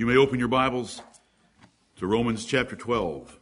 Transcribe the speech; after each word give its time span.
You 0.00 0.06
may 0.06 0.16
open 0.16 0.38
your 0.38 0.48
Bibles 0.48 1.02
to 1.96 2.06
Romans 2.06 2.46
chapter 2.46 2.74
12. 2.74 3.38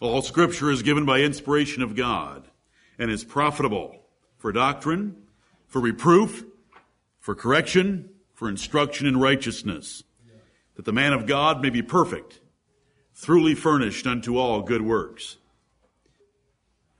All 0.00 0.22
scripture 0.22 0.70
is 0.70 0.84
given 0.84 1.04
by 1.04 1.22
inspiration 1.22 1.82
of 1.82 1.96
God 1.96 2.44
and 2.96 3.10
is 3.10 3.24
profitable 3.24 3.96
for 4.38 4.52
doctrine, 4.52 5.16
for 5.66 5.80
reproof, 5.80 6.44
for 7.18 7.34
correction, 7.34 8.10
for 8.32 8.48
instruction 8.48 9.08
in 9.08 9.16
righteousness, 9.18 10.04
that 10.76 10.84
the 10.84 10.92
man 10.92 11.12
of 11.12 11.26
God 11.26 11.60
may 11.60 11.70
be 11.70 11.82
perfect, 11.82 12.38
truly 13.20 13.56
furnished 13.56 14.06
unto 14.06 14.38
all 14.38 14.62
good 14.62 14.82
works. 14.82 15.36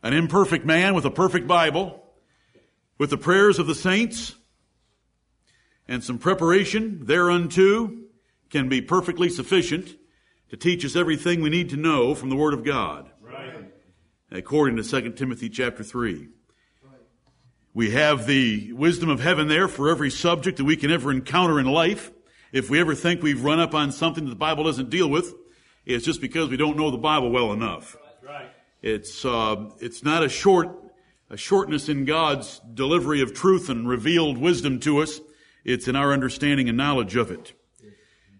An 0.03 0.13
imperfect 0.13 0.67
man 0.67 0.97
with 0.97 1.05
a 1.05 1.11
perfect 1.13 1.47
Bible, 1.47 2.03
with 2.99 3.11
the 3.11 3.17
prayers 3.17 3.61
of 3.61 3.69
the 3.69 3.77
saints, 3.77 4.35
and 5.89 6.03
some 6.03 6.19
preparation 6.19 7.05
thereunto 7.05 7.93
can 8.51 8.69
be 8.69 8.81
perfectly 8.81 9.29
sufficient 9.29 9.97
to 10.51 10.57
teach 10.57 10.85
us 10.85 10.97
everything 10.97 11.41
we 11.41 11.51
need 11.51 11.69
to 11.71 11.77
know 11.77 12.15
from 12.15 12.31
the 12.31 12.37
Word 12.37 12.55
of 12.55 12.65
God. 12.65 13.11
Right. 13.21 13.73
According 14.31 14.77
to 14.77 14.83
2 14.83 15.13
Timothy 15.13 15.49
chapter 15.49 15.83
3. 15.83 16.29
We 17.75 17.91
have 17.91 18.27
the 18.27 18.73
wisdom 18.73 19.11
of 19.11 19.21
heaven 19.21 19.49
there 19.49 19.69
for 19.69 19.91
every 19.91 20.11
subject 20.11 20.57
that 20.57 20.65
we 20.65 20.77
can 20.77 20.91
ever 20.91 21.13
encounter 21.13 21.61
in 21.61 21.67
life. 21.67 22.11
If 22.51 22.71
we 22.71 22.81
ever 22.81 22.95
think 22.95 23.23
we've 23.23 23.45
run 23.45 23.61
up 23.61 23.75
on 23.75 23.93
something 23.93 24.25
that 24.25 24.31
the 24.31 24.37
Bible 24.37 24.65
doesn't 24.65 24.89
deal 24.89 25.11
with, 25.11 25.35
it's 25.85 26.05
just 26.05 26.23
because 26.23 26.49
we 26.49 26.57
don't 26.57 26.79
know 26.79 26.91
the 26.91 26.97
Bible 26.97 27.31
well 27.31 27.53
enough. 27.53 27.97
Right. 28.23 28.49
It's, 28.81 29.25
uh, 29.25 29.71
it's 29.79 30.03
not 30.03 30.23
a 30.23 30.29
short, 30.29 30.71
a 31.29 31.37
shortness 31.37 31.91
in 31.91 32.07
God's 32.07 32.61
delivery 32.73 33.21
of 33.21 33.35
truth 33.35 33.69
and 33.69 33.87
revealed 33.87 34.39
wisdom 34.39 34.81
to 34.81 35.03
us. 35.03 35.21
It's 35.67 35.89
in 35.89 35.97
our 35.97 36.13
understanding 36.13 36.69
and 36.69 36.79
knowledge 36.79 37.17
of 37.17 37.33
it. 37.33 37.53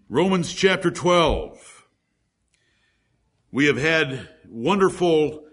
Romans 0.07 0.53
chapter 0.53 0.89
12. 0.89 1.85
We 3.51 3.65
have 3.65 3.75
had 3.75 4.29
wonderful 4.47 5.43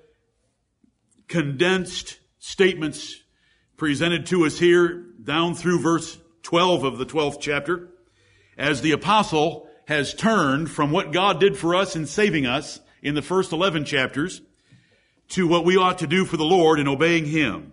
condensed 1.26 2.20
statements 2.38 3.20
presented 3.76 4.26
to 4.26 4.46
us 4.46 4.56
here 4.56 5.04
down 5.20 5.56
through 5.56 5.80
verse 5.80 6.16
12 6.44 6.84
of 6.84 6.98
the 6.98 7.06
12th 7.06 7.40
chapter 7.40 7.88
as 8.56 8.80
the 8.80 8.92
apostle 8.92 9.68
has 9.88 10.14
turned 10.14 10.70
from 10.70 10.92
what 10.92 11.10
God 11.10 11.40
did 11.40 11.56
for 11.56 11.74
us 11.74 11.96
in 11.96 12.06
saving 12.06 12.46
us 12.46 12.78
in 13.02 13.16
the 13.16 13.22
first 13.22 13.50
11 13.50 13.84
chapters 13.84 14.42
to 15.30 15.48
what 15.48 15.64
we 15.64 15.76
ought 15.76 15.98
to 15.98 16.06
do 16.06 16.24
for 16.24 16.36
the 16.36 16.44
Lord 16.44 16.78
in 16.78 16.86
obeying 16.86 17.26
Him. 17.26 17.72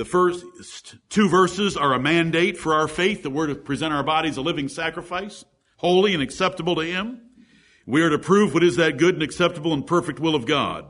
The 0.00 0.06
first 0.06 0.96
two 1.10 1.28
verses 1.28 1.76
are 1.76 1.92
a 1.92 2.00
mandate 2.00 2.56
for 2.56 2.72
our 2.72 2.88
faith 2.88 3.22
that 3.22 3.32
we're 3.32 3.48
to 3.48 3.54
present 3.54 3.92
our 3.92 4.02
bodies 4.02 4.38
a 4.38 4.40
living 4.40 4.66
sacrifice, 4.70 5.44
holy 5.76 6.14
and 6.14 6.22
acceptable 6.22 6.74
to 6.76 6.86
Him. 6.86 7.20
We 7.84 8.00
are 8.00 8.08
to 8.08 8.18
prove 8.18 8.54
what 8.54 8.64
is 8.64 8.76
that 8.76 8.96
good 8.96 9.12
and 9.12 9.22
acceptable 9.22 9.74
and 9.74 9.86
perfect 9.86 10.18
will 10.18 10.34
of 10.34 10.46
God. 10.46 10.86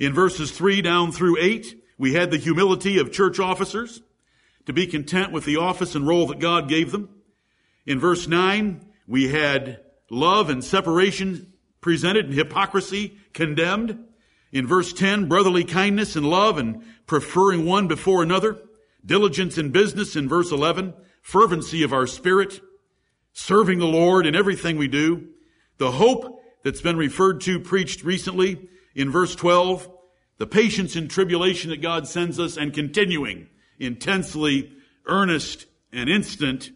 In 0.00 0.12
verses 0.12 0.50
three 0.50 0.82
down 0.82 1.12
through 1.12 1.36
eight, 1.38 1.80
we 1.98 2.14
had 2.14 2.32
the 2.32 2.36
humility 2.36 2.98
of 2.98 3.12
church 3.12 3.38
officers 3.38 4.02
to 4.66 4.72
be 4.72 4.88
content 4.88 5.30
with 5.30 5.44
the 5.44 5.58
office 5.58 5.94
and 5.94 6.04
role 6.04 6.26
that 6.26 6.40
God 6.40 6.68
gave 6.68 6.90
them. 6.90 7.10
In 7.86 8.00
verse 8.00 8.26
nine, 8.26 8.84
we 9.06 9.28
had 9.28 9.82
love 10.10 10.50
and 10.50 10.64
separation 10.64 11.52
presented 11.80 12.24
and 12.24 12.34
hypocrisy 12.34 13.18
condemned. 13.34 14.04
In 14.50 14.66
verse 14.66 14.92
10, 14.92 15.28
brotherly 15.28 15.62
kindness 15.62 16.16
and 16.16 16.28
love 16.28 16.58
and 16.58 16.82
preferring 17.12 17.66
one 17.66 17.86
before 17.86 18.22
another. 18.22 18.58
Diligence 19.04 19.58
in 19.58 19.70
business 19.70 20.16
in 20.16 20.30
verse 20.30 20.50
11. 20.50 20.94
Fervency 21.20 21.82
of 21.82 21.92
our 21.92 22.06
spirit. 22.06 22.62
Serving 23.34 23.80
the 23.80 23.84
Lord 23.84 24.24
in 24.24 24.34
everything 24.34 24.78
we 24.78 24.88
do. 24.88 25.28
The 25.76 25.90
hope 25.90 26.42
that's 26.64 26.80
been 26.80 26.96
referred 26.96 27.42
to, 27.42 27.60
preached 27.60 28.02
recently 28.02 28.66
in 28.94 29.10
verse 29.10 29.34
12. 29.34 29.90
The 30.38 30.46
patience 30.46 30.96
in 30.96 31.06
tribulation 31.06 31.68
that 31.68 31.82
God 31.82 32.08
sends 32.08 32.40
us 32.40 32.56
and 32.56 32.72
continuing 32.72 33.50
intensely 33.78 34.72
earnest 35.04 35.66
and 35.92 36.08
instant 36.08 36.70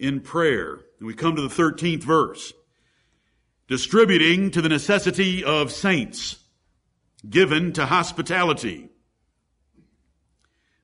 in 0.00 0.18
prayer. 0.18 0.80
And 0.98 1.06
we 1.06 1.14
come 1.14 1.36
to 1.36 1.42
the 1.42 1.48
13th 1.48 2.02
verse. 2.02 2.52
Distributing 3.68 4.50
to 4.50 4.62
the 4.62 4.68
necessity 4.68 5.44
of 5.44 5.70
saints 5.70 6.40
given 7.28 7.72
to 7.74 7.86
hospitality. 7.86 8.89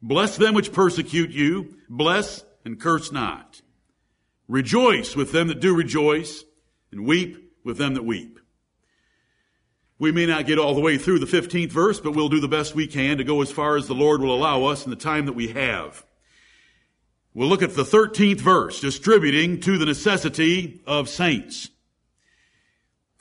Bless 0.03 0.37
them 0.37 0.55
which 0.55 0.73
persecute 0.73 1.31
you, 1.31 1.77
bless 1.89 2.45
and 2.65 2.81
curse 2.81 3.11
not. 3.11 3.63
Rejoice 4.49 5.17
with 5.17 5.33
them 5.33 5.49
that 5.49 5.61
do 5.61 5.75
rejoice, 5.75 6.45
and 6.93 7.07
weep 7.07 7.53
with 7.65 7.79
them 7.79 7.95
that 7.95 8.05
weep. 8.05 8.39
We 9.99 10.13
may 10.13 10.27
not 10.27 10.47
get 10.47 10.59
all 10.59 10.75
the 10.75 10.81
way 10.81 10.99
through 10.99 11.21
the 11.21 11.27
15th 11.27 11.71
verse, 11.71 12.01
but 12.01 12.13
we'll 12.13 12.29
do 12.29 12.41
the 12.41 12.49
best 12.49 12.75
we 12.75 12.87
can 12.87 13.19
to 13.19 13.25
go 13.25 13.41
as 13.41 13.51
far 13.51 13.77
as 13.77 13.87
the 13.87 13.95
Lord 13.95 14.21
will 14.21 14.35
allow 14.35 14.65
us 14.65 14.85
in 14.85 14.91
the 14.91 14.97
time 14.97 15.27
that 15.27 15.33
we 15.33 15.49
have. 15.49 16.05
We'll 17.33 17.49
look 17.49 17.63
at 17.63 17.75
the 17.75 17.83
13th 17.83 18.41
verse, 18.41 18.81
distributing 18.81 19.61
to 19.61 19.79
the 19.79 19.87
necessity 19.87 20.83
of 20.87 21.09
saints. 21.09 21.71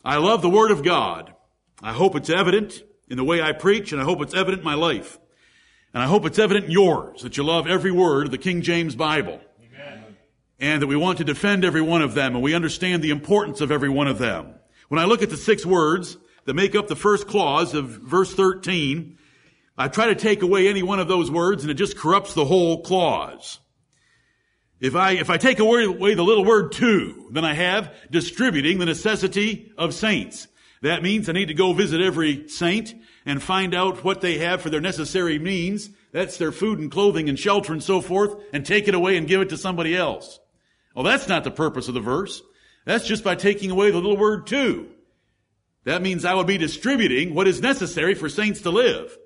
I 0.04 0.18
love 0.18 0.42
the 0.42 0.50
Word 0.50 0.72
of 0.72 0.84
God. 0.84 1.34
I 1.82 1.94
hope 1.94 2.16
it's 2.16 2.30
evident 2.30 2.84
in 3.10 3.18
the 3.18 3.24
way 3.24 3.42
I 3.42 3.54
preach, 3.54 3.92
and 3.92 4.02
I 4.02 4.06
hope 4.06 4.22
it's 4.22 4.34
evident 4.34 4.62
in 4.62 4.66
my 4.66 4.76
life. 4.76 5.18
And 5.96 6.04
I 6.04 6.08
hope 6.08 6.26
it's 6.26 6.40
evident 6.40 6.66
in 6.66 6.72
yours 6.72 7.22
that 7.22 7.38
you 7.38 7.44
love 7.44 7.68
every 7.68 7.90
word 7.90 8.26
of 8.26 8.32
the 8.32 8.38
King 8.38 8.62
James 8.62 8.98
Bible. 8.98 9.40
Amen. 9.64 10.18
And 10.60 10.82
that 10.82 10.88
we 10.88 10.98
want 10.98 11.20
to 11.20 11.24
defend 11.24 11.64
every 11.64 11.82
one 11.82 12.02
of 12.02 12.14
them, 12.14 12.36
and 12.36 12.44
we 12.44 12.54
understand 12.54 13.02
the 13.02 13.12
importance 13.12 13.62
of 13.62 13.72
every 13.72 13.88
one 13.88 14.10
of 14.10 14.18
them. 14.18 14.56
When 14.90 15.00
I 15.00 15.06
look 15.06 15.24
at 15.24 15.30
the 15.30 15.38
six 15.38 15.66
words 15.66 16.18
that 16.44 16.54
make 16.54 16.76
up 16.76 16.90
the 16.90 16.98
first 16.98 17.28
clause 17.28 17.74
of 17.74 17.86
verse 17.86 18.34
13, 18.34 19.18
I 19.78 19.88
try 19.88 20.08
to 20.08 20.16
take 20.16 20.42
away 20.42 20.68
any 20.68 20.84
one 20.84 21.00
of 21.00 21.08
those 21.08 21.32
words, 21.32 21.64
and 21.64 21.72
it 21.72 21.76
just 21.76 21.98
corrupts 21.98 22.34
the 22.34 22.44
whole 22.44 22.82
clause. 22.82 23.62
If 24.82 24.98
I, 24.98 25.12
if 25.12 25.30
I 25.30 25.38
take 25.38 25.60
away, 25.60 25.86
away 25.86 26.14
the 26.14 26.24
little 26.24 26.44
word 26.44 26.74
to, 26.74 27.30
then 27.32 27.46
I 27.46 27.54
have 27.54 27.96
distributing 28.12 28.80
the 28.80 28.86
necessity 28.86 29.72
of 29.78 29.94
saints. 29.94 30.50
That 30.82 31.04
means 31.04 31.30
I 31.30 31.32
need 31.32 31.48
to 31.48 31.54
go 31.54 31.72
visit 31.72 32.02
every 32.02 32.50
saint 32.50 32.94
and 33.26 33.42
find 33.42 33.74
out 33.74 34.04
what 34.04 34.22
they 34.22 34.38
have 34.38 34.62
for 34.62 34.70
their 34.70 34.82
necessary 34.82 35.40
means. 35.40 35.90
That's 36.12 36.38
their 36.38 36.52
food 36.52 36.80
and 36.80 36.92
clothing 36.92 37.28
and 37.28 37.38
shelter 37.40 37.74
and 37.74 37.82
so 37.84 38.02
forth, 38.02 38.36
and 38.54 38.66
take 38.66 38.88
it 38.88 38.96
away 38.96 39.18
and 39.18 39.28
give 39.28 39.42
it 39.42 39.50
to 39.50 39.58
somebody 39.58 39.96
else. 39.96 40.40
Well, 40.96 41.04
that's 41.04 41.28
not 41.28 41.44
the 41.44 41.52
purpose 41.52 41.88
of 41.88 41.94
the 41.94 42.00
verse. 42.00 42.42
That's 42.86 43.08
just 43.08 43.24
by 43.24 43.36
taking 43.36 43.72
away 43.72 43.92
the 43.92 43.98
little 43.98 44.16
word 44.18 44.48
to. 44.48 44.88
That 45.86 46.02
means 46.02 46.24
I 46.24 46.34
would 46.34 46.48
be 46.48 46.58
distributing 46.58 47.34
what 47.34 47.48
is 47.48 47.62
necessary 47.62 48.14
for 48.14 48.30
saints 48.30 48.62
to 48.62 48.70
live. 48.72 49.18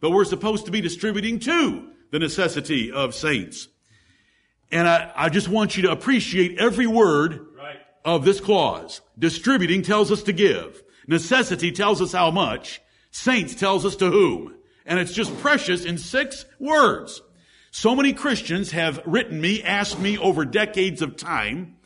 But 0.00 0.10
we're 0.10 0.24
supposed 0.24 0.66
to 0.66 0.72
be 0.72 0.80
distributing 0.80 1.38
to 1.40 1.88
the 2.10 2.18
necessity 2.18 2.90
of 2.90 3.14
saints. 3.14 3.68
And 4.70 4.88
I, 4.88 5.12
I 5.14 5.28
just 5.28 5.48
want 5.48 5.76
you 5.76 5.84
to 5.84 5.92
appreciate 5.92 6.58
every 6.58 6.86
word 6.86 7.46
Right. 7.56 7.76
of 8.04 8.24
this 8.24 8.40
clause. 8.40 9.00
Distributing 9.18 9.82
tells 9.82 10.10
us 10.10 10.22
to 10.24 10.32
give. 10.32 10.82
Necessity 11.06 11.70
tells 11.70 12.02
us 12.02 12.12
how 12.12 12.30
much. 12.30 12.80
Saints 13.12 13.54
tells 13.54 13.84
us 13.86 13.94
to 13.96 14.10
whom. 14.10 14.56
And 14.84 14.98
it's 14.98 15.12
just 15.12 15.38
precious 15.38 15.84
in 15.84 15.98
six 15.98 16.44
words. 16.58 17.22
So 17.70 17.94
many 17.94 18.12
Christians 18.12 18.72
have 18.72 19.00
written 19.06 19.40
me, 19.40 19.62
asked 19.62 20.00
me 20.00 20.18
over 20.18 20.44
decades 20.44 21.00
of 21.00 21.16
time 21.16 21.76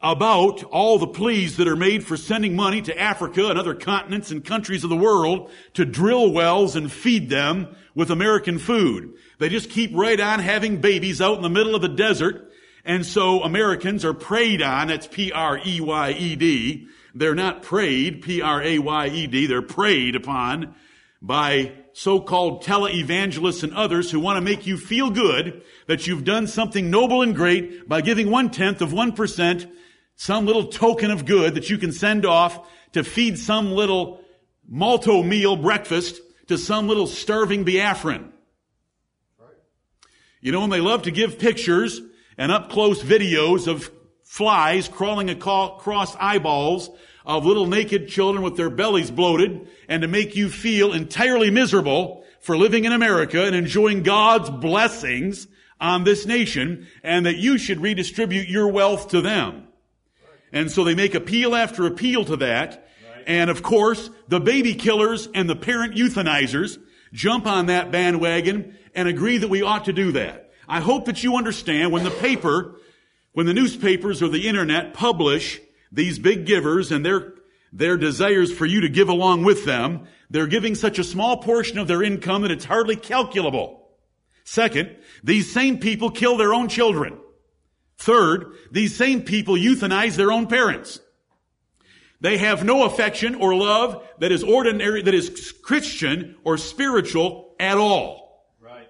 about 0.00 0.62
all 0.64 0.98
the 0.98 1.06
pleas 1.06 1.56
that 1.56 1.66
are 1.66 1.74
made 1.74 2.04
for 2.04 2.16
sending 2.16 2.54
money 2.54 2.82
to 2.82 2.96
Africa 3.00 3.48
and 3.48 3.58
other 3.58 3.74
continents 3.74 4.30
and 4.30 4.44
countries 4.44 4.84
of 4.84 4.90
the 4.90 4.96
world 4.96 5.50
to 5.74 5.84
drill 5.84 6.30
wells 6.30 6.76
and 6.76 6.92
feed 6.92 7.30
them 7.30 7.74
with 7.94 8.10
American 8.10 8.58
food. 8.58 9.14
They 9.38 9.48
just 9.48 9.70
keep 9.70 9.90
right 9.94 10.20
on 10.20 10.38
having 10.38 10.80
babies 10.80 11.20
out 11.20 11.36
in 11.36 11.42
the 11.42 11.48
middle 11.48 11.74
of 11.74 11.82
the 11.82 11.88
desert. 11.88 12.52
And 12.84 13.04
so 13.04 13.42
Americans 13.42 14.04
are 14.04 14.14
preyed 14.14 14.62
on. 14.62 14.88
That's 14.88 15.08
P-R-E-Y-E-D. 15.08 16.88
They're 17.14 17.34
not 17.34 17.62
prayed, 17.62 18.22
P-R-A-Y-E-D. 18.22 19.46
They're 19.46 19.62
preyed 19.62 20.16
upon 20.16 20.74
by 21.20 21.72
so-called 21.92 22.62
televangelists 22.62 23.64
and 23.64 23.74
others 23.74 24.10
who 24.10 24.20
want 24.20 24.36
to 24.36 24.40
make 24.40 24.66
you 24.66 24.76
feel 24.76 25.10
good 25.10 25.62
that 25.86 26.06
you've 26.06 26.24
done 26.24 26.46
something 26.46 26.90
noble 26.90 27.22
and 27.22 27.34
great 27.34 27.88
by 27.88 28.00
giving 28.00 28.30
one 28.30 28.50
tenth 28.50 28.80
of 28.80 28.92
one 28.92 29.12
percent, 29.12 29.66
some 30.14 30.46
little 30.46 30.66
token 30.66 31.10
of 31.10 31.24
good 31.24 31.54
that 31.54 31.70
you 31.70 31.78
can 31.78 31.90
send 31.92 32.24
off 32.24 32.68
to 32.92 33.02
feed 33.02 33.38
some 33.38 33.72
little 33.72 34.20
Malt-O-Meal 34.68 35.56
breakfast 35.56 36.20
to 36.46 36.56
some 36.56 36.86
little 36.88 37.06
starving 37.06 37.64
Biafran. 37.64 38.30
You 40.40 40.52
know, 40.52 40.62
and 40.62 40.72
they 40.72 40.80
love 40.80 41.02
to 41.02 41.10
give 41.10 41.38
pictures 41.38 42.00
and 42.36 42.52
up 42.52 42.70
close 42.70 43.02
videos 43.02 43.66
of 43.66 43.90
flies 44.28 44.88
crawling 44.88 45.30
across 45.30 46.14
eyeballs 46.16 46.90
of 47.24 47.46
little 47.46 47.66
naked 47.66 48.08
children 48.08 48.44
with 48.44 48.58
their 48.58 48.68
bellies 48.68 49.10
bloated 49.10 49.66
and 49.88 50.02
to 50.02 50.06
make 50.06 50.36
you 50.36 50.50
feel 50.50 50.92
entirely 50.92 51.50
miserable 51.50 52.22
for 52.38 52.54
living 52.54 52.84
in 52.84 52.92
America 52.92 53.42
and 53.46 53.56
enjoying 53.56 54.02
God's 54.02 54.50
blessings 54.50 55.48
on 55.80 56.04
this 56.04 56.26
nation 56.26 56.86
and 57.02 57.24
that 57.24 57.36
you 57.36 57.56
should 57.56 57.80
redistribute 57.80 58.48
your 58.48 58.68
wealth 58.68 59.08
to 59.08 59.22
them. 59.22 59.66
And 60.52 60.70
so 60.70 60.84
they 60.84 60.94
make 60.94 61.14
appeal 61.14 61.56
after 61.56 61.86
appeal 61.86 62.26
to 62.26 62.36
that. 62.36 62.86
And 63.26 63.48
of 63.48 63.62
course, 63.62 64.10
the 64.28 64.40
baby 64.40 64.74
killers 64.74 65.26
and 65.34 65.48
the 65.48 65.56
parent 65.56 65.96
euthanizers 65.96 66.78
jump 67.14 67.46
on 67.46 67.66
that 67.66 67.90
bandwagon 67.90 68.76
and 68.94 69.08
agree 69.08 69.38
that 69.38 69.48
we 69.48 69.62
ought 69.62 69.86
to 69.86 69.92
do 69.94 70.12
that. 70.12 70.52
I 70.68 70.80
hope 70.80 71.06
that 71.06 71.24
you 71.24 71.36
understand 71.36 71.92
when 71.92 72.04
the 72.04 72.10
paper, 72.10 72.76
when 73.38 73.46
the 73.46 73.54
newspapers 73.54 74.20
or 74.20 74.26
the 74.26 74.48
internet 74.48 74.92
publish 74.92 75.60
these 75.92 76.18
big 76.18 76.44
givers 76.44 76.90
and 76.90 77.06
their, 77.06 77.34
their 77.72 77.96
desires 77.96 78.52
for 78.52 78.66
you 78.66 78.80
to 78.80 78.88
give 78.88 79.08
along 79.08 79.44
with 79.44 79.64
them, 79.64 80.08
they're 80.28 80.48
giving 80.48 80.74
such 80.74 80.98
a 80.98 81.04
small 81.04 81.36
portion 81.36 81.78
of 81.78 81.86
their 81.86 82.02
income 82.02 82.42
that 82.42 82.50
it's 82.50 82.64
hardly 82.64 82.96
calculable. 82.96 83.90
Second, 84.42 84.96
these 85.22 85.52
same 85.52 85.78
people 85.78 86.10
kill 86.10 86.36
their 86.36 86.52
own 86.52 86.66
children. 86.66 87.16
Third, 87.96 88.56
these 88.72 88.96
same 88.96 89.22
people 89.22 89.54
euthanize 89.54 90.16
their 90.16 90.32
own 90.32 90.48
parents. 90.48 90.98
They 92.20 92.38
have 92.38 92.64
no 92.64 92.86
affection 92.86 93.36
or 93.36 93.54
love 93.54 94.04
that 94.18 94.32
is 94.32 94.42
ordinary, 94.42 95.02
that 95.02 95.14
is 95.14 95.54
Christian 95.62 96.34
or 96.42 96.58
spiritual 96.58 97.54
at 97.60 97.78
all. 97.78 98.48
Right. 98.60 98.88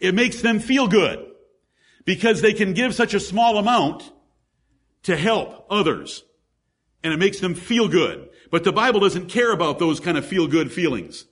It 0.00 0.12
makes 0.12 0.40
them 0.40 0.58
feel 0.58 0.88
good 0.88 1.33
because 2.04 2.40
they 2.40 2.52
can 2.52 2.72
give 2.72 2.94
such 2.94 3.14
a 3.14 3.20
small 3.20 3.58
amount 3.58 4.12
to 5.04 5.16
help 5.16 5.66
others. 5.70 6.24
And 7.02 7.12
it 7.12 7.18
makes 7.18 7.40
them 7.40 7.54
feel 7.54 7.88
good. 7.88 8.28
But 8.50 8.64
the 8.64 8.72
Bible 8.72 9.00
doesn't 9.00 9.28
care 9.28 9.52
about 9.52 9.78
those 9.78 10.00
kind 10.00 10.16
of 10.16 10.26
feel 10.26 10.46
good 10.46 10.72
feelings. 10.72 11.26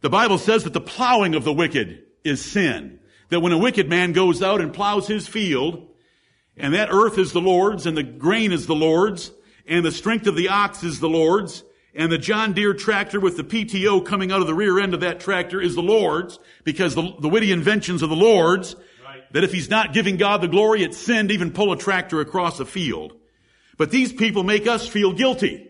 The 0.00 0.10
Bible 0.10 0.38
says 0.38 0.64
that 0.64 0.72
the 0.72 0.80
plowing 0.80 1.34
of 1.34 1.44
the 1.44 1.52
wicked 1.52 2.04
is 2.24 2.44
sin. 2.44 3.00
That 3.30 3.40
when 3.40 3.52
a 3.52 3.58
wicked 3.58 3.88
man 3.88 4.12
goes 4.12 4.42
out 4.42 4.60
and 4.60 4.72
plows 4.72 5.06
his 5.06 5.26
field, 5.26 5.88
and 6.56 6.74
that 6.74 6.88
earth 6.90 7.18
is 7.18 7.32
the 7.32 7.40
Lord's, 7.40 7.86
and 7.86 7.96
the 7.96 8.02
grain 8.02 8.52
is 8.52 8.66
the 8.66 8.74
Lord's, 8.74 9.32
and 9.66 9.84
the 9.84 9.92
strength 9.92 10.26
of 10.26 10.36
the 10.36 10.48
ox 10.48 10.82
is 10.82 11.00
the 11.00 11.08
Lord's, 11.08 11.64
and 11.94 12.12
the 12.12 12.18
John 12.18 12.52
Deere 12.52 12.74
tractor 12.74 13.20
with 13.20 13.36
the 13.36 13.44
PTO 13.44 14.04
coming 14.04 14.30
out 14.30 14.40
of 14.40 14.46
the 14.46 14.54
rear 14.54 14.78
end 14.78 14.94
of 14.94 15.00
that 15.00 15.20
tractor 15.20 15.60
is 15.60 15.74
the 15.74 15.82
Lord's, 15.82 16.38
because 16.64 16.94
the, 16.94 17.12
the 17.20 17.28
witty 17.28 17.52
inventions 17.52 18.02
of 18.02 18.10
the 18.10 18.16
Lord's. 18.16 18.76
That 19.32 19.44
if 19.44 19.52
he's 19.52 19.70
not 19.70 19.92
giving 19.92 20.16
God 20.16 20.40
the 20.40 20.48
glory, 20.48 20.82
it's 20.82 20.96
sin 20.96 21.28
to 21.28 21.34
even 21.34 21.52
pull 21.52 21.72
a 21.72 21.76
tractor 21.76 22.20
across 22.20 22.60
a 22.60 22.64
field. 22.64 23.14
But 23.76 23.90
these 23.90 24.12
people 24.12 24.42
make 24.42 24.66
us 24.66 24.86
feel 24.86 25.12
guilty. 25.12 25.68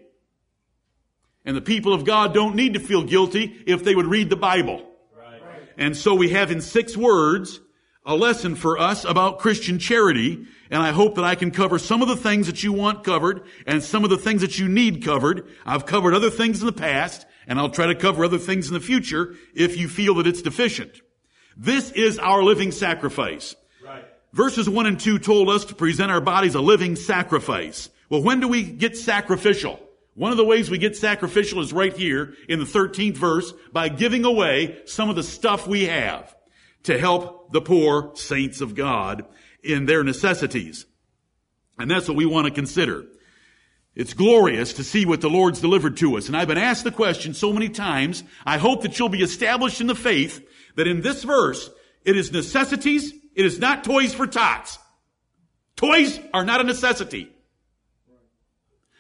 And 1.44 1.56
the 1.56 1.62
people 1.62 1.93
of 1.93 2.05
God 2.05 2.34
don't 2.34 2.56
need 2.56 2.75
to 2.75 2.81
feel 2.81 3.02
guilty 3.05 3.62
if 3.66 3.84
they 3.84 3.94
would 3.94 4.06
read 4.06 4.31
the 4.31 4.37
Bible. 4.37 4.87
Right. 5.16 5.40
And 5.76 5.96
so 5.96 6.14
we 6.14 6.31
have 6.31 6.50
in 6.50 6.60
six 6.60 6.96
words 6.96 7.60
a 8.05 8.16
lesson 8.16 8.55
for 8.55 8.78
us 8.78 9.05
about 9.05 9.38
Christian 9.38 9.78
charity. 9.78 10.46
And 10.70 10.82
I 10.82 10.93
hope 10.93 11.14
that 11.14 11.25
I 11.25 11.34
can 11.34 11.50
cover 11.50 11.78
some 11.78 12.02
of 12.02 12.08
the 12.08 12.16
things 12.16 12.46
that 12.46 12.62
you 12.62 12.72
want 12.72 13.04
covered 13.04 13.44
and 13.66 13.82
some 13.82 14.04
of 14.04 14.11
the 14.11 14.19
things 14.19 14.40
that 14.40 14.58
you 14.58 14.69
need 14.69 15.04
covered. 15.04 15.46
I've 15.64 15.87
covered 15.87 16.14
other 16.14 16.31
things 16.31 16.61
in 16.61 16.66
the 16.66 16.72
past 16.72 17.26
and 17.46 17.58
I'll 17.58 17.70
try 17.70 17.87
to 17.87 17.94
cover 17.94 18.25
other 18.25 18.38
things 18.38 18.69
in 18.69 18.75
the 18.75 18.81
future 18.81 19.34
if 19.54 19.76
you 19.76 19.88
feel 19.88 20.14
that 20.14 20.26
it's 20.26 20.43
deficient. 20.43 21.00
This 21.58 21.90
is 21.90 22.20
our 22.20 22.43
living 22.44 22.70
sacrifice. 22.70 23.56
Right. 23.84 24.05
Verses 24.32 24.70
1 24.70 24.87
and 24.87 25.00
2 25.00 25.19
told 25.19 25.49
us 25.49 25.64
to 25.66 25.75
present 25.75 26.12
our 26.12 26.20
bodies 26.20 26.55
a 26.55 26.60
living 26.60 26.94
sacrifice. 26.94 27.90
Well, 28.08 28.22
when 28.22 28.38
do 28.38 28.46
we 28.46 28.62
get 28.62 28.96
sacrificial? 28.96 29.81
One 30.14 30.31
of 30.31 30.37
the 30.37 30.44
ways 30.44 30.70
we 30.70 30.78
get 30.78 30.96
sacrificial 30.96 31.60
is 31.60 31.72
right 31.72 31.94
here 31.96 32.34
in 32.49 32.60
the 32.60 32.64
13th 32.64 33.16
verse 33.16 33.52
by 33.72 33.88
giving 33.88 34.25
away 34.25 34.81
some 34.87 35.10
of 35.10 35.16
the 35.16 35.22
stuff 35.22 35.66
we 35.66 35.87
have 35.87 36.34
to 36.84 36.99
help 36.99 37.52
the 37.52 37.61
poor 37.61 38.12
saints 38.14 38.61
of 38.61 38.76
God 38.76 39.25
in 39.62 39.87
their 39.87 40.04
necessities. 40.04 40.87
And 41.78 41.90
that's 41.90 42.08
what 42.08 42.16
we 42.16 42.26
want 42.26 42.46
to 42.46 42.52
consider. 42.52 43.04
It's 43.94 44.14
glorious 44.14 44.75
to 44.75 44.84
see 44.84 45.06
what 45.06 45.20
the 45.20 45.31
Lord's 45.31 45.61
delivered 45.61 45.96
to 45.99 46.16
us. 46.16 46.28
And 46.28 46.37
I've 46.37 46.46
been 46.46 46.56
asked 46.56 46.84
the 46.84 46.93
question 46.93 47.34
so 47.34 47.52
many 47.52 47.69
times. 47.69 48.22
I 48.46 48.58
hope 48.58 48.82
that 48.82 48.96
you'll 48.96 49.08
be 49.08 49.22
established 49.22 49.81
in 49.81 49.88
the 49.88 49.94
faith 49.96 50.40
that 50.78 50.86
in 50.86 51.00
this 51.00 51.25
verse, 51.25 51.69
it 52.04 52.16
is 52.16 52.32
necessities. 52.32 53.12
It 53.34 53.44
is 53.44 53.58
not 53.58 53.82
toys 53.82 54.14
for 54.14 54.28
tots. 54.28 54.78
Toys 55.75 56.20
are 56.32 56.44
not 56.44 56.60
a 56.60 56.64
necessity. 56.64 57.28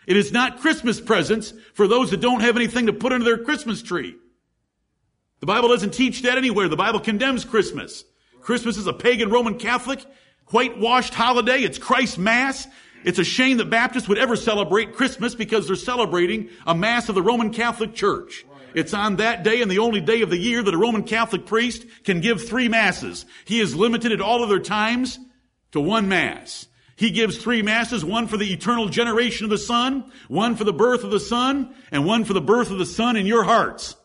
It 0.06 0.16
is 0.16 0.32
not 0.32 0.60
Christmas 0.60 1.00
presents 1.00 1.52
for 1.74 1.86
those 1.86 2.10
that 2.10 2.20
don't 2.20 2.40
have 2.40 2.56
anything 2.56 2.86
to 2.86 2.92
put 2.92 3.12
under 3.12 3.24
their 3.24 3.44
Christmas 3.44 3.80
tree. 3.80 4.16
The 5.38 5.46
Bible 5.46 5.68
doesn't 5.68 5.94
teach 5.94 6.22
that 6.22 6.36
anywhere. 6.36 6.68
The 6.68 6.76
Bible 6.76 6.98
condemns 6.98 7.44
Christmas. 7.44 8.04
Christmas 8.40 8.76
is 8.76 8.88
a 8.88 8.92
pagan 8.92 9.30
Roman 9.30 9.56
Catholic 9.56 10.04
whitewashed 10.48 11.14
holiday. 11.14 11.60
It's 11.60 11.78
Christ's 11.78 12.18
Mass. 12.18 12.66
It's 13.04 13.20
a 13.20 13.24
shame 13.24 13.58
that 13.58 13.70
Baptists 13.70 14.08
would 14.08 14.18
ever 14.18 14.34
celebrate 14.34 14.94
Christmas 14.94 15.36
because 15.36 15.68
they're 15.68 15.76
celebrating 15.76 16.48
a 16.66 16.74
Mass 16.74 17.08
of 17.08 17.14
the 17.14 17.22
Roman 17.22 17.52
Catholic 17.52 17.94
Church. 17.94 18.44
It's 18.74 18.94
on 18.94 19.16
that 19.16 19.42
day 19.42 19.62
and 19.62 19.70
the 19.70 19.78
only 19.78 20.00
day 20.00 20.22
of 20.22 20.30
the 20.30 20.38
year 20.38 20.62
that 20.62 20.74
a 20.74 20.78
Roman 20.78 21.02
Catholic 21.02 21.46
priest 21.46 21.84
can 22.04 22.20
give 22.20 22.46
three 22.46 22.68
Masses. 22.68 23.26
He 23.44 23.60
is 23.60 23.74
limited 23.74 24.12
at 24.12 24.20
all 24.20 24.42
other 24.42 24.60
times 24.60 25.18
to 25.72 25.80
one 25.80 26.08
Mass. 26.08 26.66
He 26.96 27.10
gives 27.10 27.38
three 27.38 27.62
Masses, 27.62 28.04
one 28.04 28.26
for 28.26 28.36
the 28.36 28.52
eternal 28.52 28.88
generation 28.88 29.44
of 29.44 29.50
the 29.50 29.58
Son, 29.58 30.10
one 30.26 30.56
for 30.56 30.64
the 30.64 30.72
birth 30.72 31.04
of 31.04 31.10
the 31.10 31.20
Son, 31.20 31.74
and 31.92 32.04
one 32.04 32.24
for 32.24 32.32
the 32.32 32.40
birth 32.40 32.70
of 32.70 32.78
the 32.78 32.86
Son 32.86 33.16
in 33.16 33.24
your 33.24 33.44
hearts. 33.44 33.96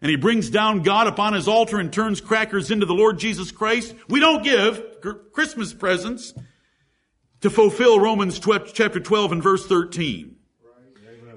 And 0.00 0.10
he 0.10 0.16
brings 0.16 0.50
down 0.50 0.82
God 0.82 1.06
upon 1.06 1.32
his 1.34 1.48
altar 1.48 1.78
and 1.78 1.92
turns 1.92 2.20
crackers 2.20 2.70
into 2.70 2.86
the 2.86 2.94
Lord 2.94 3.18
Jesus 3.18 3.50
Christ. 3.52 3.94
We 4.08 4.20
don't 4.20 4.42
give 4.44 4.82
Christmas 5.32 5.72
presents 5.72 6.32
to 7.40 7.50
fulfill 7.50 8.00
Romans 8.00 8.38
chapter 8.38 9.00
12 9.00 9.32
and 9.32 9.42
verse 9.42 9.66
13. 9.66 10.36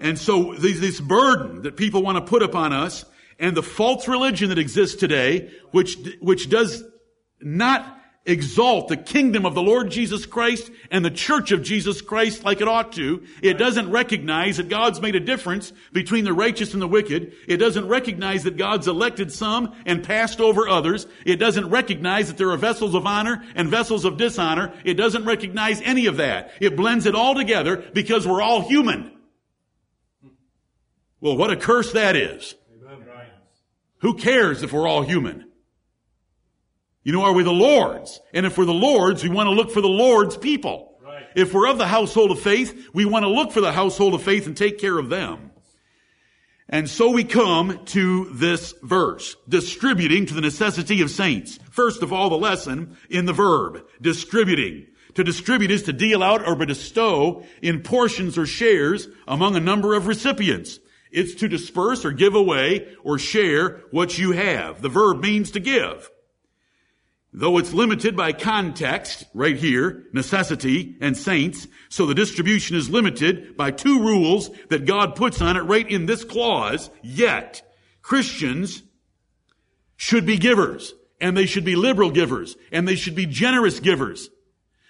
And 0.05 0.19
so 0.19 0.53
this, 0.53 0.79
this 0.79 1.01
burden 1.01 1.63
that 1.63 1.77
people 1.77 2.03
want 2.03 2.19
to 2.19 2.21
put 2.21 2.43
upon 2.43 2.73
us 2.73 3.05
and 3.39 3.57
the 3.57 3.63
false 3.63 4.07
religion 4.07 4.49
that 4.49 4.59
exists 4.59 4.95
today, 4.97 5.51
which, 5.71 5.97
which 6.21 6.47
does 6.47 6.83
not 7.41 7.91
exalt 8.23 8.87
the 8.87 8.97
kingdom 8.97 9.47
of 9.47 9.55
the 9.55 9.63
Lord 9.63 9.89
Jesus 9.89 10.27
Christ 10.27 10.69
and 10.91 11.03
the 11.03 11.09
church 11.09 11.51
of 11.51 11.63
Jesus 11.63 12.03
Christ 12.03 12.43
like 12.43 12.61
it 12.61 12.67
ought 12.67 12.91
to. 12.93 13.23
It 13.41 13.55
doesn't 13.55 13.89
recognize 13.89 14.57
that 14.57 14.69
God's 14.69 15.01
made 15.01 15.15
a 15.15 15.19
difference 15.19 15.73
between 15.91 16.23
the 16.23 16.33
righteous 16.33 16.73
and 16.73 16.81
the 16.83 16.87
wicked. 16.87 17.33
It 17.47 17.57
doesn't 17.57 17.87
recognize 17.87 18.43
that 18.43 18.57
God's 18.57 18.87
elected 18.87 19.31
some 19.31 19.73
and 19.87 20.03
passed 20.03 20.39
over 20.39 20.67
others. 20.67 21.07
It 21.25 21.37
doesn't 21.37 21.71
recognize 21.71 22.27
that 22.27 22.37
there 22.37 22.51
are 22.51 22.57
vessels 22.57 22.93
of 22.93 23.07
honor 23.07 23.43
and 23.55 23.69
vessels 23.69 24.05
of 24.05 24.17
dishonor. 24.17 24.71
It 24.83 24.93
doesn't 24.95 25.25
recognize 25.25 25.81
any 25.81 26.05
of 26.05 26.17
that. 26.17 26.51
It 26.61 26.77
blends 26.77 27.07
it 27.07 27.15
all 27.15 27.33
together 27.33 27.77
because 27.77 28.27
we're 28.27 28.43
all 28.43 28.61
human. 28.61 29.14
Well, 31.25 31.37
what 31.37 31.49
a 31.49 31.55
curse 31.55 31.93
that 31.93 32.15
is. 32.15 32.53
Who 34.01 34.13
cares 34.13 34.61
if 34.61 34.71
we're 34.71 34.87
all 34.87 35.01
human? 35.01 35.49
You 37.01 37.13
know, 37.13 37.23
are 37.23 37.33
we 37.33 37.41
the 37.41 37.51
Lord's? 37.51 38.21
And 38.31 38.45
if 38.45 38.59
we're 38.59 38.65
the 38.65 38.73
Lord's, 38.73 39.23
we 39.23 39.29
want 39.29 39.47
to 39.47 39.51
look 39.51 39.71
for 39.71 39.81
the 39.81 39.87
Lord's 39.87 40.37
people. 40.37 40.99
Right. 41.03 41.23
If 41.35 41.51
we're 41.51 41.67
of 41.67 41.79
the 41.79 41.87
household 41.87 42.29
of 42.29 42.39
faith, 42.39 42.89
we 42.93 43.05
want 43.05 43.23
to 43.23 43.29
look 43.29 43.51
for 43.51 43.59
the 43.59 43.71
household 43.71 44.13
of 44.13 44.21
faith 44.21 44.45
and 44.45 44.55
take 44.55 44.77
care 44.77 44.99
of 44.99 45.09
them. 45.09 45.49
And 46.69 46.87
so 46.87 47.09
we 47.09 47.23
come 47.23 47.83
to 47.85 48.25
this 48.25 48.75
verse, 48.83 49.35
distributing 49.49 50.27
to 50.27 50.35
the 50.35 50.41
necessity 50.41 51.01
of 51.01 51.09
saints. 51.09 51.57
First 51.71 52.03
of 52.03 52.13
all, 52.13 52.29
the 52.29 52.37
lesson 52.37 52.97
in 53.09 53.25
the 53.25 53.33
verb, 53.33 53.83
distributing. 53.99 54.85
To 55.15 55.23
distribute 55.23 55.71
is 55.71 55.81
to 55.83 55.93
deal 55.93 56.21
out 56.21 56.47
or 56.47 56.55
bestow 56.55 57.43
in 57.63 57.81
portions 57.81 58.37
or 58.37 58.45
shares 58.45 59.07
among 59.27 59.55
a 59.55 59.59
number 59.59 59.95
of 59.95 60.05
recipients. 60.05 60.79
It's 61.15 61.33
to 61.35 61.47
disperse 61.47 62.03
or 62.03 62.11
give 62.11 62.35
away 62.35 62.93
or 63.03 63.17
share 63.17 63.81
what 63.91 64.17
you 64.17 64.33
have. 64.33 64.81
The 64.81 64.89
verb 64.89 65.21
means 65.21 65.51
to 65.51 65.61
give. 65.61 66.11
Though 67.31 67.57
it's 67.57 67.73
limited 67.73 68.15
by 68.15 68.33
context, 68.33 69.25
right 69.33 69.55
here, 69.55 70.03
necessity 70.13 70.97
and 70.99 71.17
saints, 71.17 71.67
so 71.89 72.05
the 72.05 72.15
distribution 72.15 72.75
is 72.75 72.89
limited 72.89 73.55
by 73.55 73.71
two 73.71 74.01
rules 74.01 74.49
that 74.69 74.85
God 74.85 75.15
puts 75.15 75.41
on 75.41 75.57
it 75.57 75.61
right 75.61 75.89
in 75.89 76.05
this 76.05 76.23
clause, 76.23 76.89
yet 77.01 77.61
Christians 78.01 78.83
should 79.95 80.25
be 80.25 80.37
givers, 80.37 80.93
and 81.21 81.35
they 81.35 81.45
should 81.45 81.65
be 81.65 81.75
liberal 81.75 82.11
givers, 82.11 82.57
and 82.71 82.87
they 82.87 82.95
should 82.95 83.15
be 83.15 83.25
generous 83.25 83.79
givers. 83.79 84.29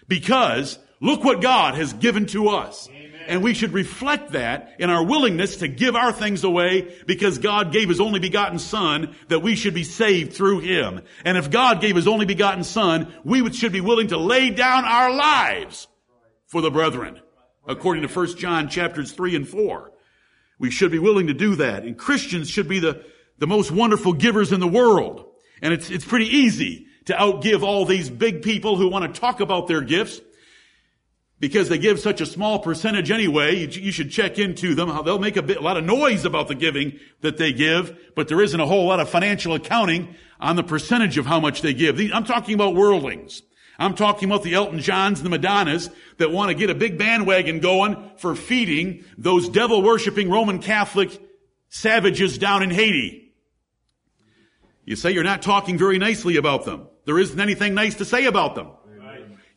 Because 0.08 0.79
look 1.00 1.24
what 1.24 1.41
God 1.41 1.75
has 1.75 1.94
given 1.94 2.25
to 2.27 2.50
us. 2.50 2.89
And 3.27 3.44
we 3.44 3.53
should 3.53 3.74
reflect 3.74 4.32
that 4.32 4.75
in 4.79 4.89
our 4.89 5.03
willingness 5.03 5.58
to 5.58 5.67
give 5.67 5.96
our 5.96 6.12
things 6.12 6.44
away 6.44 6.96
because 7.05 7.38
God 7.38 7.72
gave 7.72 7.89
His 7.89 8.00
only 8.00 8.20
begotten 8.20 8.60
Son 8.60 9.15
that 9.27 9.39
we 9.39 9.55
should 9.55 9.74
be 9.74 9.84
saved 9.84 10.34
through 10.34 10.60
Him. 10.60 11.01
And 11.24 11.38
if 11.38 11.51
God 11.51 11.82
gave 11.82 11.96
His 11.96 12.08
only 12.08 12.25
begotten 12.25 12.63
Son, 12.63 13.13
we 13.24 13.51
should 13.53 13.72
be 13.72 13.82
willing 13.82 14.08
to 14.08 14.17
lay 14.17 14.50
down 14.50 14.86
our 14.86 15.13
lives 15.13 15.88
for 16.48 16.62
the 16.62 16.72
brethren. 16.72 17.20
According 17.67 18.08
to 18.08 18.13
1 18.13 18.38
John 18.38 18.70
chapters 18.70 19.12
3 19.12 19.36
and 19.36 19.48
4. 19.48 19.91
We 20.60 20.72
should 20.72 20.91
be 20.91 21.00
willing 21.00 21.27
to 21.27 21.34
do 21.34 21.55
that. 21.55 21.84
And 21.84 21.98
Christians 21.98 22.50
should 22.50 22.67
be 22.67 22.79
the, 22.79 23.03
the 23.39 23.48
most 23.48 23.72
wonderful 23.72 24.13
givers 24.13 24.51
in 24.51 24.60
the 24.60 24.67
world. 24.67 25.25
And 25.62 25.74
it's, 25.74 25.89
it's 25.89 26.05
pretty 26.05 26.27
easy 26.27 26.88
to 27.05 27.13
outgive 27.13 27.63
all 27.63 27.86
these 27.86 28.10
big 28.10 28.41
people 28.41 28.77
who 28.77 28.88
want 28.88 29.13
to 29.13 29.20
talk 29.20 29.39
about 29.39 29.67
their 29.67 29.82
gifts 29.82 30.22
because 31.39 31.70
they 31.70 31.77
give 31.77 32.00
such 32.00 32.22
a 32.22 32.25
small 32.25 32.60
percentage 32.60 33.12
anyway. 33.12 33.56
You, 33.56 33.68
you 33.68 33.92
should 33.92 34.12
check 34.12 34.39
into 34.39 34.75
them. 34.75 34.89
They'll 35.04 35.20
make 35.20 35.38
a, 35.38 35.42
bit, 35.42 35.58
a 35.58 35.62
lot 35.62 35.77
of 35.77 35.84
noise 35.84 36.25
about 36.25 36.48
the 36.48 36.56
giving 36.56 37.00
that 37.22 37.38
they 37.38 37.54
give, 37.54 37.98
but 38.15 38.27
there 38.27 38.42
isn't 38.42 38.60
a 38.60 38.65
whole 38.65 38.86
lot 38.86 39.00
of 39.00 39.10
financial 39.10 39.54
accounting 39.54 40.15
on 40.39 40.56
the 40.56 40.63
percentage 40.63 41.18
of 41.18 41.25
how 41.25 41.39
much 41.39 41.62
they 41.62 41.74
give. 41.74 42.00
I'm 42.13 42.24
talking 42.24 42.56
about 42.56 42.75
worldlings. 42.75 43.42
I'm 43.77 43.96
talking 43.96 44.30
about 44.30 44.44
the 44.44 44.54
Elton 44.54 44.80
Johns 44.80 45.20
and 45.20 45.25
the 45.25 45.38
Madonnas 45.38 45.89
that 46.18 46.32
want 46.32 46.50
to 46.50 46.56
get 46.56 46.70
a 46.70 46.75
big 46.75 46.98
bandwagon 46.98 47.60
going 47.60 48.12
for 48.18 48.36
feeding 48.36 49.04
those 49.18 49.50
devil 49.50 49.82
worshiping 49.82 50.30
Roman 50.30 50.60
Catholic 50.60 51.22
savages 51.68 52.38
down 52.38 52.63
in 52.63 52.70
Haiti. 52.70 53.34
You 54.86 54.96
say 54.96 55.12
you're 55.12 55.24
not 55.24 55.42
talking 55.42 55.77
very 55.77 55.98
nicely 55.98 56.38
about 56.38 56.63
them. 56.63 56.88
There 57.06 57.20
isn't 57.20 57.39
anything 57.39 57.74
nice 57.74 57.96
to 57.96 58.06
say 58.06 58.25
about 58.25 58.56
them. 58.56 58.70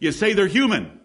You 0.00 0.10
say 0.10 0.32
they're 0.32 0.46
human. 0.46 0.97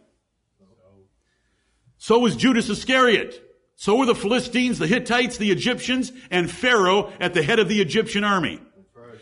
So 2.03 2.19
was 2.19 2.36
Judas 2.36 2.67
Iscariot. 2.67 3.41
So 3.77 3.95
were 3.95 4.05
the 4.05 4.13
Philistines, 4.13 4.77
the 4.77 4.88
Hittites, 4.88 5.38
the 5.38 5.51
Egyptians, 5.51 6.12
and 6.29 6.51
Pharaoh 6.51 7.13
at 7.17 7.33
the 7.33 7.41
head 7.41 7.60
of 7.60 7.69
the 7.69 7.79
Egyptian 7.79 8.25
army. 8.25 8.60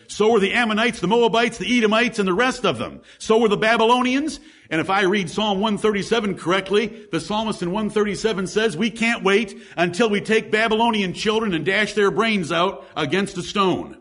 So 0.08 0.32
were 0.32 0.40
the 0.40 0.54
Ammonites, 0.54 1.00
the 1.00 1.06
Moabites, 1.06 1.60
the 1.60 1.78
Edomites, 1.78 2.18
and 2.18 2.28
the 2.28 2.34
rest 2.34 2.66
of 2.66 2.80
them. 2.80 3.02
So 3.20 3.38
were 3.38 3.50
the 3.50 3.56
Babylonians. 3.56 4.40
And 4.72 4.82
if 4.82 4.90
I 4.90 5.04
read 5.04 5.30
Psalm 5.30 5.60
137 5.60 6.40
correctly, 6.40 7.06
the 7.12 7.20
psalmist 7.20 7.62
in 7.62 7.70
137 7.70 8.48
says, 8.48 8.76
we 8.76 8.90
can't 8.90 9.24
wait 9.24 9.56
until 9.78 10.10
we 10.10 10.20
take 10.20 10.50
Babylonian 10.50 11.14
children 11.14 11.54
and 11.54 11.64
dash 11.64 11.94
their 11.94 12.10
brains 12.10 12.52
out 12.52 12.84
against 12.96 13.38
a 13.38 13.44
stone. 13.44 14.00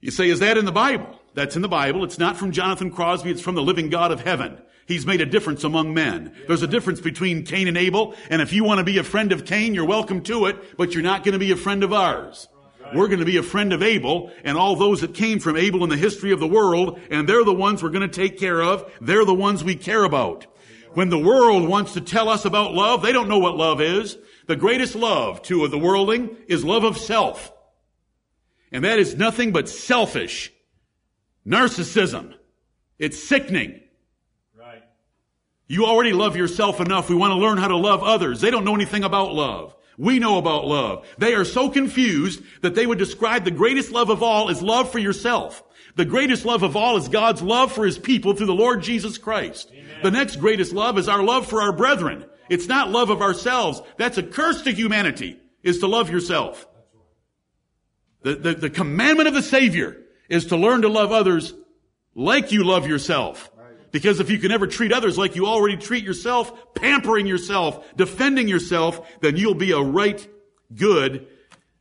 You 0.00 0.10
say, 0.10 0.28
is 0.30 0.40
that 0.40 0.58
in 0.58 0.64
the 0.64 0.72
Bible? 0.72 1.16
That's 1.34 1.54
in 1.54 1.62
the 1.62 1.68
Bible. 1.68 2.02
It's 2.02 2.18
not 2.18 2.36
from 2.36 2.50
Jonathan 2.50 2.90
Crosby. 2.90 3.30
It's 3.30 3.40
from 3.40 3.54
the 3.54 3.62
living 3.62 3.88
God 3.88 4.10
of 4.10 4.22
heaven. 4.22 4.58
He's 4.86 5.06
made 5.06 5.20
a 5.20 5.26
difference 5.26 5.64
among 5.64 5.94
men. 5.94 6.34
There's 6.46 6.62
a 6.62 6.66
difference 6.66 7.00
between 7.00 7.44
Cain 7.44 7.68
and 7.68 7.76
Abel, 7.76 8.14
and 8.28 8.42
if 8.42 8.52
you 8.52 8.64
want 8.64 8.78
to 8.78 8.84
be 8.84 8.98
a 8.98 9.04
friend 9.04 9.32
of 9.32 9.46
Cain, 9.46 9.74
you're 9.74 9.86
welcome 9.86 10.22
to 10.24 10.46
it, 10.46 10.76
but 10.76 10.92
you're 10.92 11.02
not 11.02 11.24
going 11.24 11.32
to 11.32 11.38
be 11.38 11.52
a 11.52 11.56
friend 11.56 11.82
of 11.82 11.92
ours. 11.92 12.48
We're 12.94 13.08
going 13.08 13.20
to 13.20 13.24
be 13.24 13.38
a 13.38 13.42
friend 13.42 13.72
of 13.72 13.82
Abel 13.82 14.30
and 14.44 14.58
all 14.58 14.76
those 14.76 15.00
that 15.00 15.14
came 15.14 15.38
from 15.38 15.56
Abel 15.56 15.84
in 15.84 15.90
the 15.90 15.96
history 15.96 16.32
of 16.32 16.40
the 16.40 16.46
world, 16.46 17.00
and 17.10 17.28
they're 17.28 17.44
the 17.44 17.54
ones 17.54 17.82
we're 17.82 17.88
going 17.88 18.08
to 18.08 18.14
take 18.14 18.38
care 18.38 18.62
of. 18.62 18.92
They're 19.00 19.24
the 19.24 19.34
ones 19.34 19.64
we 19.64 19.74
care 19.74 20.04
about. 20.04 20.46
When 20.92 21.08
the 21.08 21.18
world 21.18 21.66
wants 21.68 21.94
to 21.94 22.00
tell 22.00 22.28
us 22.28 22.44
about 22.44 22.74
love, 22.74 23.02
they 23.02 23.12
don't 23.12 23.28
know 23.28 23.38
what 23.38 23.56
love 23.56 23.80
is. 23.80 24.16
The 24.46 24.56
greatest 24.56 24.94
love 24.94 25.42
to 25.42 25.66
the 25.66 25.78
worldling 25.78 26.36
is 26.46 26.64
love 26.64 26.84
of 26.84 26.98
self. 26.98 27.52
And 28.70 28.84
that 28.84 28.98
is 28.98 29.16
nothing 29.16 29.50
but 29.50 29.68
selfish 29.68 30.52
narcissism. 31.46 32.34
It's 32.98 33.22
sickening. 33.22 33.80
You 35.66 35.86
already 35.86 36.12
love 36.12 36.36
yourself 36.36 36.80
enough. 36.80 37.08
We 37.08 37.14
want 37.14 37.32
to 37.32 37.38
learn 37.38 37.58
how 37.58 37.68
to 37.68 37.76
love 37.76 38.02
others. 38.02 38.40
They 38.40 38.50
don't 38.50 38.64
know 38.64 38.74
anything 38.74 39.04
about 39.04 39.32
love. 39.32 39.74
We 39.96 40.18
know 40.18 40.38
about 40.38 40.66
love. 40.66 41.06
They 41.18 41.34
are 41.34 41.44
so 41.44 41.70
confused 41.70 42.42
that 42.62 42.74
they 42.74 42.86
would 42.86 42.98
describe 42.98 43.44
the 43.44 43.50
greatest 43.50 43.92
love 43.92 44.10
of 44.10 44.22
all 44.22 44.50
as 44.50 44.62
love 44.62 44.90
for 44.90 44.98
yourself. 44.98 45.62
The 45.96 46.04
greatest 46.04 46.44
love 46.44 46.64
of 46.64 46.76
all 46.76 46.96
is 46.96 47.08
God's 47.08 47.40
love 47.40 47.72
for 47.72 47.86
his 47.86 47.98
people 47.98 48.34
through 48.34 48.46
the 48.46 48.54
Lord 48.54 48.82
Jesus 48.82 49.16
Christ. 49.16 49.70
Amen. 49.72 50.02
The 50.02 50.10
next 50.10 50.36
greatest 50.36 50.72
love 50.72 50.98
is 50.98 51.08
our 51.08 51.22
love 51.22 51.46
for 51.46 51.62
our 51.62 51.72
brethren. 51.72 52.24
It's 52.50 52.66
not 52.66 52.90
love 52.90 53.10
of 53.10 53.22
ourselves. 53.22 53.80
That's 53.96 54.18
a 54.18 54.22
curse 54.22 54.62
to 54.62 54.72
humanity, 54.72 55.38
is 55.62 55.78
to 55.78 55.86
love 55.86 56.10
yourself. 56.10 56.66
The, 58.22 58.34
the, 58.34 58.54
the 58.54 58.70
commandment 58.70 59.28
of 59.28 59.34
the 59.34 59.42
Savior 59.42 60.02
is 60.28 60.46
to 60.46 60.56
learn 60.56 60.82
to 60.82 60.88
love 60.88 61.12
others 61.12 61.54
like 62.14 62.52
you 62.52 62.64
love 62.64 62.88
yourself. 62.88 63.50
Because 63.94 64.18
if 64.18 64.28
you 64.28 64.38
can 64.38 64.50
ever 64.50 64.66
treat 64.66 64.92
others 64.92 65.16
like 65.16 65.36
you 65.36 65.46
already 65.46 65.76
treat 65.76 66.02
yourself, 66.02 66.74
pampering 66.74 67.28
yourself, 67.28 67.94
defending 67.94 68.48
yourself, 68.48 69.08
then 69.20 69.36
you'll 69.36 69.54
be 69.54 69.70
a 69.70 69.78
right 69.78 70.28
good 70.74 71.28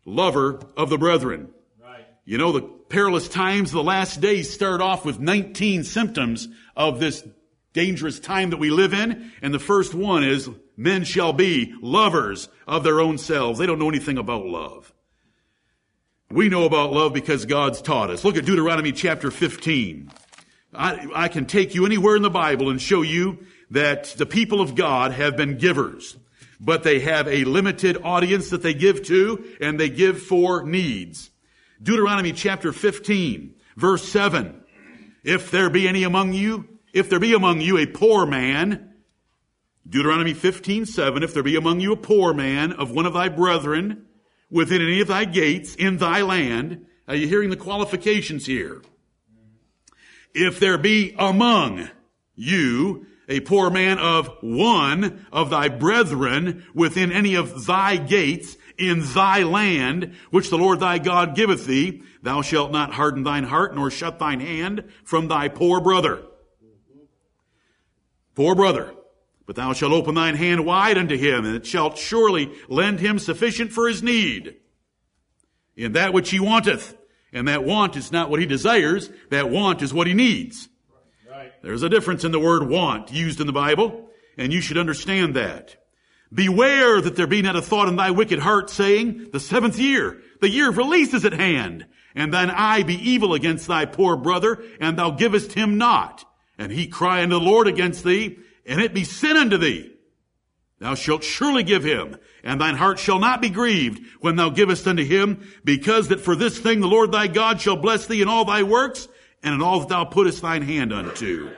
lover 0.06 0.60
of 0.78 0.92
the 0.92 1.00
brethren. 1.00 1.50
Right. 1.82 2.06
You 2.24 2.38
know, 2.38 2.52
the 2.52 2.62
perilous 2.62 3.28
times 3.28 3.72
of 3.72 3.78
the 3.78 3.84
last 3.84 4.22
days 4.22 4.54
start 4.54 4.80
off 4.80 5.06
with 5.06 5.20
19 5.20 5.86
symptoms 5.86 6.48
of 6.76 7.00
this 7.00 7.28
dangerous 7.74 8.20
time 8.20 8.52
that 8.52 8.58
we 8.58 8.70
live 8.70 8.94
in. 8.94 9.32
And 9.42 9.52
the 9.52 9.58
first 9.58 9.96
one 9.96 10.24
is 10.24 10.48
men 10.78 11.06
shall 11.06 11.34
be 11.34 11.74
lovers 11.82 12.48
of 12.68 12.84
their 12.84 13.02
own 13.02 13.18
selves. 13.18 13.58
They 13.58 13.66
don't 13.66 13.80
know 13.80 13.90
anything 13.90 14.20
about 14.20 14.46
love. 14.46 14.94
We 16.30 16.48
know 16.48 16.66
about 16.66 16.94
love 16.94 17.12
because 17.12 17.48
God's 17.48 17.82
taught 17.82 18.12
us. 18.12 18.24
Look 18.24 18.38
at 18.38 18.46
Deuteronomy 18.46 18.92
chapter 18.92 19.32
15. 19.32 20.12
I, 20.76 21.08
I 21.14 21.28
can 21.28 21.46
take 21.46 21.76
you 21.76 21.86
anywhere 21.86 22.16
in 22.16 22.22
the 22.22 22.30
Bible 22.30 22.70
and 22.70 22.82
show 22.82 23.02
you 23.02 23.46
that 23.72 24.06
the 24.18 24.26
people 24.26 24.62
of 24.62 24.76
God 24.76 25.12
have 25.12 25.36
been 25.36 25.58
givers, 25.58 26.18
but 26.60 26.84
they 26.84 27.00
have 27.00 27.28
a 27.28 27.44
limited 27.44 27.98
audience 28.04 28.50
that 28.50 28.64
they 28.64 28.74
give 28.74 29.04
to 29.04 29.44
and 29.62 29.80
they 29.80 29.90
give 29.90 30.22
for 30.22 30.64
needs. 30.64 31.30
Deuteronomy 31.82 32.32
chapter 32.32 32.72
15, 32.72 33.56
verse 33.76 34.08
7. 34.08 34.64
If 35.24 35.52
there 35.52 35.70
be 35.70 35.88
any 35.88 36.04
among 36.04 36.34
you, 36.34 36.68
if 36.94 37.10
there 37.10 37.20
be 37.20 37.34
among 37.34 37.62
you 37.62 37.78
a 37.78 37.86
poor 37.86 38.26
man, 38.26 38.94
Deuteronomy 39.88 40.34
15, 40.34 40.86
7, 40.86 41.24
if 41.24 41.34
there 41.34 41.44
be 41.44 41.56
among 41.56 41.80
you 41.80 41.92
a 41.94 41.98
poor 41.98 42.34
man 42.34 42.72
of 42.74 42.92
one 42.92 43.06
of 43.06 43.14
thy 43.14 43.30
brethren 43.30 44.06
within 44.50 44.82
any 44.82 45.02
of 45.02 45.08
thy 45.08 45.26
gates 45.26 45.76
in 45.76 45.98
thy 45.98 46.22
land, 46.22 46.86
are 47.08 47.16
you 47.16 47.28
hearing 47.28 47.50
the 47.50 47.58
qualifications 47.58 48.46
here? 48.46 48.82
If 50.34 50.60
there 50.60 50.78
be 50.78 51.16
among 51.18 51.90
you 52.36 53.06
a 53.30 53.40
poor 53.40 53.70
man 53.70 54.00
of 54.00 54.30
one 54.42 55.26
of 55.32 55.50
thy 55.50 55.70
brethren 55.70 56.66
within 56.74 57.12
any 57.12 57.36
of 57.36 57.66
thy 57.66 57.96
gates 57.96 58.58
in 58.78 59.02
thy 59.14 59.44
land, 59.44 60.16
which 60.32 60.50
the 60.50 60.58
Lord 60.58 60.80
thy 60.80 60.98
God 60.98 61.36
giveth 61.36 61.66
thee, 61.66 62.02
thou 62.22 62.42
shalt 62.42 62.72
not 62.72 62.94
harden 62.94 63.24
thine 63.24 63.44
heart 63.44 63.76
nor 63.76 63.90
shut 63.90 64.20
thine 64.20 64.40
hand 64.40 64.84
from 65.04 65.28
thy 65.28 65.48
poor 65.48 65.80
brother. 65.80 66.24
Poor 68.36 68.56
brother. 68.56 68.94
But 69.46 69.56
thou 69.58 69.74
shalt 69.74 69.94
open 69.94 70.16
thine 70.16 70.36
hand 70.36 70.66
wide 70.66 70.98
unto 70.98 71.18
him, 71.18 71.46
and 71.46 71.56
it 71.56 71.66
shalt 71.66 71.98
surely 71.98 72.52
lend 72.70 73.00
him 73.00 73.20
sufficient 73.20 73.72
for 73.72 73.88
his 73.88 74.02
need 74.02 74.56
in 75.76 75.94
that 75.94 76.14
which 76.14 76.30
he 76.32 76.40
wanteth. 76.40 76.98
And 77.34 77.48
that 77.48 77.64
want 77.64 77.96
is 77.96 78.12
not 78.12 78.30
what 78.30 78.40
he 78.40 78.46
desires. 78.46 79.10
That 79.32 79.50
want 79.50 79.82
is 79.82 79.94
what 79.94 80.08
he 80.08 80.14
needs. 80.14 80.70
Right. 81.30 81.52
There's 81.64 81.84
a 81.84 81.90
difference 81.90 82.24
in 82.24 82.32
the 82.32 82.40
word 82.40 82.70
want 82.70 83.12
used 83.12 83.42
in 83.42 83.48
the 83.48 83.54
Bible, 83.54 84.08
and 84.38 84.54
you 84.54 84.62
should 84.62 84.78
understand 84.78 85.36
that. 85.36 85.76
Beware 86.32 87.02
that 87.02 87.16
there 87.16 87.28
be 87.28 87.42
not 87.42 87.56
a 87.56 87.62
thought 87.62 87.88
in 87.88 87.96
thy 87.96 88.12
wicked 88.12 88.40
heart 88.40 88.70
saying, 88.70 89.30
the 89.32 89.40
seventh 89.40 89.78
year, 89.78 90.22
the 90.42 90.50
year 90.50 90.70
of 90.70 90.78
release 90.78 91.14
is 91.14 91.26
at 91.26 91.34
hand, 91.34 91.86
and 92.16 92.34
thine 92.34 92.50
eye 92.50 92.84
be 92.84 92.96
evil 92.96 93.34
against 93.34 93.68
thy 93.68 93.86
poor 93.86 94.16
brother, 94.16 94.64
and 94.80 94.98
thou 94.98 95.12
givest 95.12 95.54
him 95.54 95.78
not. 95.78 96.26
And 96.58 96.72
he 96.72 96.88
cry 96.88 97.24
unto 97.24 97.40
the 97.40 97.44
Lord 97.44 97.68
against 97.68 98.04
thee, 98.04 98.38
and 98.66 98.82
it 98.82 98.94
be 98.94 99.04
sin 99.04 99.38
unto 99.38 99.58
thee. 99.58 99.92
Thou 100.80 100.96
shalt 100.96 101.24
surely 101.24 101.64
give 101.64 101.84
him, 101.84 102.18
and 102.44 102.60
thine 102.60 102.76
heart 102.76 103.00
shall 103.00 103.20
not 103.20 103.42
be 103.42 103.50
grieved 103.50 104.06
when 104.20 104.36
thou 104.36 104.50
givest 104.50 104.88
unto 104.88 105.04
him, 105.04 105.48
because 105.64 106.10
that 106.10 106.20
for 106.20 106.36
this 106.36 106.60
thing 106.60 106.80
the 106.80 106.88
Lord 106.88 107.12
thy 107.12 107.28
God 107.28 107.62
shall 107.62 107.78
bless 107.78 108.06
thee 108.06 108.22
in 108.22 108.28
all 108.28 108.46
thy 108.46 108.64
works, 108.64 109.08
and 109.42 109.56
in 109.56 109.62
all 109.62 109.80
that 109.80 109.90
thou 109.90 110.06
puttest 110.06 110.42
thine 110.42 110.62
hand 110.62 110.92
unto. 110.92 111.52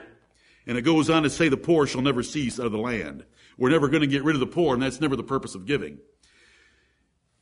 And 0.66 0.76
it 0.76 0.82
goes 0.82 1.10
on 1.10 1.22
to 1.24 1.30
say 1.30 1.48
the 1.48 1.56
poor 1.56 1.86
shall 1.86 2.02
never 2.02 2.22
cease 2.22 2.58
out 2.58 2.66
of 2.66 2.72
the 2.72 2.78
land. 2.78 3.24
We're 3.58 3.70
never 3.70 3.88
going 3.88 4.02
to 4.02 4.06
get 4.06 4.24
rid 4.24 4.36
of 4.36 4.40
the 4.40 4.46
poor, 4.46 4.74
and 4.74 4.82
that's 4.82 5.00
never 5.00 5.16
the 5.16 5.22
purpose 5.22 5.54
of 5.54 5.66
giving. 5.66 5.98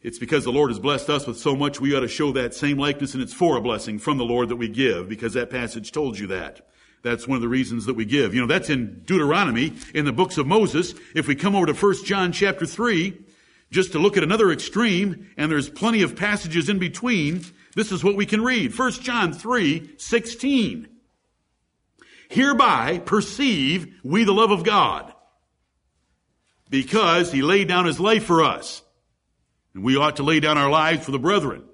It's 0.01 0.19
because 0.19 0.45
the 0.45 0.53
Lord 0.53 0.71
has 0.71 0.79
blessed 0.79 1.09
us 1.09 1.27
with 1.27 1.39
so 1.39 1.57
much, 1.57 1.81
we 1.81 1.97
ought 1.97 2.01
to 2.01 2.09
show 2.09 2.33
that 2.33 2.55
same 2.55 2.79
likeness, 2.79 3.15
and 3.15 3.23
it's 3.23 3.33
for 3.33 3.57
a 3.57 3.63
blessing 3.63 3.99
from 3.99 4.19
the 4.19 4.25
Lord 4.25 4.51
that 4.51 4.57
we 4.57 4.69
give, 4.69 5.09
because 5.09 5.33
that 5.33 5.49
passage 5.49 5.93
told 5.93 6.19
you 6.19 6.27
that. 6.27 6.69
That's 7.03 7.27
one 7.27 7.37
of 7.37 7.43
the 7.43 7.49
reasons 7.49 7.87
that 7.87 7.95
we 7.95 8.05
give. 8.05 8.35
You 8.35 8.43
know, 8.43 8.47
that's 8.47 8.71
in 8.71 9.03
Deuteronomy, 9.07 9.73
in 9.95 10.05
the 10.05 10.13
books 10.13 10.39
of 10.39 10.47
Moses. 10.47 10.95
If 11.15 11.27
we 11.27 11.35
come 11.35 11.55
over 11.55 11.67
to 11.67 11.75
1 11.75 12.05
John 12.05 12.33
chapter 12.33 12.67
3, 12.67 13.24
just 13.75 13.93
to 13.93 13.99
look 13.99 14.17
at 14.17 14.23
another 14.23 14.53
extreme, 14.53 15.29
and 15.37 15.51
there's 15.51 15.69
plenty 15.69 16.03
of 16.03 16.15
passages 16.15 16.69
in 16.69 16.79
between, 16.79 17.45
this 17.75 17.91
is 17.91 18.05
what 18.05 18.15
we 18.15 18.25
can 18.25 18.41
read. 18.41 18.79
1 18.79 18.93
John 18.93 19.33
3, 19.33 19.97
16. 19.99 20.89
Hereby 22.29 23.01
perceive 23.01 23.93
we 24.05 24.23
the 24.23 24.33
love 24.33 24.53
of 24.53 24.63
God, 24.63 25.13
because 26.71 27.33
he 27.33 27.43
laid 27.43 27.67
down 27.67 27.85
his 27.85 27.99
life 27.99 28.25
for 28.25 28.45
us. 28.45 28.81
And 29.75 29.83
we 29.83 29.97
ought 29.97 30.17
to 30.17 30.23
lay 30.23 30.39
down 30.39 30.57
our 30.57 30.71
lives 30.71 31.05
for 31.05 31.11
the 31.11 31.19
brethren. 31.19 31.65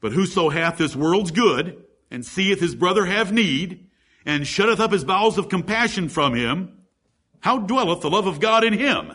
But 0.00 0.12
whoso 0.12 0.48
hath 0.48 0.78
this 0.78 0.94
world's 0.94 1.32
good, 1.32 1.82
and 2.08 2.24
seeth 2.24 2.60
his 2.60 2.76
brother 2.76 3.04
have 3.04 3.32
need, 3.32 3.88
and 4.24 4.46
shutteth 4.46 4.78
up 4.78 4.92
his 4.92 5.04
bowels 5.04 5.38
of 5.38 5.48
compassion 5.48 6.08
from 6.08 6.34
him, 6.34 6.84
how 7.40 7.58
dwelleth 7.58 8.00
the 8.00 8.10
love 8.10 8.28
of 8.28 8.38
God 8.38 8.62
in 8.62 8.74
him? 8.74 9.12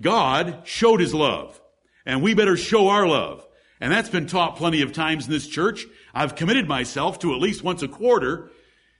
God 0.00 0.62
showed 0.64 1.00
his 1.00 1.14
love, 1.14 1.60
and 2.06 2.22
we 2.22 2.34
better 2.34 2.56
show 2.56 2.88
our 2.88 3.06
love. 3.06 3.46
And 3.80 3.92
that's 3.92 4.10
been 4.10 4.26
taught 4.26 4.56
plenty 4.56 4.82
of 4.82 4.92
times 4.92 5.26
in 5.26 5.32
this 5.32 5.46
church. 5.46 5.86
I've 6.14 6.36
committed 6.36 6.68
myself 6.68 7.18
to 7.20 7.34
at 7.34 7.40
least 7.40 7.64
once 7.64 7.82
a 7.82 7.88
quarter 7.88 8.50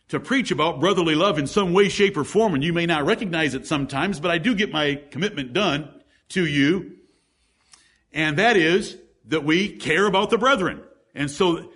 to 0.09 0.19
preach 0.19 0.51
about 0.51 0.81
brotherly 0.81 1.15
love 1.15 1.39
in 1.39 1.47
some 1.47 1.73
way, 1.73 1.89
shape, 1.89 2.17
or 2.17 2.25
form, 2.25 2.55
and 2.55 2.65
you 2.65 2.73
may 2.73 2.87
not 2.87 3.07
recognize 3.07 3.55
it 3.55 3.67
sometimes, 3.67 4.21
but 4.21 4.31
I 4.31 4.39
do 4.39 4.55
get 4.55 4.73
my 4.73 5.01
commitment 5.11 5.53
done 5.53 5.89
to 6.31 6.45
you. 6.45 6.97
And 8.13 8.39
that 8.39 8.57
is 8.57 8.97
that 9.27 9.45
we 9.45 9.69
care 9.69 10.07
about 10.07 10.31
the 10.31 10.39
brethren. 10.39 10.83
And 11.15 11.31
so 11.31 11.71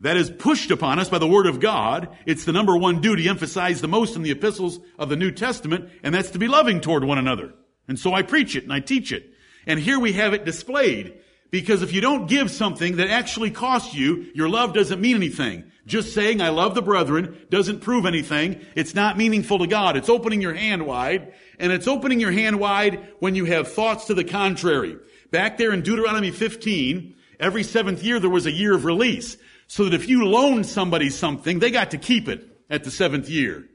that 0.00 0.16
is 0.16 0.30
pushed 0.30 0.70
upon 0.70 0.98
us 0.98 1.08
by 1.08 1.18
the 1.18 1.28
Word 1.28 1.46
of 1.46 1.60
God. 1.60 2.08
It's 2.26 2.44
the 2.44 2.52
number 2.52 2.76
one 2.76 3.00
duty 3.00 3.28
emphasized 3.28 3.82
the 3.82 3.88
most 3.88 4.16
in 4.16 4.22
the 4.22 4.32
epistles 4.32 4.80
of 4.98 5.08
the 5.08 5.16
New 5.16 5.30
Testament, 5.30 5.90
and 6.02 6.14
that's 6.14 6.30
to 6.30 6.38
be 6.38 6.48
loving 6.48 6.80
toward 6.80 7.04
one 7.04 7.18
another. 7.18 7.52
And 7.88 7.98
so 7.98 8.12
I 8.12 8.22
preach 8.22 8.56
it 8.56 8.64
and 8.64 8.72
I 8.72 8.80
teach 8.80 9.12
it. 9.12 9.32
And 9.66 9.80
here 9.80 9.98
we 9.98 10.12
have 10.14 10.34
it 10.34 10.44
displayed. 10.44 11.20
Because 11.50 11.82
if 11.82 11.92
you 11.92 12.00
don't 12.00 12.28
give 12.28 12.50
something 12.50 12.96
that 12.96 13.08
actually 13.08 13.50
costs 13.50 13.94
you, 13.94 14.26
your 14.34 14.48
love 14.48 14.74
doesn't 14.74 15.00
mean 15.00 15.16
anything. 15.16 15.70
Just 15.86 16.12
saying 16.12 16.40
I 16.40 16.48
love 16.48 16.74
the 16.74 16.82
brethren 16.82 17.46
doesn't 17.48 17.80
prove 17.80 18.06
anything. 18.06 18.60
It's 18.74 18.94
not 18.94 19.16
meaningful 19.16 19.60
to 19.60 19.68
God. 19.68 19.96
It's 19.96 20.08
opening 20.08 20.42
your 20.42 20.54
hand 20.54 20.84
wide, 20.84 21.32
and 21.60 21.72
it's 21.72 21.86
opening 21.86 22.18
your 22.18 22.32
hand 22.32 22.58
wide 22.58 23.08
when 23.20 23.36
you 23.36 23.44
have 23.44 23.68
thoughts 23.72 24.06
to 24.06 24.14
the 24.14 24.24
contrary. 24.24 24.98
Back 25.30 25.56
there 25.56 25.72
in 25.72 25.82
Deuteronomy 25.82 26.32
15, 26.32 27.14
every 27.38 27.62
seventh 27.62 28.02
year 28.02 28.18
there 28.18 28.30
was 28.30 28.46
a 28.46 28.52
year 28.52 28.74
of 28.74 28.84
release. 28.84 29.36
So 29.68 29.84
that 29.84 29.94
if 29.94 30.08
you 30.08 30.26
loaned 30.26 30.66
somebody 30.66 31.10
something, 31.10 31.58
they 31.58 31.70
got 31.70 31.92
to 31.92 31.98
keep 31.98 32.28
it 32.28 32.44
at 32.68 32.84
the 32.84 32.90
seventh 32.90 33.28
year. 33.28 33.68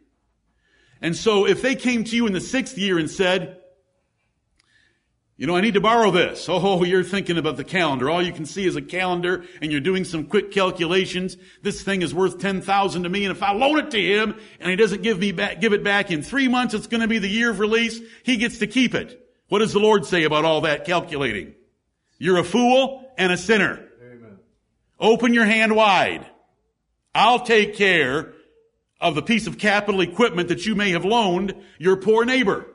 And 1.01 1.15
so 1.15 1.45
if 1.47 1.61
they 1.61 1.75
came 1.75 2.03
to 2.03 2.15
you 2.15 2.27
in 2.27 2.33
the 2.33 2.41
sixth 2.41 2.77
year 2.77 2.97
and 2.97 3.09
said, 3.09 3.60
you 5.41 5.47
know, 5.47 5.55
I 5.55 5.61
need 5.61 5.73
to 5.73 5.81
borrow 5.81 6.11
this. 6.11 6.45
Oh, 6.47 6.83
you're 6.83 7.03
thinking 7.03 7.39
about 7.39 7.57
the 7.57 7.63
calendar. 7.63 8.11
All 8.11 8.21
you 8.21 8.31
can 8.31 8.45
see 8.45 8.67
is 8.67 8.75
a 8.75 8.81
calendar 8.81 9.43
and 9.59 9.71
you're 9.71 9.81
doing 9.81 10.03
some 10.03 10.25
quick 10.25 10.51
calculations. 10.51 11.35
This 11.63 11.81
thing 11.81 12.03
is 12.03 12.13
worth 12.13 12.37
10,000 12.37 13.01
to 13.01 13.09
me. 13.09 13.25
And 13.25 13.35
if 13.35 13.41
I 13.41 13.51
loan 13.53 13.79
it 13.79 13.89
to 13.89 13.99
him 13.99 14.35
and 14.59 14.69
he 14.69 14.75
doesn't 14.75 15.01
give 15.01 15.17
me 15.17 15.31
back, 15.31 15.59
give 15.59 15.73
it 15.73 15.83
back 15.83 16.11
in 16.11 16.21
three 16.21 16.47
months, 16.47 16.75
it's 16.75 16.85
going 16.85 17.01
to 17.01 17.07
be 17.07 17.17
the 17.17 17.27
year 17.27 17.49
of 17.49 17.57
release. 17.57 17.99
He 18.21 18.37
gets 18.37 18.59
to 18.59 18.67
keep 18.67 18.93
it. 18.93 19.19
What 19.47 19.59
does 19.59 19.73
the 19.73 19.79
Lord 19.79 20.05
say 20.05 20.25
about 20.25 20.45
all 20.45 20.61
that 20.61 20.85
calculating? 20.85 21.55
You're 22.19 22.37
a 22.37 22.43
fool 22.43 23.11
and 23.17 23.31
a 23.31 23.37
sinner. 23.37 23.83
Amen. 23.99 24.37
Open 24.99 25.33
your 25.33 25.45
hand 25.45 25.75
wide. 25.75 26.23
I'll 27.15 27.43
take 27.43 27.75
care 27.75 28.33
of 28.99 29.15
the 29.15 29.23
piece 29.23 29.47
of 29.47 29.57
capital 29.57 30.01
equipment 30.01 30.49
that 30.49 30.67
you 30.67 30.75
may 30.75 30.91
have 30.91 31.03
loaned 31.03 31.55
your 31.79 31.95
poor 31.95 32.25
neighbor. 32.25 32.67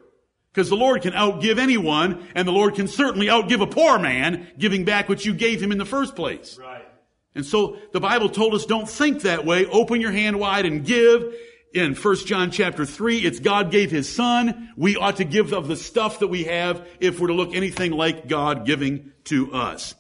Because 0.56 0.70
the 0.70 0.76
Lord 0.76 1.02
can 1.02 1.12
outgive 1.12 1.58
anyone, 1.58 2.26
and 2.34 2.48
the 2.48 2.52
Lord 2.52 2.76
can 2.76 2.88
certainly 2.88 3.26
outgive 3.26 3.60
a 3.60 3.66
poor 3.66 3.98
man, 3.98 4.48
giving 4.56 4.86
back 4.86 5.06
what 5.06 5.22
you 5.22 5.34
gave 5.34 5.60
him 5.60 5.70
in 5.70 5.76
the 5.76 5.84
first 5.84 6.16
place. 6.16 6.58
Right. 6.58 6.88
And 7.34 7.44
so 7.44 7.76
the 7.92 8.00
Bible 8.00 8.30
told 8.30 8.54
us 8.54 8.64
don't 8.64 8.88
think 8.88 9.20
that 9.22 9.44
way. 9.44 9.66
Open 9.66 10.00
your 10.00 10.12
hand 10.12 10.40
wide 10.40 10.64
and 10.64 10.82
give. 10.82 11.34
In 11.74 11.94
1 11.94 12.16
John 12.24 12.50
chapter 12.50 12.86
3, 12.86 13.18
it's 13.18 13.38
God 13.38 13.70
gave 13.70 13.90
his 13.90 14.08
son. 14.08 14.70
We 14.78 14.96
ought 14.96 15.16
to 15.16 15.24
give 15.24 15.52
of 15.52 15.68
the 15.68 15.76
stuff 15.76 16.20
that 16.20 16.28
we 16.28 16.44
have 16.44 16.88
if 17.00 17.20
we're 17.20 17.26
to 17.26 17.34
look 17.34 17.54
anything 17.54 17.92
like 17.92 18.26
God 18.26 18.64
giving 18.64 19.12
to 19.24 19.52
us. 19.52 19.94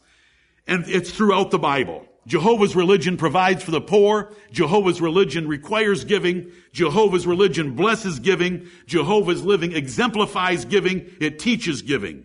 And 0.66 0.86
it's 0.88 1.10
throughout 1.10 1.50
the 1.50 1.58
Bible. 1.58 2.06
Jehovah's 2.26 2.74
religion 2.74 3.16
provides 3.16 3.62
for 3.62 3.70
the 3.70 3.80
poor. 3.80 4.32
Jehovah's 4.50 5.00
religion 5.00 5.46
requires 5.46 6.04
giving. 6.04 6.50
Jehovah's 6.72 7.26
religion 7.26 7.76
blesses 7.76 8.18
giving. 8.18 8.68
Jehovah's 8.86 9.44
living 9.44 9.72
exemplifies 9.72 10.64
giving. 10.64 11.10
It 11.20 11.38
teaches 11.38 11.82
giving. 11.82 12.24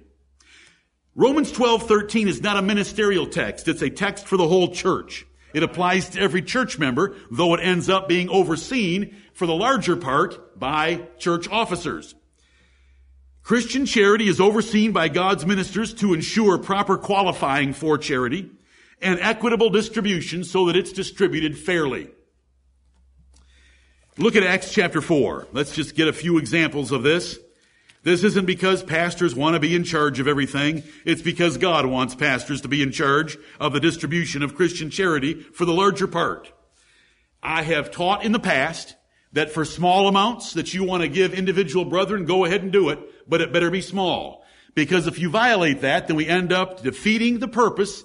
Romans 1.13 1.51
12, 1.51 1.87
13 1.87 2.27
is 2.27 2.41
not 2.41 2.57
a 2.57 2.61
ministerial 2.61 3.27
text. 3.27 3.67
It's 3.67 3.83
a 3.83 3.89
text 3.89 4.25
for 4.27 4.37
the 4.37 4.47
whole 4.47 4.69
church. 4.69 5.25
It 5.53 5.61
applies 5.61 6.09
to 6.09 6.19
every 6.19 6.41
church 6.41 6.79
member, 6.79 7.15
though 7.29 7.53
it 7.53 7.59
ends 7.59 7.89
up 7.89 8.07
being 8.07 8.29
overseen 8.29 9.15
for 9.33 9.45
the 9.45 9.53
larger 9.53 9.97
part 9.97 10.57
by 10.57 11.07
church 11.19 11.47
officers. 11.49 12.15
Christian 13.43 13.85
charity 13.85 14.27
is 14.27 14.39
overseen 14.39 14.93
by 14.93 15.09
God's 15.09 15.45
ministers 15.45 15.93
to 15.95 16.13
ensure 16.13 16.57
proper 16.57 16.97
qualifying 16.97 17.73
for 17.73 17.97
charity 17.97 18.49
and 19.01 19.19
equitable 19.19 19.69
distribution 19.69 20.43
so 20.43 20.67
that 20.67 20.75
it's 20.75 20.91
distributed 20.91 21.57
fairly. 21.57 22.09
Look 24.17 24.35
at 24.35 24.43
Acts 24.43 24.71
chapter 24.71 25.01
4. 25.01 25.47
Let's 25.51 25.73
just 25.73 25.95
get 25.95 26.07
a 26.07 26.13
few 26.13 26.37
examples 26.37 26.91
of 26.91 27.03
this. 27.03 27.39
This 28.03 28.23
isn't 28.23 28.45
because 28.45 28.83
pastors 28.83 29.35
want 29.35 29.53
to 29.53 29.59
be 29.59 29.75
in 29.75 29.83
charge 29.83 30.19
of 30.19 30.27
everything. 30.27 30.83
It's 31.05 31.21
because 31.21 31.57
God 31.57 31.85
wants 31.85 32.15
pastors 32.15 32.61
to 32.61 32.67
be 32.67 32.81
in 32.81 32.91
charge 32.91 33.37
of 33.59 33.73
the 33.73 33.79
distribution 33.79 34.41
of 34.41 34.55
Christian 34.55 34.89
charity 34.89 35.35
for 35.35 35.65
the 35.65 35.73
larger 35.73 36.07
part. 36.07 36.51
I 37.43 37.63
have 37.63 37.91
taught 37.91 38.25
in 38.25 38.31
the 38.31 38.39
past 38.39 38.95
that 39.33 39.51
for 39.51 39.65
small 39.65 40.07
amounts 40.07 40.53
that 40.53 40.73
you 40.73 40.83
want 40.83 41.03
to 41.03 41.09
give 41.09 41.33
individual 41.33 41.85
brethren, 41.85 42.25
go 42.25 42.43
ahead 42.43 42.63
and 42.63 42.71
do 42.71 42.89
it, 42.89 42.99
but 43.29 43.39
it 43.39 43.53
better 43.53 43.71
be 43.71 43.81
small. 43.81 44.43
Because 44.73 45.07
if 45.07 45.19
you 45.19 45.29
violate 45.29 45.81
that, 45.81 46.07
then 46.07 46.15
we 46.15 46.27
end 46.27 46.51
up 46.51 46.81
defeating 46.81 47.39
the 47.39 47.47
purpose 47.47 48.03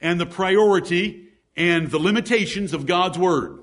and 0.00 0.20
the 0.20 0.26
priority 0.26 1.28
and 1.56 1.90
the 1.90 1.98
limitations 1.98 2.72
of 2.72 2.86
God's 2.86 3.18
Word. 3.18 3.62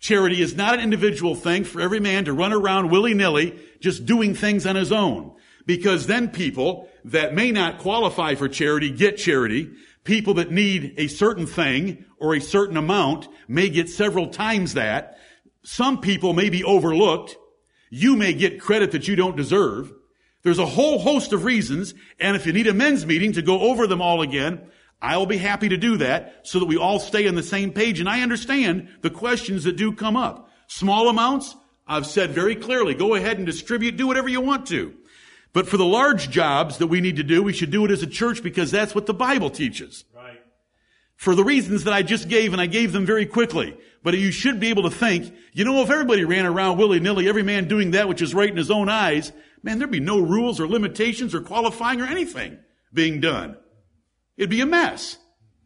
Charity 0.00 0.42
is 0.42 0.56
not 0.56 0.74
an 0.74 0.80
individual 0.80 1.36
thing 1.36 1.62
for 1.62 1.80
every 1.80 2.00
man 2.00 2.24
to 2.24 2.32
run 2.32 2.52
around 2.52 2.90
willy-nilly 2.90 3.58
just 3.80 4.04
doing 4.04 4.34
things 4.34 4.66
on 4.66 4.74
his 4.74 4.90
own. 4.90 5.32
Because 5.64 6.08
then 6.08 6.28
people 6.28 6.88
that 7.04 7.34
may 7.34 7.52
not 7.52 7.78
qualify 7.78 8.34
for 8.34 8.48
charity 8.48 8.90
get 8.90 9.16
charity. 9.16 9.70
People 10.02 10.34
that 10.34 10.50
need 10.50 10.94
a 10.96 11.06
certain 11.06 11.46
thing 11.46 12.04
or 12.18 12.34
a 12.34 12.40
certain 12.40 12.76
amount 12.76 13.28
may 13.46 13.68
get 13.68 13.88
several 13.88 14.26
times 14.26 14.74
that. 14.74 15.18
Some 15.62 16.00
people 16.00 16.32
may 16.32 16.50
be 16.50 16.64
overlooked. 16.64 17.36
You 17.90 18.16
may 18.16 18.32
get 18.32 18.60
credit 18.60 18.90
that 18.90 19.06
you 19.06 19.14
don't 19.14 19.36
deserve. 19.36 19.92
There's 20.42 20.58
a 20.58 20.66
whole 20.66 20.98
host 20.98 21.32
of 21.32 21.44
reasons, 21.44 21.94
and 22.18 22.34
if 22.34 22.46
you 22.46 22.52
need 22.52 22.66
a 22.66 22.74
men's 22.74 23.06
meeting 23.06 23.32
to 23.34 23.42
go 23.42 23.60
over 23.60 23.86
them 23.86 24.02
all 24.02 24.22
again, 24.22 24.66
I 25.02 25.16
will 25.16 25.26
be 25.26 25.36
happy 25.36 25.68
to 25.68 25.76
do 25.76 25.96
that 25.96 26.46
so 26.46 26.60
that 26.60 26.66
we 26.66 26.76
all 26.76 27.00
stay 27.00 27.26
on 27.26 27.34
the 27.34 27.42
same 27.42 27.72
page. 27.72 27.98
And 27.98 28.08
I 28.08 28.22
understand 28.22 28.88
the 29.00 29.10
questions 29.10 29.64
that 29.64 29.76
do 29.76 29.92
come 29.92 30.16
up. 30.16 30.48
Small 30.68 31.08
amounts, 31.08 31.56
I've 31.88 32.06
said 32.06 32.30
very 32.30 32.54
clearly, 32.54 32.94
go 32.94 33.16
ahead 33.16 33.36
and 33.36 33.44
distribute, 33.44 33.96
do 33.96 34.06
whatever 34.06 34.28
you 34.28 34.40
want 34.40 34.66
to. 34.68 34.94
But 35.52 35.68
for 35.68 35.76
the 35.76 35.84
large 35.84 36.30
jobs 36.30 36.78
that 36.78 36.86
we 36.86 37.00
need 37.00 37.16
to 37.16 37.24
do, 37.24 37.42
we 37.42 37.52
should 37.52 37.72
do 37.72 37.84
it 37.84 37.90
as 37.90 38.02
a 38.02 38.06
church 38.06 38.42
because 38.42 38.70
that's 38.70 38.94
what 38.94 39.06
the 39.06 39.12
Bible 39.12 39.50
teaches. 39.50 40.04
Right. 40.14 40.40
For 41.16 41.34
the 41.34 41.44
reasons 41.44 41.84
that 41.84 41.92
I 41.92 42.02
just 42.02 42.28
gave, 42.28 42.52
and 42.52 42.62
I 42.62 42.66
gave 42.66 42.92
them 42.92 43.04
very 43.04 43.26
quickly. 43.26 43.76
But 44.04 44.16
you 44.16 44.30
should 44.30 44.60
be 44.60 44.70
able 44.70 44.84
to 44.84 44.90
think, 44.90 45.34
you 45.52 45.64
know, 45.64 45.82
if 45.82 45.90
everybody 45.90 46.24
ran 46.24 46.46
around 46.46 46.78
willy-nilly, 46.78 47.28
every 47.28 47.42
man 47.42 47.68
doing 47.68 47.90
that 47.90 48.08
which 48.08 48.22
is 48.22 48.34
right 48.34 48.48
in 48.50 48.56
his 48.56 48.70
own 48.70 48.88
eyes, 48.88 49.32
man, 49.62 49.78
there'd 49.78 49.90
be 49.90 50.00
no 50.00 50.20
rules 50.20 50.58
or 50.60 50.66
limitations 50.66 51.34
or 51.34 51.40
qualifying 51.40 52.00
or 52.00 52.06
anything 52.06 52.58
being 52.94 53.20
done. 53.20 53.56
It'd 54.36 54.50
be 54.50 54.60
a 54.60 54.66
mess. 54.66 55.18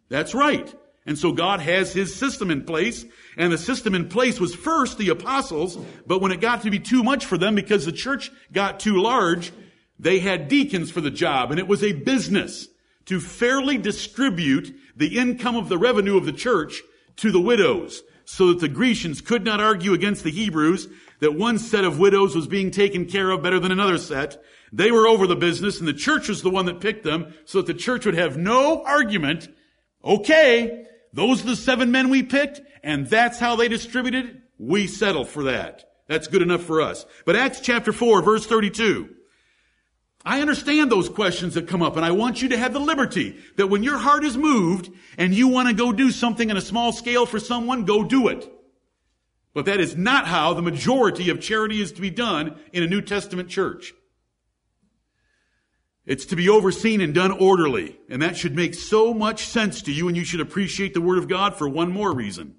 That's 0.08 0.34
right. 0.34 0.72
And 1.06 1.16
so 1.16 1.32
God 1.32 1.60
has 1.60 1.92
his 1.92 2.14
system 2.14 2.50
in 2.50 2.64
place, 2.64 3.04
and 3.36 3.52
the 3.52 3.58
system 3.58 3.94
in 3.94 4.08
place 4.08 4.40
was 4.40 4.54
first 4.54 4.98
the 4.98 5.10
apostles, 5.10 5.78
but 6.04 6.20
when 6.20 6.32
it 6.32 6.40
got 6.40 6.62
to 6.62 6.70
be 6.70 6.80
too 6.80 7.04
much 7.04 7.24
for 7.24 7.38
them 7.38 7.54
because 7.54 7.86
the 7.86 7.92
church 7.92 8.32
got 8.52 8.80
too 8.80 9.00
large, 9.00 9.52
they 10.00 10.18
had 10.18 10.48
deacons 10.48 10.90
for 10.90 11.00
the 11.00 11.10
job, 11.10 11.50
and 11.52 11.60
it 11.60 11.68
was 11.68 11.84
a 11.84 11.92
business 11.92 12.66
to 13.04 13.20
fairly 13.20 13.78
distribute 13.78 14.74
the 14.96 15.16
income 15.16 15.54
of 15.54 15.68
the 15.68 15.78
revenue 15.78 16.16
of 16.16 16.26
the 16.26 16.32
church 16.32 16.82
to 17.16 17.30
the 17.30 17.40
widows, 17.40 18.02
so 18.24 18.48
that 18.48 18.58
the 18.58 18.68
Grecians 18.68 19.20
could 19.20 19.44
not 19.44 19.60
argue 19.60 19.92
against 19.92 20.24
the 20.24 20.30
Hebrews 20.30 20.88
that 21.20 21.34
one 21.34 21.58
set 21.58 21.84
of 21.84 22.00
widows 22.00 22.34
was 22.34 22.48
being 22.48 22.72
taken 22.72 23.06
care 23.06 23.30
of 23.30 23.42
better 23.42 23.60
than 23.60 23.70
another 23.70 23.96
set, 23.96 24.42
they 24.72 24.90
were 24.90 25.06
over 25.06 25.26
the 25.26 25.36
business 25.36 25.78
and 25.78 25.88
the 25.88 25.92
church 25.92 26.28
was 26.28 26.42
the 26.42 26.50
one 26.50 26.66
that 26.66 26.80
picked 26.80 27.04
them 27.04 27.34
so 27.44 27.58
that 27.58 27.66
the 27.66 27.78
church 27.78 28.04
would 28.04 28.16
have 28.16 28.36
no 28.36 28.82
argument. 28.84 29.48
Okay, 30.04 30.86
those 31.12 31.42
are 31.42 31.48
the 31.48 31.56
seven 31.56 31.90
men 31.90 32.10
we 32.10 32.22
picked 32.22 32.60
and 32.82 33.06
that's 33.06 33.38
how 33.38 33.56
they 33.56 33.68
distributed. 33.68 34.42
We 34.58 34.86
settle 34.86 35.24
for 35.24 35.44
that. 35.44 35.84
That's 36.08 36.28
good 36.28 36.42
enough 36.42 36.62
for 36.62 36.80
us. 36.80 37.06
But 37.24 37.36
Acts 37.36 37.60
chapter 37.60 37.92
4 37.92 38.22
verse 38.22 38.46
32. 38.46 39.10
I 40.24 40.40
understand 40.40 40.90
those 40.90 41.08
questions 41.08 41.54
that 41.54 41.68
come 41.68 41.82
up 41.82 41.96
and 41.96 42.04
I 42.04 42.10
want 42.10 42.42
you 42.42 42.48
to 42.48 42.58
have 42.58 42.72
the 42.72 42.80
liberty 42.80 43.38
that 43.56 43.68
when 43.68 43.84
your 43.84 43.98
heart 43.98 44.24
is 44.24 44.36
moved 44.36 44.90
and 45.16 45.32
you 45.32 45.46
want 45.46 45.68
to 45.68 45.74
go 45.74 45.92
do 45.92 46.10
something 46.10 46.50
on 46.50 46.56
a 46.56 46.60
small 46.60 46.92
scale 46.92 47.26
for 47.26 47.38
someone, 47.38 47.84
go 47.84 48.02
do 48.02 48.26
it. 48.26 48.52
But 49.54 49.66
that 49.66 49.80
is 49.80 49.96
not 49.96 50.26
how 50.26 50.52
the 50.52 50.62
majority 50.62 51.30
of 51.30 51.40
charity 51.40 51.80
is 51.80 51.92
to 51.92 52.00
be 52.00 52.10
done 52.10 52.58
in 52.72 52.82
a 52.82 52.88
New 52.88 53.00
Testament 53.00 53.48
church. 53.48 53.94
It's 56.06 56.24
to 56.26 56.36
be 56.36 56.48
overseen 56.48 57.00
and 57.00 57.12
done 57.12 57.32
orderly. 57.32 57.98
And 58.08 58.22
that 58.22 58.36
should 58.36 58.54
make 58.54 58.74
so 58.74 59.12
much 59.12 59.46
sense 59.46 59.82
to 59.82 59.92
you 59.92 60.06
and 60.06 60.16
you 60.16 60.24
should 60.24 60.40
appreciate 60.40 60.94
the 60.94 61.00
Word 61.00 61.18
of 61.18 61.28
God 61.28 61.56
for 61.56 61.68
one 61.68 61.90
more 61.90 62.14
reason. 62.14 62.54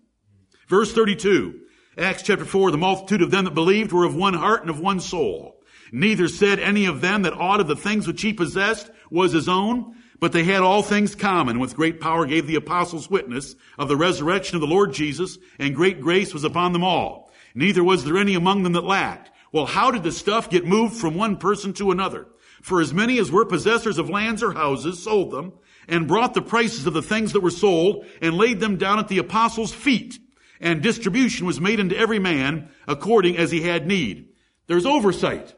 Verse 0.67 0.91
32, 0.91 1.61
Acts 1.97 2.23
chapter 2.23 2.43
4, 2.43 2.71
the 2.71 2.77
multitude 2.77 3.21
of 3.21 3.31
them 3.31 3.45
that 3.45 3.53
believed 3.53 3.93
were 3.93 4.03
of 4.03 4.15
one 4.15 4.33
heart 4.33 4.61
and 4.61 4.69
of 4.69 4.81
one 4.81 4.99
soul. 4.99 5.61
Neither 5.93 6.27
said 6.27 6.59
any 6.59 6.85
of 6.85 6.99
them 6.99 7.21
that 7.21 7.33
aught 7.33 7.61
of 7.61 7.67
the 7.67 7.75
things 7.75 8.05
which 8.05 8.21
he 8.21 8.33
possessed 8.33 8.91
was 9.09 9.31
his 9.31 9.47
own, 9.47 9.95
But 10.19 10.31
they 10.31 10.43
had 10.43 10.61
all 10.61 10.81
things 10.81 11.15
common. 11.15 11.53
And 11.53 11.61
with 11.61 11.75
great 11.75 11.99
power 11.99 12.25
gave 12.25 12.47
the 12.47 12.55
apostles 12.55 13.09
witness 13.09 13.55
of 13.77 13.87
the 13.87 13.95
resurrection 13.95 14.55
of 14.55 14.61
the 14.61 14.67
Lord 14.67 14.93
Jesus, 14.93 15.37
and 15.59 15.75
great 15.75 16.01
grace 16.01 16.33
was 16.33 16.43
upon 16.43 16.73
them 16.73 16.83
all. 16.83 17.31
Neither 17.53 17.83
was 17.83 18.03
there 18.03 18.17
any 18.17 18.35
among 18.35 18.63
them 18.63 18.73
that 18.73 18.83
lacked. 18.83 19.31
Well, 19.51 19.65
how 19.65 19.91
did 19.91 20.03
the 20.03 20.11
stuff 20.11 20.49
get 20.49 20.65
moved 20.65 20.95
from 20.95 21.15
one 21.15 21.37
person 21.37 21.73
to 21.73 21.91
another? 21.91 22.27
For 22.61 22.81
as 22.81 22.93
many 22.93 23.19
as 23.19 23.31
were 23.31 23.45
possessors 23.45 23.97
of 23.97 24.09
lands 24.09 24.43
or 24.43 24.53
houses 24.53 25.03
sold 25.03 25.31
them, 25.31 25.53
and 25.87 26.07
brought 26.07 26.33
the 26.33 26.41
prices 26.41 26.85
of 26.85 26.93
the 26.93 27.01
things 27.01 27.33
that 27.33 27.41
were 27.41 27.49
sold, 27.49 28.05
and 28.21 28.35
laid 28.35 28.59
them 28.59 28.77
down 28.77 28.99
at 28.99 29.07
the 29.07 29.19
apostles' 29.19 29.73
feet. 29.73 30.19
And 30.59 30.81
distribution 30.81 31.45
was 31.45 31.61
made 31.61 31.79
unto 31.79 31.95
every 31.95 32.19
man 32.19 32.69
according 32.87 33.37
as 33.37 33.51
he 33.51 33.61
had 33.61 33.87
need. 33.87 34.29
There's 34.65 34.85
oversight. 34.85 35.53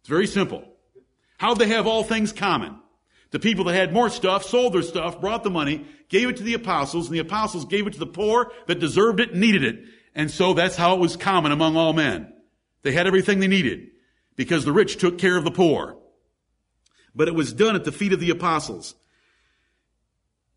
It's 0.00 0.08
very 0.08 0.26
simple. 0.26 0.64
How'd 1.38 1.58
they 1.58 1.68
have 1.68 1.86
all 1.86 2.02
things 2.02 2.32
common? 2.32 2.76
The 3.30 3.38
people 3.38 3.64
that 3.64 3.74
had 3.74 3.92
more 3.92 4.10
stuff 4.10 4.44
sold 4.44 4.74
their 4.74 4.82
stuff, 4.82 5.20
brought 5.20 5.42
the 5.42 5.50
money, 5.50 5.86
gave 6.08 6.28
it 6.28 6.36
to 6.38 6.42
the 6.42 6.54
apostles, 6.54 7.06
and 7.06 7.14
the 7.14 7.20
apostles 7.20 7.64
gave 7.64 7.86
it 7.86 7.94
to 7.94 7.98
the 7.98 8.06
poor 8.06 8.52
that 8.66 8.78
deserved 8.78 9.20
it, 9.20 9.30
and 9.30 9.40
needed 9.40 9.64
it. 9.64 9.84
And 10.14 10.30
so 10.30 10.54
that's 10.54 10.76
how 10.76 10.94
it 10.94 11.00
was 11.00 11.16
common 11.16 11.52
among 11.52 11.76
all 11.76 11.92
men. 11.92 12.32
They 12.82 12.92
had 12.92 13.06
everything 13.06 13.40
they 13.40 13.48
needed 13.48 13.90
because 14.36 14.64
the 14.64 14.72
rich 14.72 14.98
took 14.98 15.18
care 15.18 15.36
of 15.36 15.44
the 15.44 15.50
poor. 15.50 15.96
But 17.14 17.28
it 17.28 17.34
was 17.34 17.52
done 17.52 17.76
at 17.76 17.84
the 17.84 17.92
feet 17.92 18.12
of 18.12 18.20
the 18.20 18.30
apostles. 18.30 18.94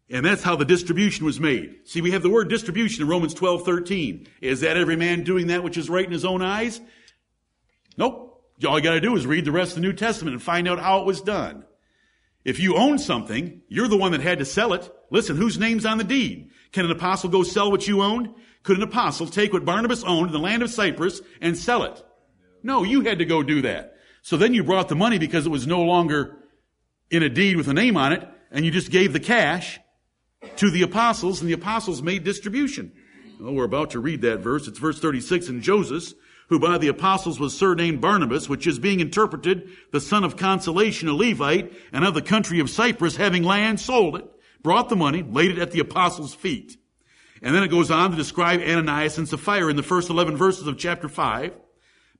And 0.10 0.26
that's 0.26 0.44
how 0.44 0.56
the 0.56 0.66
distribution 0.66 1.26
was 1.26 1.40
made. 1.40 1.80
See, 1.86 2.02
we 2.02 2.12
have 2.12 2.22
the 2.22 2.30
word 2.30 2.48
distribution 2.48 3.02
in 3.02 3.10
Romans 3.10 3.34
12, 3.34 3.66
13. 3.66 4.28
Is 4.40 4.62
that 4.62 4.78
every 4.78 4.96
man 4.96 5.24
doing 5.24 5.48
that 5.48 5.64
which 5.64 5.78
is 5.78 5.90
right 5.90 6.06
in 6.06 6.12
his 6.12 6.26
own 6.26 6.42
eyes? 6.42 6.80
Nope. 7.98 8.44
All 8.66 8.78
you 8.78 8.84
gotta 8.84 9.02
do 9.02 9.16
is 9.16 9.26
read 9.26 9.46
the 9.46 9.52
rest 9.52 9.72
of 9.72 9.76
the 9.76 9.82
New 9.82 9.94
Testament 9.94 10.34
and 10.34 10.44
find 10.44 10.68
out 10.68 10.80
how 10.80 11.00
it 11.00 11.06
was 11.06 11.22
done. 11.22 11.66
If 12.46 12.60
you 12.60 12.76
own 12.76 13.00
something, 13.00 13.62
you're 13.68 13.88
the 13.88 13.98
one 13.98 14.12
that 14.12 14.22
had 14.22 14.40
to 14.40 14.46
sell 14.46 14.74
it. 14.74 14.90
Listen, 15.10 15.36
whose 15.36 15.58
name's 15.58 15.86
on 15.86 15.98
the 15.98 16.04
deed? 16.04 16.52
Can 16.72 16.86
an 16.86 16.92
apostle 16.92 17.30
go 17.30 17.42
sell 17.42 17.72
what 17.72 17.88
you 17.88 18.04
owned? 18.04 18.30
Could 18.62 18.78
an 18.78 18.84
apostle 18.84 19.28
take 19.28 19.52
what 19.52 19.66
Barnabas 19.66 20.04
owned 20.04 20.28
in 20.28 20.34
the 20.34 20.40
land 20.40 20.62
of 20.62 20.70
Cyprus 20.70 21.22
and 21.42 21.58
sell 21.58 21.84
it? 21.84 22.04
No, 22.62 22.84
you 22.84 23.02
had 23.02 23.20
to 23.20 23.26
go 23.26 23.42
do 23.42 23.64
that. 23.64 23.98
So 24.22 24.38
then 24.38 24.54
you 24.54 24.64
brought 24.64 24.90
the 24.90 24.96
money 24.96 25.18
because 25.18 25.46
it 25.46 25.52
was 25.52 25.68
no 25.68 25.82
longer 25.82 26.38
in 27.10 27.24
a 27.24 27.30
deed 27.30 27.58
with 27.58 27.68
a 27.68 27.74
name 27.74 27.98
on 27.98 28.14
it, 28.14 28.28
and 28.52 28.66
you 28.66 28.72
just 28.72 28.92
gave 28.92 29.14
the 29.14 29.20
cash 29.20 29.80
to 30.58 30.70
the 30.70 30.82
apostles, 30.82 31.42
and 31.42 31.50
the 31.50 31.54
apostles 31.54 32.02
made 32.02 32.24
distribution. 32.24 32.92
Well, 33.40 33.54
we're 33.54 33.66
about 33.66 33.92
to 33.92 34.00
read 34.00 34.22
that 34.22 34.40
verse. 34.40 34.68
It's 34.68 34.80
verse 34.80 35.00
36. 35.00 35.50
And 35.50 35.62
Joseph, 35.62 36.14
who 36.50 36.60
by 36.60 36.78
the 36.78 36.88
apostles 36.88 37.40
was 37.40 37.58
surnamed 37.58 38.02
Barnabas, 38.02 38.48
which 38.48 38.68
is 38.68 38.80
being 38.80 39.00
interpreted 39.00 39.70
the 39.92 40.00
son 40.00 40.24
of 40.24 40.38
consolation, 40.38 41.10
a 41.10 41.14
Levite, 41.14 41.74
and 41.92 42.06
of 42.06 42.14
the 42.14 42.22
country 42.22 42.60
of 42.60 42.70
Cyprus, 42.70 43.18
having 43.18 43.44
land, 43.44 43.80
sold 43.80 44.16
it, 44.16 44.26
brought 44.62 44.90
the 44.90 44.96
money, 44.96 45.24
laid 45.24 45.52
it 45.52 45.60
at 45.60 45.72
the 45.72 45.80
apostles' 45.80 46.34
feet. 46.34 46.78
And 47.42 47.54
then 47.54 47.64
it 47.64 47.70
goes 47.70 47.92
on 47.92 48.12
to 48.12 48.18
describe 48.18 48.62
Ananias 48.62 49.18
and 49.18 49.28
Sapphira 49.28 49.70
in 49.70 49.76
the 49.76 49.84
first 49.84 50.10
11 50.10 50.38
verses 50.38 50.68
of 50.68 50.78
chapter 50.78 51.10
5. 51.10 51.54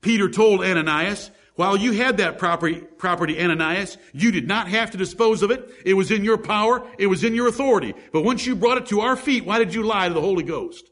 Peter 0.02 0.30
told 0.30 0.64
Ananias, 0.64 1.32
while 1.56 1.78
you 1.78 1.94
had 1.94 2.18
that 2.18 2.38
property, 2.38 2.82
property, 2.98 3.40
Ananias, 3.42 3.98
you 4.14 4.32
did 4.32 4.48
not 4.48 4.68
have 4.68 4.92
to 4.92 4.98
dispose 4.98 5.42
of 5.42 5.52
it. 5.52 5.70
It 5.86 5.94
was 5.94 6.12
in 6.12 6.26
your 6.26 6.38
power. 6.38 6.86
It 6.98 7.08
was 7.08 7.24
in 7.24 7.34
your 7.34 7.48
authority. 7.48 7.94
But 8.12 8.24
once 8.24 8.46
you 8.46 8.56
brought 8.56 8.78
it 8.78 8.88
to 8.88 9.02
our 9.02 9.16
feet, 9.16 9.46
why 9.46 9.60
did 9.60 9.74
you 9.74 9.84
lie 9.84 10.10
to 10.10 10.14
the 10.14 10.22
Holy 10.22 10.44
Ghost? 10.44 10.90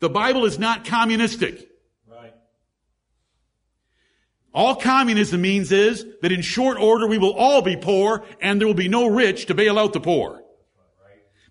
The 0.00 0.10
Bible 0.10 0.44
is 0.44 0.58
not 0.58 0.84
communistic. 0.84 1.68
All 4.52 4.76
communism 4.76 5.40
means 5.40 5.72
is 5.72 6.06
that 6.22 6.30
in 6.30 6.40
short 6.40 6.78
order 6.78 7.08
we 7.08 7.18
will 7.18 7.32
all 7.32 7.60
be 7.60 7.76
poor 7.76 8.24
and 8.40 8.60
there 8.60 8.68
will 8.68 8.74
be 8.74 8.88
no 8.88 9.08
rich 9.08 9.46
to 9.46 9.54
bail 9.54 9.78
out 9.78 9.92
the 9.92 10.00
poor. 10.00 10.42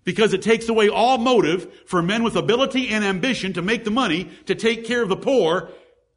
Because 0.04 0.32
it 0.32 0.42
takes 0.42 0.68
away 0.68 0.88
all 0.88 1.18
motive 1.18 1.70
for 1.86 2.00
men 2.00 2.22
with 2.22 2.36
ability 2.36 2.88
and 2.88 3.04
ambition 3.04 3.52
to 3.54 3.62
make 3.62 3.84
the 3.84 3.90
money 3.90 4.30
to 4.46 4.54
take 4.54 4.86
care 4.86 5.02
of 5.02 5.10
the 5.10 5.16
poor 5.16 5.70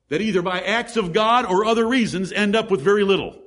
that 0.10 0.22
either 0.22 0.42
by 0.42 0.62
acts 0.62 0.98
of 0.98 1.14
God 1.14 1.46
or 1.46 1.66
other 1.66 1.88
reasons 1.88 2.32
end 2.32 2.56
up 2.56 2.72
with 2.72 2.82
very 2.82 3.04
little. 3.04 3.42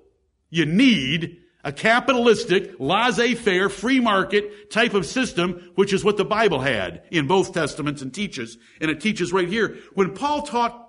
You 0.50 0.66
need 0.66 1.38
a 1.62 1.72
capitalistic, 1.72 2.74
laissez-faire, 2.78 3.68
free 3.68 4.00
market 4.00 4.70
type 4.70 4.94
of 4.94 5.06
system, 5.06 5.72
which 5.74 5.92
is 5.92 6.02
what 6.02 6.16
the 6.16 6.24
Bible 6.24 6.60
had 6.60 7.02
in 7.10 7.26
both 7.26 7.52
testaments 7.52 8.02
and 8.02 8.12
teaches. 8.12 8.56
And 8.80 8.90
it 8.90 9.00
teaches 9.00 9.32
right 9.32 9.48
here. 9.48 9.76
When 9.94 10.14
Paul 10.14 10.42
taught 10.42 10.88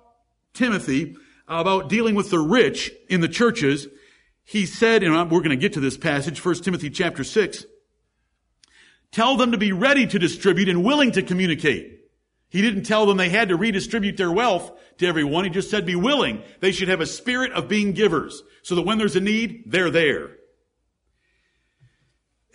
Timothy 0.54 1.16
about 1.46 1.88
dealing 1.88 2.14
with 2.14 2.30
the 2.30 2.38
rich 2.38 2.90
in 3.08 3.20
the 3.20 3.28
churches, 3.28 3.86
he 4.44 4.66
said, 4.66 5.02
and 5.02 5.14
we're 5.30 5.40
going 5.40 5.50
to 5.50 5.56
get 5.56 5.74
to 5.74 5.80
this 5.80 5.98
passage, 5.98 6.44
1 6.44 6.54
Timothy 6.56 6.90
chapter 6.90 7.22
6, 7.22 7.66
tell 9.10 9.36
them 9.36 9.52
to 9.52 9.58
be 9.58 9.72
ready 9.72 10.06
to 10.06 10.18
distribute 10.18 10.68
and 10.68 10.82
willing 10.82 11.12
to 11.12 11.22
communicate. 11.22 12.00
He 12.52 12.60
didn't 12.60 12.82
tell 12.82 13.06
them 13.06 13.16
they 13.16 13.30
had 13.30 13.48
to 13.48 13.56
redistribute 13.56 14.18
their 14.18 14.30
wealth 14.30 14.70
to 14.98 15.06
everyone. 15.06 15.44
He 15.44 15.50
just 15.50 15.70
said 15.70 15.86
be 15.86 15.96
willing. 15.96 16.42
They 16.60 16.70
should 16.70 16.88
have 16.88 17.00
a 17.00 17.06
spirit 17.06 17.50
of 17.52 17.66
being 17.66 17.92
givers 17.92 18.42
so 18.62 18.74
that 18.74 18.82
when 18.82 18.98
there's 18.98 19.16
a 19.16 19.20
need, 19.20 19.64
they're 19.66 19.90
there. 19.90 20.36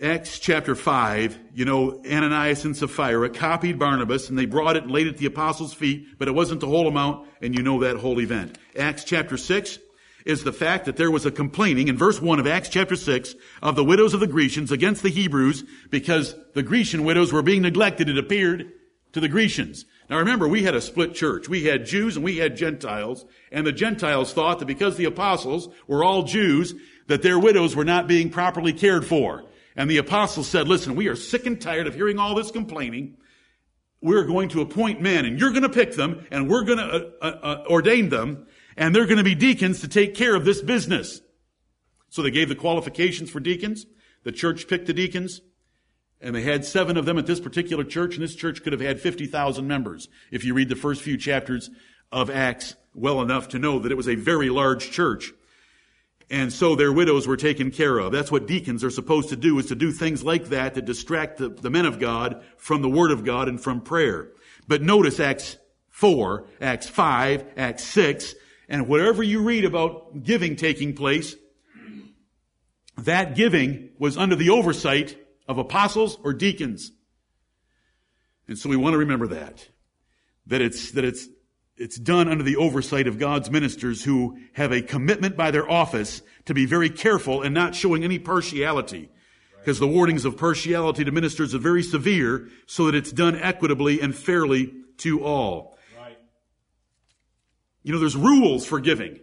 Acts 0.00 0.38
chapter 0.38 0.76
5, 0.76 1.36
you 1.52 1.64
know, 1.64 2.00
Ananias 2.08 2.64
and 2.64 2.76
Sapphira 2.76 3.28
copied 3.28 3.80
Barnabas 3.80 4.28
and 4.28 4.38
they 4.38 4.46
brought 4.46 4.76
it 4.76 4.84
and 4.84 4.92
laid 4.92 5.08
it 5.08 5.14
at 5.14 5.16
the 5.16 5.26
apostles' 5.26 5.74
feet, 5.74 6.16
but 6.16 6.28
it 6.28 6.34
wasn't 6.34 6.60
the 6.60 6.68
whole 6.68 6.86
amount, 6.86 7.28
and 7.42 7.52
you 7.52 7.64
know 7.64 7.80
that 7.80 7.96
whole 7.96 8.20
event. 8.20 8.56
Acts 8.78 9.02
chapter 9.02 9.36
6 9.36 9.80
is 10.24 10.44
the 10.44 10.52
fact 10.52 10.84
that 10.84 10.96
there 10.96 11.10
was 11.10 11.26
a 11.26 11.32
complaining 11.32 11.88
in 11.88 11.96
verse 11.96 12.22
1 12.22 12.38
of 12.38 12.46
Acts 12.46 12.68
chapter 12.68 12.94
6 12.94 13.34
of 13.60 13.74
the 13.74 13.82
widows 13.82 14.14
of 14.14 14.20
the 14.20 14.28
Grecians 14.28 14.70
against 14.70 15.02
the 15.02 15.08
Hebrews 15.08 15.64
because 15.90 16.36
the 16.54 16.62
Grecian 16.62 17.02
widows 17.02 17.32
were 17.32 17.42
being 17.42 17.62
neglected, 17.62 18.08
it 18.08 18.18
appeared, 18.18 18.70
to 19.12 19.20
the 19.20 19.28
Grecians. 19.28 19.84
Now 20.08 20.18
remember, 20.18 20.48
we 20.48 20.62
had 20.62 20.74
a 20.74 20.80
split 20.80 21.14
church. 21.14 21.48
We 21.48 21.64
had 21.64 21.86
Jews 21.86 22.16
and 22.16 22.24
we 22.24 22.38
had 22.38 22.56
Gentiles, 22.56 23.26
and 23.52 23.66
the 23.66 23.72
Gentiles 23.72 24.32
thought 24.32 24.58
that 24.58 24.66
because 24.66 24.96
the 24.96 25.04
apostles 25.04 25.68
were 25.86 26.02
all 26.02 26.22
Jews, 26.22 26.74
that 27.08 27.22
their 27.22 27.38
widows 27.38 27.76
were 27.76 27.84
not 27.84 28.06
being 28.06 28.30
properly 28.30 28.72
cared 28.72 29.06
for. 29.06 29.44
And 29.76 29.90
the 29.90 29.98
apostles 29.98 30.48
said, 30.48 30.66
listen, 30.66 30.96
we 30.96 31.08
are 31.08 31.16
sick 31.16 31.46
and 31.46 31.60
tired 31.60 31.86
of 31.86 31.94
hearing 31.94 32.18
all 32.18 32.34
this 32.34 32.50
complaining. 32.50 33.16
We're 34.00 34.24
going 34.24 34.48
to 34.50 34.60
appoint 34.60 35.00
men 35.00 35.24
and 35.24 35.38
you're 35.38 35.50
going 35.50 35.62
to 35.62 35.68
pick 35.68 35.94
them 35.94 36.26
and 36.30 36.48
we're 36.48 36.64
going 36.64 36.78
to 36.78 36.84
uh, 36.84 37.10
uh, 37.20 37.38
uh, 37.42 37.64
ordain 37.68 38.08
them 38.08 38.46
and 38.76 38.94
they're 38.94 39.06
going 39.06 39.18
to 39.18 39.24
be 39.24 39.34
deacons 39.34 39.80
to 39.80 39.88
take 39.88 40.14
care 40.14 40.34
of 40.34 40.44
this 40.44 40.62
business. 40.62 41.20
So 42.08 42.22
they 42.22 42.30
gave 42.30 42.48
the 42.48 42.54
qualifications 42.54 43.30
for 43.30 43.40
deacons. 43.40 43.86
The 44.22 44.32
church 44.32 44.68
picked 44.68 44.86
the 44.86 44.92
deacons 44.92 45.40
and 46.20 46.34
they 46.34 46.42
had 46.42 46.64
seven 46.64 46.96
of 46.96 47.04
them 47.04 47.18
at 47.18 47.26
this 47.26 47.40
particular 47.40 47.84
church 47.84 48.14
and 48.14 48.22
this 48.22 48.34
church 48.34 48.62
could 48.62 48.72
have 48.72 48.82
had 48.82 49.00
50,000 49.00 49.66
members 49.66 50.08
if 50.30 50.44
you 50.44 50.54
read 50.54 50.68
the 50.68 50.76
first 50.76 51.02
few 51.02 51.16
chapters 51.16 51.70
of 52.10 52.30
Acts 52.30 52.74
well 52.94 53.22
enough 53.22 53.48
to 53.48 53.58
know 53.58 53.78
that 53.78 53.92
it 53.92 53.96
was 53.96 54.08
a 54.08 54.14
very 54.14 54.50
large 54.50 54.90
church. 54.90 55.32
And 56.30 56.52
so 56.52 56.74
their 56.74 56.92
widows 56.92 57.26
were 57.26 57.36
taken 57.36 57.70
care 57.70 57.98
of. 57.98 58.12
That's 58.12 58.30
what 58.30 58.46
deacons 58.46 58.84
are 58.84 58.90
supposed 58.90 59.30
to 59.30 59.36
do, 59.36 59.58
is 59.58 59.66
to 59.66 59.74
do 59.74 59.92
things 59.92 60.22
like 60.22 60.46
that 60.46 60.74
to 60.74 60.82
distract 60.82 61.38
the, 61.38 61.48
the 61.48 61.70
men 61.70 61.86
of 61.86 61.98
God 61.98 62.44
from 62.58 62.82
the 62.82 62.88
Word 62.88 63.10
of 63.10 63.24
God 63.24 63.48
and 63.48 63.60
from 63.60 63.80
prayer. 63.80 64.30
But 64.66 64.82
notice 64.82 65.20
Acts 65.20 65.56
4, 65.88 66.46
Acts 66.60 66.88
5, 66.88 67.44
Acts 67.56 67.84
6, 67.84 68.34
and 68.68 68.88
whatever 68.88 69.22
you 69.22 69.42
read 69.42 69.64
about 69.64 70.22
giving 70.22 70.56
taking 70.56 70.94
place, 70.94 71.34
that 72.98 73.34
giving 73.34 73.90
was 73.98 74.18
under 74.18 74.36
the 74.36 74.50
oversight 74.50 75.16
of 75.48 75.58
apostles 75.58 76.18
or 76.22 76.32
deacons. 76.32 76.92
And 78.46 78.58
so 78.58 78.68
we 78.68 78.76
want 78.76 78.94
to 78.94 78.98
remember 78.98 79.26
that. 79.28 79.68
That 80.46 80.60
it's, 80.60 80.92
that 80.92 81.04
it's 81.04 81.28
it's 81.78 81.96
done 81.96 82.28
under 82.28 82.42
the 82.42 82.56
oversight 82.56 83.06
of 83.06 83.18
God's 83.18 83.50
ministers 83.50 84.02
who 84.02 84.36
have 84.54 84.72
a 84.72 84.82
commitment 84.82 85.36
by 85.36 85.52
their 85.52 85.70
office 85.70 86.22
to 86.46 86.54
be 86.54 86.66
very 86.66 86.90
careful 86.90 87.42
and 87.42 87.54
not 87.54 87.74
showing 87.74 88.02
any 88.02 88.18
partiality. 88.18 89.10
Because 89.60 89.78
the 89.78 89.86
warnings 89.86 90.24
of 90.24 90.36
partiality 90.36 91.04
to 91.04 91.12
ministers 91.12 91.54
are 91.54 91.58
very 91.58 91.82
severe 91.82 92.48
so 92.66 92.86
that 92.86 92.94
it's 92.94 93.12
done 93.12 93.36
equitably 93.36 94.00
and 94.00 94.14
fairly 94.14 94.72
to 94.98 95.22
all. 95.22 95.78
Right. 95.96 96.18
You 97.84 97.92
know, 97.92 98.00
there's 98.00 98.16
rules 98.16 98.66
for 98.66 98.80
giving. 98.80 99.20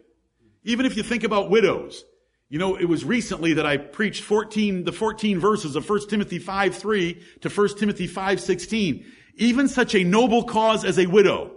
Even 0.63 0.85
if 0.85 0.95
you 0.95 1.03
think 1.03 1.23
about 1.23 1.49
widows. 1.49 2.05
You 2.49 2.59
know, 2.59 2.75
it 2.75 2.85
was 2.85 3.03
recently 3.03 3.53
that 3.53 3.65
I 3.65 3.77
preached 3.77 4.23
14, 4.23 4.83
the 4.83 4.91
14 4.91 5.39
verses 5.39 5.75
of 5.75 5.89
1 5.89 6.07
Timothy 6.07 6.39
5, 6.39 6.75
3 6.75 7.21
to 7.41 7.49
1 7.49 7.77
Timothy 7.77 8.07
5, 8.07 8.39
16. 8.39 9.05
Even 9.37 9.67
such 9.67 9.95
a 9.95 10.03
noble 10.03 10.43
cause 10.43 10.85
as 10.85 10.99
a 10.99 11.07
widow 11.07 11.55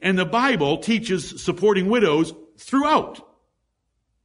and 0.00 0.18
the 0.18 0.24
Bible 0.24 0.78
teaches 0.78 1.42
supporting 1.42 1.88
widows 1.88 2.32
throughout. 2.58 3.26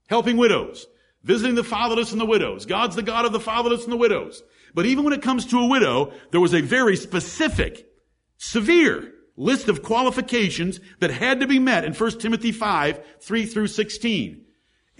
Helping 0.07 0.37
widows. 0.37 0.85
Visiting 1.23 1.55
the 1.55 1.63
fatherless 1.63 2.11
and 2.11 2.19
the 2.19 2.25
widows. 2.25 2.65
God's 2.65 2.95
the 2.95 3.03
God 3.03 3.25
of 3.25 3.31
the 3.31 3.39
fatherless 3.39 3.83
and 3.83 3.91
the 3.91 3.97
widows. 3.97 4.43
But 4.73 4.85
even 4.85 5.03
when 5.03 5.13
it 5.13 5.21
comes 5.21 5.45
to 5.47 5.59
a 5.59 5.67
widow, 5.67 6.13
there 6.31 6.41
was 6.41 6.53
a 6.53 6.61
very 6.61 6.95
specific, 6.95 7.87
severe 8.37 9.13
list 9.37 9.69
of 9.69 9.83
qualifications 9.83 10.79
that 10.99 11.11
had 11.11 11.39
to 11.39 11.47
be 11.47 11.59
met 11.59 11.85
in 11.85 11.93
1 11.93 12.19
Timothy 12.19 12.51
5, 12.51 13.01
3 13.19 13.45
through 13.45 13.67
16. 13.67 14.45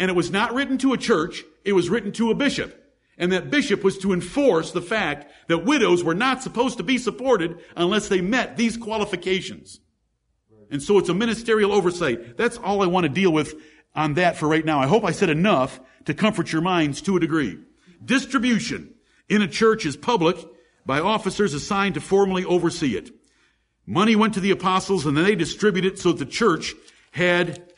And 0.01 0.09
it 0.09 0.15
was 0.15 0.31
not 0.31 0.55
written 0.55 0.79
to 0.79 0.93
a 0.93 0.97
church, 0.97 1.43
it 1.63 1.73
was 1.73 1.91
written 1.91 2.11
to 2.13 2.31
a 2.31 2.33
bishop. 2.35 2.75
And 3.19 3.31
that 3.31 3.51
bishop 3.51 3.83
was 3.83 3.99
to 3.99 4.13
enforce 4.13 4.71
the 4.71 4.81
fact 4.81 5.31
that 5.47 5.63
widows 5.63 6.03
were 6.03 6.15
not 6.15 6.41
supposed 6.41 6.77
to 6.79 6.83
be 6.83 6.97
supported 6.97 7.59
unless 7.77 8.07
they 8.07 8.19
met 8.19 8.57
these 8.57 8.77
qualifications. 8.77 9.79
And 10.71 10.81
so 10.81 10.97
it's 10.97 11.09
a 11.09 11.13
ministerial 11.13 11.71
oversight. 11.71 12.35
That's 12.35 12.57
all 12.57 12.81
I 12.81 12.87
want 12.87 13.03
to 13.03 13.09
deal 13.09 13.31
with 13.31 13.53
on 13.93 14.15
that 14.15 14.37
for 14.37 14.47
right 14.47 14.65
now. 14.65 14.79
I 14.79 14.87
hope 14.87 15.05
I 15.05 15.11
said 15.11 15.29
enough 15.29 15.79
to 16.05 16.15
comfort 16.15 16.51
your 16.51 16.63
minds 16.63 16.99
to 17.03 17.15
a 17.15 17.19
degree. 17.19 17.59
Distribution 18.03 18.95
in 19.29 19.43
a 19.43 19.47
church 19.47 19.85
is 19.85 19.95
public 19.95 20.35
by 20.83 20.99
officers 20.99 21.53
assigned 21.53 21.93
to 21.93 22.01
formally 22.01 22.43
oversee 22.43 22.97
it. 22.97 23.11
Money 23.85 24.15
went 24.15 24.33
to 24.33 24.39
the 24.39 24.49
apostles 24.49 25.05
and 25.05 25.15
then 25.15 25.25
they 25.25 25.35
distributed 25.35 25.93
it 25.93 25.99
so 25.99 26.11
that 26.11 26.25
the 26.25 26.31
church 26.31 26.73
had 27.11 27.70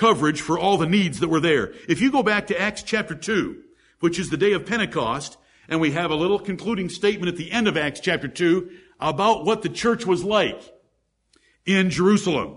coverage 0.00 0.40
for 0.40 0.58
all 0.58 0.78
the 0.78 0.86
needs 0.86 1.20
that 1.20 1.28
were 1.28 1.40
there. 1.40 1.74
If 1.86 2.00
you 2.00 2.10
go 2.10 2.22
back 2.22 2.46
to 2.46 2.58
Acts 2.58 2.82
chapter 2.82 3.14
2, 3.14 3.62
which 4.00 4.18
is 4.18 4.30
the 4.30 4.38
day 4.38 4.52
of 4.52 4.64
Pentecost, 4.64 5.36
and 5.68 5.78
we 5.78 5.90
have 5.90 6.10
a 6.10 6.16
little 6.16 6.38
concluding 6.38 6.88
statement 6.88 7.28
at 7.28 7.36
the 7.36 7.52
end 7.52 7.68
of 7.68 7.76
Acts 7.76 8.00
chapter 8.00 8.26
2 8.26 8.70
about 8.98 9.44
what 9.44 9.60
the 9.60 9.68
church 9.68 10.06
was 10.06 10.24
like 10.24 10.62
in 11.66 11.90
Jerusalem. 11.90 12.56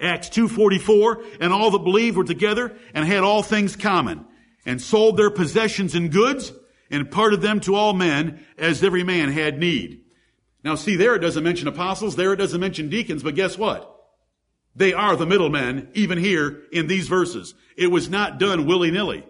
Acts 0.00 0.28
2.44, 0.30 1.38
and 1.40 1.52
all 1.52 1.70
that 1.70 1.84
believed 1.84 2.16
were 2.16 2.24
together 2.24 2.76
and 2.92 3.06
had 3.06 3.22
all 3.22 3.44
things 3.44 3.76
common, 3.76 4.26
and 4.66 4.82
sold 4.82 5.16
their 5.16 5.30
possessions 5.30 5.94
and 5.94 6.10
goods, 6.10 6.52
and 6.90 7.08
parted 7.08 7.40
them 7.40 7.60
to 7.60 7.76
all 7.76 7.92
men 7.92 8.44
as 8.58 8.82
every 8.82 9.04
man 9.04 9.30
had 9.30 9.60
need. 9.60 10.02
Now 10.64 10.74
see, 10.74 10.96
there 10.96 11.14
it 11.14 11.20
doesn't 11.20 11.44
mention 11.44 11.68
apostles, 11.68 12.16
there 12.16 12.32
it 12.32 12.36
doesn't 12.36 12.60
mention 12.60 12.88
deacons, 12.88 13.22
but 13.22 13.36
guess 13.36 13.56
what? 13.56 13.95
They 14.76 14.92
are 14.92 15.16
the 15.16 15.26
middlemen, 15.26 15.88
even 15.94 16.18
here 16.18 16.62
in 16.70 16.86
these 16.86 17.08
verses. 17.08 17.54
It 17.76 17.90
was 17.90 18.10
not 18.10 18.38
done 18.38 18.66
willy-nilly. 18.66 19.24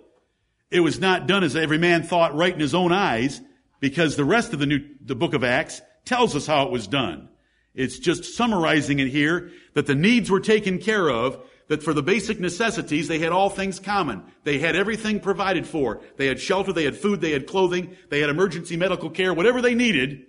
It 0.71 0.81
was 0.81 0.99
not 0.99 1.29
done 1.29 1.45
as 1.45 1.55
every 1.55 1.79
man 1.79 2.03
thought 2.03 2.35
right 2.35 2.53
in 2.53 2.61
his 2.61 2.75
own 2.75 2.93
eyes, 2.93 3.41
because 3.79 4.17
the 4.17 4.25
rest 4.25 4.53
of 4.53 4.59
the 4.59 4.67
new, 4.67 4.81
the 5.01 5.15
book 5.15 5.35
of 5.35 5.45
Acts 5.45 5.81
tells 6.05 6.35
us 6.35 6.47
how 6.47 6.65
it 6.65 6.73
was 6.73 6.89
done. 6.89 7.29
It's 7.75 7.99
just 7.99 8.35
summarizing 8.35 8.99
it 8.99 9.09
here 9.09 9.53
that 9.75 9.87
the 9.87 9.95
needs 9.95 10.31
were 10.31 10.41
taken 10.41 10.79
care 10.79 11.09
of, 11.09 11.39
that 11.69 11.83
for 11.83 11.93
the 11.93 12.03
basic 12.03 12.41
necessities, 12.41 13.07
they 13.07 13.19
had 13.19 13.33
all 13.33 13.51
things 13.51 13.79
common. 13.79 14.23
They 14.45 14.59
had 14.59 14.75
everything 14.77 15.21
provided 15.21 15.67
for. 15.67 16.01
They 16.17 16.27
had 16.27 16.41
shelter, 16.41 16.73
they 16.73 16.85
had 16.85 16.97
food, 16.97 17.21
they 17.21 17.33
had 17.33 17.47
clothing, 17.47 17.97
they 18.09 18.21
had 18.21 18.31
emergency 18.31 18.77
medical 18.77 19.11
care, 19.11 19.35
whatever 19.35 19.61
they 19.61 19.75
needed, 19.75 20.27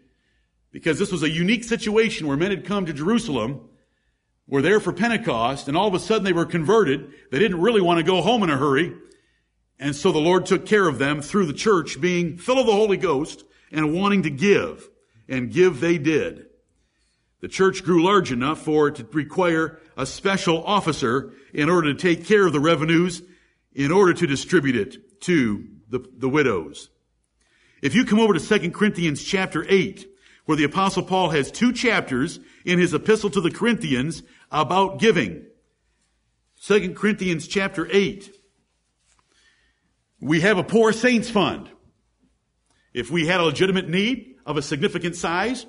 because 0.71 0.99
this 0.99 1.11
was 1.11 1.23
a 1.23 1.29
unique 1.29 1.63
situation 1.63 2.27
where 2.27 2.37
men 2.37 2.51
had 2.51 2.65
come 2.65 2.85
to 2.85 2.93
Jerusalem, 2.93 3.69
were 4.47 4.61
there 4.61 4.79
for 4.79 4.93
Pentecost, 4.93 5.67
and 5.67 5.75
all 5.75 5.87
of 5.87 5.93
a 5.93 5.99
sudden 5.99 6.23
they 6.23 6.33
were 6.33 6.45
converted. 6.45 7.11
They 7.31 7.39
didn't 7.39 7.61
really 7.61 7.81
want 7.81 7.99
to 7.99 8.03
go 8.03 8.21
home 8.21 8.43
in 8.43 8.49
a 8.49 8.57
hurry. 8.57 8.95
And 9.79 9.95
so 9.95 10.11
the 10.11 10.19
Lord 10.19 10.45
took 10.45 10.65
care 10.65 10.87
of 10.87 10.97
them 10.97 11.21
through 11.21 11.45
the 11.45 11.53
church 11.53 11.99
being 12.01 12.37
full 12.37 12.57
of 12.57 12.65
the 12.65 12.71
Holy 12.71 12.97
Ghost 12.97 13.43
and 13.71 13.93
wanting 13.93 14.23
to 14.23 14.29
give. 14.29 14.89
And 15.29 15.51
give 15.51 15.81
they 15.81 15.97
did. 15.97 16.45
The 17.41 17.49
church 17.49 17.83
grew 17.83 18.03
large 18.03 18.31
enough 18.31 18.61
for 18.61 18.87
it 18.87 18.95
to 18.95 19.03
require 19.11 19.79
a 19.95 20.05
special 20.05 20.63
officer 20.63 21.33
in 21.53 21.69
order 21.69 21.93
to 21.93 21.99
take 21.99 22.25
care 22.25 22.47
of 22.47 22.53
the 22.53 22.59
revenues 22.59 23.21
in 23.73 23.91
order 23.91 24.13
to 24.13 24.25
distribute 24.25 24.75
it 24.75 25.21
to 25.21 25.67
the, 25.89 26.03
the 26.17 26.29
widows. 26.29 26.89
If 27.81 27.93
you 27.93 28.05
come 28.05 28.19
over 28.19 28.33
to 28.33 28.59
2 28.59 28.71
Corinthians 28.71 29.23
chapter 29.23 29.65
8, 29.69 30.07
where 30.45 30.57
the 30.57 30.63
apostle 30.63 31.03
Paul 31.03 31.29
has 31.29 31.51
two 31.51 31.71
chapters 31.73 32.39
in 32.65 32.79
his 32.79 32.93
epistle 32.93 33.29
to 33.29 33.41
the 33.41 33.51
Corinthians 33.51 34.23
about 34.51 34.99
giving. 34.99 35.45
2 36.63 36.93
Corinthians 36.93 37.47
chapter 37.47 37.87
8. 37.91 38.33
We 40.19 40.41
have 40.41 40.57
a 40.57 40.63
poor 40.63 40.91
saints 40.91 41.29
fund. 41.29 41.69
If 42.93 43.11
we 43.11 43.27
had 43.27 43.39
a 43.39 43.45
legitimate 43.45 43.87
need 43.87 44.35
of 44.45 44.57
a 44.57 44.61
significant 44.61 45.15
size, 45.15 45.65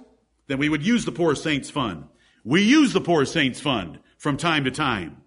then 0.47 0.59
we 0.59 0.69
would 0.69 0.87
use 0.87 1.05
the 1.05 1.13
poor 1.13 1.35
saints 1.35 1.69
fund. 1.69 2.05
We 2.45 2.63
use 2.63 2.93
the 2.93 3.01
poor 3.01 3.27
saints 3.27 3.61
fund 3.61 3.99
from 4.17 4.37
time 4.37 4.65
to 4.65 4.71
time. 4.71 5.19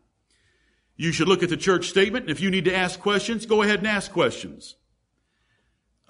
You 0.95 1.11
should 1.11 1.27
look 1.27 1.43
at 1.43 1.49
the 1.49 1.57
church 1.57 1.89
statement, 1.89 2.25
and 2.25 2.31
if 2.31 2.41
you 2.41 2.49
need 2.49 2.65
to 2.65 2.75
ask 2.75 2.99
questions, 2.99 3.45
go 3.45 3.61
ahead 3.61 3.79
and 3.79 3.87
ask 3.87 4.11
questions 4.11 4.75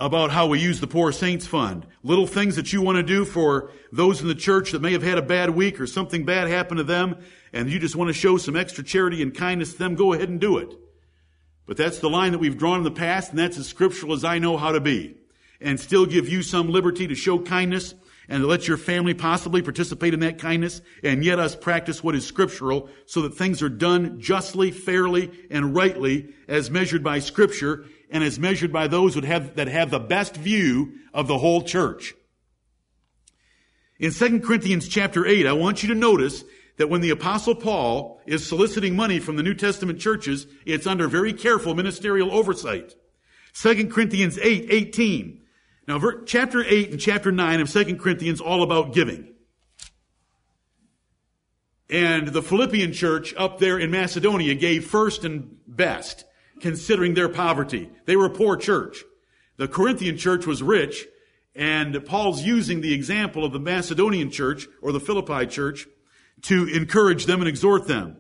about 0.02 0.32
how 0.32 0.48
we 0.48 0.60
use 0.60 0.80
the 0.80 0.88
poor 0.88 1.12
saints 1.12 1.46
fund. 1.46 1.86
Little 2.02 2.26
things 2.26 2.56
that 2.56 2.74
you 2.74 2.82
want 2.82 2.96
to 2.96 3.04
do 3.04 3.24
for 3.24 3.70
those 3.92 4.20
in 4.20 4.28
the 4.28 4.34
church 4.34 4.72
that 4.72 4.82
may 4.82 4.94
have 4.94 5.04
had 5.04 5.20
a 5.20 5.22
bad 5.22 5.52
week 5.52 5.80
or 5.80 5.86
something 5.86 6.26
bad 6.26 6.48
happened 6.48 6.80
to 6.80 6.84
them, 6.84 7.18
and 7.54 7.70
you 7.70 7.78
just 7.78 7.96
want 7.96 8.08
to 8.08 8.14
show 8.14 8.38
some 8.38 8.56
extra 8.56 8.84
charity 8.84 9.22
and 9.22 9.36
kindness 9.36 9.74
to 9.74 9.78
them, 9.78 9.94
go 9.94 10.14
ahead 10.14 10.28
and 10.28 10.42
do 10.42 10.58
it. 10.58 10.74
But 11.68 11.78
that's 11.78 12.00
the 12.00 12.10
line 12.10 12.32
that 12.32 12.40
we've 12.40 12.58
drawn 12.58 12.80
in 12.80 12.84
the 12.84 12.90
past, 12.90 13.30
and 13.30 13.38
that's 13.38 13.60
as 13.60 13.68
scriptural 13.68 14.14
as 14.14 14.26
I 14.26 14.40
know 14.40 14.58
how 14.58 14.72
to 14.72 14.82
be. 14.82 15.18
And 15.62 15.80
still 15.80 16.08
give 16.08 16.28
you 16.28 16.42
some 16.42 16.70
liberty 16.70 17.06
to 17.06 17.14
show 17.14 17.38
kindness 17.38 17.94
and 18.28 18.42
to 18.42 18.48
let 18.48 18.68
your 18.68 18.78
family 18.78 19.14
possibly 19.14 19.62
participate 19.62 20.16
in 20.16 20.22
that 20.22 20.40
kindness, 20.40 20.82
and 21.04 21.24
yet 21.24 21.38
us 21.38 21.56
practice 21.56 22.04
what 22.04 22.16
is 22.16 22.26
scriptural 22.26 22.90
so 23.06 23.22
that 23.22 23.36
things 23.36 23.62
are 23.62 23.70
done 23.70 24.20
justly, 24.20 24.72
fairly, 24.72 25.30
and 25.52 25.76
rightly 25.76 26.34
as 26.48 26.72
measured 26.72 27.04
by 27.04 27.20
scripture 27.20 27.86
and 28.12 28.24
is 28.24 28.38
measured 28.38 28.72
by 28.72 28.88
those 28.88 29.16
that 29.16 29.24
have, 29.24 29.56
that 29.56 29.68
have 29.68 29.90
the 29.90 30.00
best 30.00 30.36
view 30.36 30.94
of 31.14 31.28
the 31.28 31.38
whole 31.38 31.64
church. 31.64 32.14
In 34.00 34.12
2 34.12 34.42
Corinthians 34.42 34.88
chapter 34.88 35.26
8, 35.26 35.48
I 35.48 35.54
want 35.54 35.82
you 35.82 35.90
to 35.90 35.96
notice 35.96 36.44
that 36.78 36.90
when 36.90 37.02
the 37.02 37.12
apostle 37.12 37.56
Paul 37.56 38.20
is 38.26 38.46
soliciting 38.46 38.96
money 38.96 39.20
from 39.20 39.36
the 39.36 39.44
New 39.44 39.54
Testament 39.54 40.00
churches, 40.00 40.48
it's 40.66 40.88
under 40.88 41.08
very 41.08 41.34
careful 41.34 41.76
ministerial 41.76 42.32
oversight. 42.32 42.96
2 43.54 43.88
Corinthians 43.88 44.38
8, 44.40 44.68
18. 44.70 45.42
Now, 45.88 46.02
chapter 46.26 46.64
8 46.64 46.92
and 46.92 47.00
chapter 47.00 47.32
9 47.32 47.62
of 47.62 47.70
2 47.70 47.98
Corinthians 47.98 48.42
all 48.42 48.64
about 48.64 48.94
giving. 48.94 49.34
And 51.90 52.30
the 52.30 52.42
Philippian 52.42 52.94
church 52.94 53.34
up 53.36 53.60
there 53.60 53.78
in 53.78 53.92
Macedonia 53.92 54.56
gave 54.56 54.86
first 54.86 55.26
and 55.26 55.58
best, 55.68 56.24
considering 56.62 57.14
their 57.14 57.30
poverty. 57.30 57.90
They 58.06 58.16
were 58.16 58.26
a 58.26 58.30
poor 58.30 58.56
church. 58.56 59.04
The 59.58 59.68
Corinthian 59.68 60.18
church 60.18 60.46
was 60.46 60.64
rich, 60.64 61.08
and 61.56 62.06
Paul's 62.06 62.44
using 62.44 62.82
the 62.82 62.94
example 62.94 63.44
of 63.44 63.52
the 63.52 63.60
Macedonian 63.60 64.32
church 64.32 64.68
or 64.82 64.92
the 64.92 65.00
Philippi 65.00 65.46
church 65.48 65.88
to 66.44 66.68
encourage 66.68 67.26
them 67.26 67.42
and 67.42 67.48
exhort 67.48 67.88
them. 67.88 68.18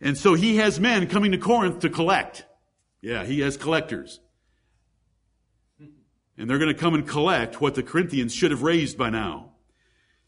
And 0.00 0.16
so 0.16 0.34
he 0.34 0.56
has 0.56 0.80
men 0.80 1.08
coming 1.08 1.32
to 1.32 1.38
Corinth 1.38 1.80
to 1.80 1.90
collect. 1.90 2.46
Yeah, 3.02 3.24
he 3.24 3.40
has 3.40 3.56
collectors. 3.56 4.20
And 6.38 6.48
they're 6.48 6.58
going 6.58 6.72
to 6.72 6.80
come 6.80 6.94
and 6.94 7.06
collect 7.06 7.60
what 7.60 7.74
the 7.74 7.82
Corinthians 7.82 8.34
should 8.34 8.50
have 8.50 8.62
raised 8.62 8.96
by 8.96 9.10
now. 9.10 9.50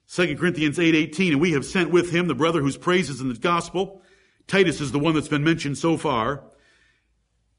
2 0.08 0.36
Corinthians 0.36 0.76
8:18 0.76 1.32
and 1.32 1.40
we 1.40 1.52
have 1.52 1.64
sent 1.64 1.90
with 1.90 2.10
him 2.10 2.26
the 2.26 2.34
brother 2.34 2.60
whose 2.60 2.76
praises 2.76 3.20
in 3.20 3.28
the 3.28 3.34
gospel 3.34 4.02
Titus 4.46 4.80
is 4.80 4.92
the 4.92 4.98
one 4.98 5.14
that's 5.14 5.28
been 5.28 5.44
mentioned 5.44 5.78
so 5.78 5.96
far 5.96 6.44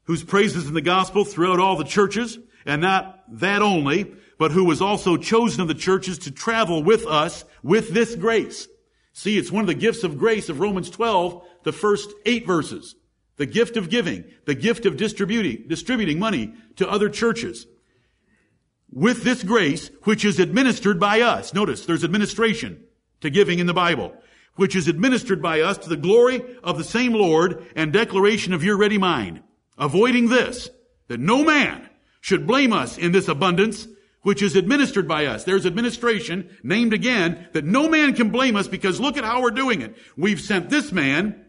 whose 0.04 0.24
praises 0.24 0.66
in 0.66 0.74
the 0.74 0.80
gospel 0.80 1.24
throughout 1.24 1.60
all 1.60 1.76
the 1.76 1.84
churches 1.84 2.38
and 2.66 2.82
not 2.82 3.22
that 3.28 3.62
only 3.62 4.12
but 4.38 4.50
who 4.50 4.64
was 4.64 4.82
also 4.82 5.16
chosen 5.16 5.60
of 5.60 5.68
the 5.68 5.74
churches 5.74 6.18
to 6.18 6.30
travel 6.30 6.82
with 6.82 7.06
us 7.06 7.44
with 7.62 7.90
this 7.90 8.14
grace 8.14 8.68
See, 9.16 9.38
it's 9.38 9.52
one 9.52 9.62
of 9.62 9.68
the 9.68 9.74
gifts 9.74 10.02
of 10.02 10.18
grace 10.18 10.48
of 10.48 10.58
Romans 10.58 10.90
12, 10.90 11.40
the 11.62 11.72
first 11.72 12.12
eight 12.26 12.46
verses. 12.46 12.96
The 13.36 13.46
gift 13.46 13.76
of 13.76 13.88
giving, 13.88 14.24
the 14.44 14.56
gift 14.56 14.86
of 14.86 14.96
distributing, 14.96 15.66
distributing 15.68 16.18
money 16.18 16.52
to 16.76 16.90
other 16.90 17.08
churches. 17.08 17.66
With 18.90 19.22
this 19.22 19.44
grace, 19.44 19.90
which 20.02 20.24
is 20.24 20.40
administered 20.40 20.98
by 20.98 21.20
us. 21.20 21.54
Notice, 21.54 21.86
there's 21.86 22.04
administration 22.04 22.82
to 23.20 23.30
giving 23.30 23.60
in 23.60 23.66
the 23.66 23.72
Bible. 23.72 24.14
Which 24.56 24.76
is 24.76 24.88
administered 24.88 25.40
by 25.40 25.60
us 25.60 25.78
to 25.78 25.88
the 25.88 25.96
glory 25.96 26.42
of 26.62 26.76
the 26.76 26.84
same 26.84 27.12
Lord 27.12 27.64
and 27.76 27.92
declaration 27.92 28.52
of 28.52 28.64
your 28.64 28.76
ready 28.76 28.98
mind. 28.98 29.42
Avoiding 29.78 30.28
this, 30.28 30.70
that 31.08 31.20
no 31.20 31.44
man 31.44 31.88
should 32.20 32.46
blame 32.46 32.72
us 32.72 32.96
in 32.96 33.12
this 33.12 33.28
abundance 33.28 33.86
which 34.22 34.42
is 34.42 34.56
administered 34.56 35.06
by 35.06 35.26
us. 35.26 35.44
There's 35.44 35.66
administration 35.66 36.48
named 36.62 36.94
again 36.94 37.46
that 37.52 37.64
no 37.64 37.90
man 37.90 38.14
can 38.14 38.30
blame 38.30 38.56
us 38.56 38.66
because 38.66 38.98
look 38.98 39.18
at 39.18 39.24
how 39.24 39.42
we're 39.42 39.50
doing 39.50 39.82
it. 39.82 39.96
We've 40.16 40.40
sent 40.40 40.70
this 40.70 40.92
man 40.92 41.44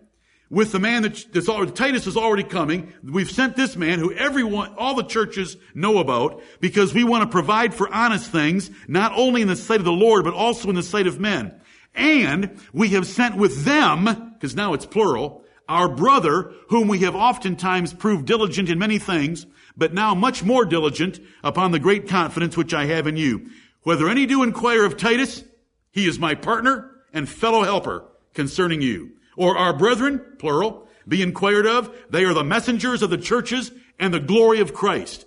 with 0.50 0.74
the 0.74 0.80
man 0.80 1.04
that, 1.04 1.26
that's 1.32 1.48
already, 1.48 1.72
Titus 1.72 2.06
is 2.06 2.18
already 2.18 2.44
coming. 2.44 2.92
We've 3.02 3.32
sent 3.32 3.56
this 3.56 3.78
man 3.78 4.00
who 4.00 4.14
everyone, 4.14 4.76
all 4.78 4.94
the 4.94 5.04
churches 5.04 5.56
know 5.74 6.00
about 6.00 6.44
because 6.60 6.94
we 6.94 7.06
want 7.06 7.24
to 7.24 7.30
provide 7.30 7.74
for 7.74 7.92
honest 7.92 8.30
things, 8.30 8.70
not 8.90 9.14
only 9.16 9.42
in 9.42 9.48
the 9.48 9.56
sight 9.56 9.80
of 9.80 9.86
the 9.86 9.92
Lord, 9.92 10.26
but 10.26 10.34
also 10.34 10.70
in 10.70 10.76
the 10.76 10.84
sight 10.84 11.08
of 11.08 11.20
men. 11.20 11.60
And 11.96 12.60
we 12.74 12.90
have 12.90 13.08
sent 13.08 13.38
with 13.38 13.64
them, 13.64 14.34
because 14.34 14.54
now 14.54 14.74
it's 14.74 14.86
plural, 14.86 15.45
our 15.68 15.90
brother, 15.90 16.52
whom 16.70 16.88
we 16.88 17.00
have 17.00 17.16
oftentimes 17.16 17.94
proved 17.94 18.26
diligent 18.26 18.70
in 18.70 18.80
many 18.80 19.00
things, 19.00 19.46
but 19.76 19.94
now 19.94 20.16
much 20.16 20.44
more 20.44 20.66
diligent 20.66 21.20
upon 21.44 21.72
the 21.72 21.80
great 21.80 22.08
confidence 22.08 22.56
which 22.56 22.74
I 22.74 22.86
have 22.86 23.08
in 23.08 23.18
you. 23.18 23.50
Whether 23.84 24.10
any 24.10 24.26
do 24.26 24.44
inquire 24.44 24.86
of 24.86 24.98
Titus, 24.98 25.44
he 25.92 26.08
is 26.08 26.20
my 26.20 26.36
partner 26.36 26.92
and 27.14 27.28
fellow 27.28 27.64
helper 27.64 28.06
concerning 28.34 28.82
you. 28.82 29.12
Or 29.38 29.58
our 29.58 29.76
brethren, 29.76 30.22
plural, 30.40 30.88
be 31.08 31.22
inquired 31.22 31.68
of, 31.68 31.96
they 32.10 32.24
are 32.24 32.34
the 32.34 32.44
messengers 32.44 33.02
of 33.02 33.10
the 33.10 33.18
churches 33.18 33.72
and 34.00 34.14
the 34.14 34.20
glory 34.20 34.60
of 34.60 34.74
Christ. 34.74 35.26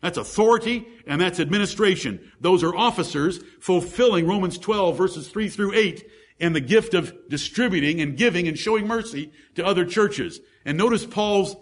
That's 0.00 0.18
authority 0.18 0.86
and 1.06 1.20
that's 1.20 1.40
administration. 1.40 2.32
Those 2.40 2.64
are 2.64 2.74
officers 2.74 3.40
fulfilling 3.60 4.26
Romans 4.26 4.58
12 4.58 4.96
verses 4.96 5.28
3 5.28 5.48
through 5.48 5.74
8 5.74 6.10
and 6.40 6.54
the 6.54 6.60
gift 6.60 6.94
of 6.94 7.14
distributing 7.28 8.00
and 8.00 8.16
giving 8.16 8.48
and 8.48 8.58
showing 8.58 8.86
mercy 8.86 9.30
to 9.54 9.64
other 9.64 9.84
churches. 9.84 10.40
And 10.64 10.78
notice 10.78 11.04
Paul's 11.04 11.56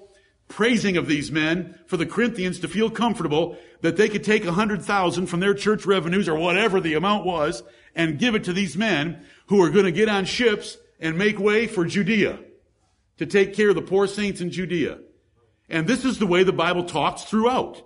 praising 0.49 0.97
of 0.97 1.07
these 1.07 1.31
men 1.31 1.79
for 1.87 1.97
the 1.97 2.07
Corinthians 2.07 2.61
to 2.61 2.69
feel 2.69 2.91
comfortable 2.91 3.59
that 3.83 3.97
they 3.97 4.09
could 4.09 4.25
take 4.25 4.45
a 4.45 4.53
hundred 4.53 4.83
thousand 4.83 5.27
from 5.27 5.41
their 5.41 5.55
church 5.55 5.85
revenues 5.85 6.29
or 6.29 6.37
whatever 6.37 6.81
the 6.81 6.95
amount 6.95 7.27
was 7.27 7.63
and 7.95 8.19
give 8.19 8.35
it 8.35 8.45
to 8.45 8.53
these 8.53 8.77
men 8.77 9.25
who 9.47 9.63
are 9.63 9.71
going 9.71 9.85
to 9.85 9.93
get 9.93 10.09
on 10.09 10.25
ships 10.25 10.79
and 11.01 11.19
make 11.19 11.39
way 11.39 11.67
for 11.67 11.85
Judea 11.85 12.39
to 13.19 13.27
take 13.27 13.55
care 13.55 13.69
of 13.69 13.75
the 13.75 13.83
poor 13.83 14.07
saints 14.07 14.41
in 14.41 14.51
Judea. 14.51 14.99
And 15.69 15.87
this 15.87 16.05
is 16.05 16.19
the 16.19 16.27
way 16.27 16.45
the 16.45 16.53
Bible 16.53 16.85
talks 16.85 17.25
throughout. 17.25 17.83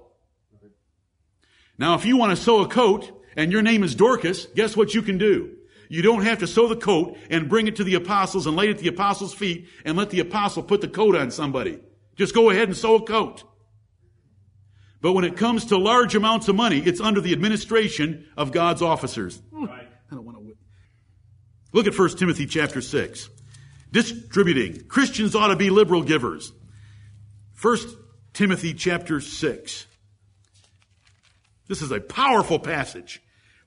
Now, 1.78 1.94
if 1.94 2.04
you 2.04 2.16
want 2.16 2.36
to 2.36 2.42
sew 2.42 2.60
a 2.60 2.68
coat 2.68 3.10
and 3.34 3.50
your 3.50 3.62
name 3.62 3.82
is 3.82 3.94
Dorcas, 3.94 4.46
guess 4.54 4.76
what 4.76 4.94
you 4.94 5.02
can 5.02 5.18
do? 5.18 5.56
You 5.92 6.00
don't 6.00 6.22
have 6.22 6.38
to 6.38 6.46
sew 6.46 6.68
the 6.68 6.76
coat 6.76 7.18
and 7.28 7.50
bring 7.50 7.66
it 7.66 7.76
to 7.76 7.84
the 7.84 7.96
apostles 7.96 8.46
and 8.46 8.56
lay 8.56 8.70
it 8.70 8.76
at 8.76 8.78
the 8.78 8.88
apostles' 8.88 9.34
feet 9.34 9.68
and 9.84 9.94
let 9.94 10.08
the 10.08 10.20
apostle 10.20 10.62
put 10.62 10.80
the 10.80 10.88
coat 10.88 11.14
on 11.14 11.30
somebody. 11.30 11.80
Just 12.16 12.34
go 12.34 12.48
ahead 12.48 12.66
and 12.66 12.74
sew 12.74 12.94
a 12.94 13.02
coat. 13.02 13.44
But 15.02 15.12
when 15.12 15.26
it 15.26 15.36
comes 15.36 15.66
to 15.66 15.76
large 15.76 16.14
amounts 16.14 16.48
of 16.48 16.56
money, 16.56 16.78
it's 16.78 16.98
under 16.98 17.20
the 17.20 17.34
administration 17.34 18.26
of 18.38 18.52
God's 18.52 18.80
officers. 18.80 19.42
Right. 19.50 19.86
I 20.10 20.14
don't 20.14 20.24
want 20.24 20.38
to. 20.38 20.56
Look 21.74 21.86
at 21.86 21.98
1 21.98 22.16
Timothy 22.16 22.46
chapter 22.46 22.80
6. 22.80 23.28
Distributing. 23.90 24.84
Christians 24.88 25.34
ought 25.34 25.48
to 25.48 25.56
be 25.56 25.68
liberal 25.68 26.02
givers. 26.02 26.54
1 27.60 27.78
Timothy 28.32 28.72
chapter 28.72 29.20
6. 29.20 29.86
This 31.68 31.82
is 31.82 31.90
a 31.90 32.00
powerful 32.00 32.58
passage. 32.58 33.20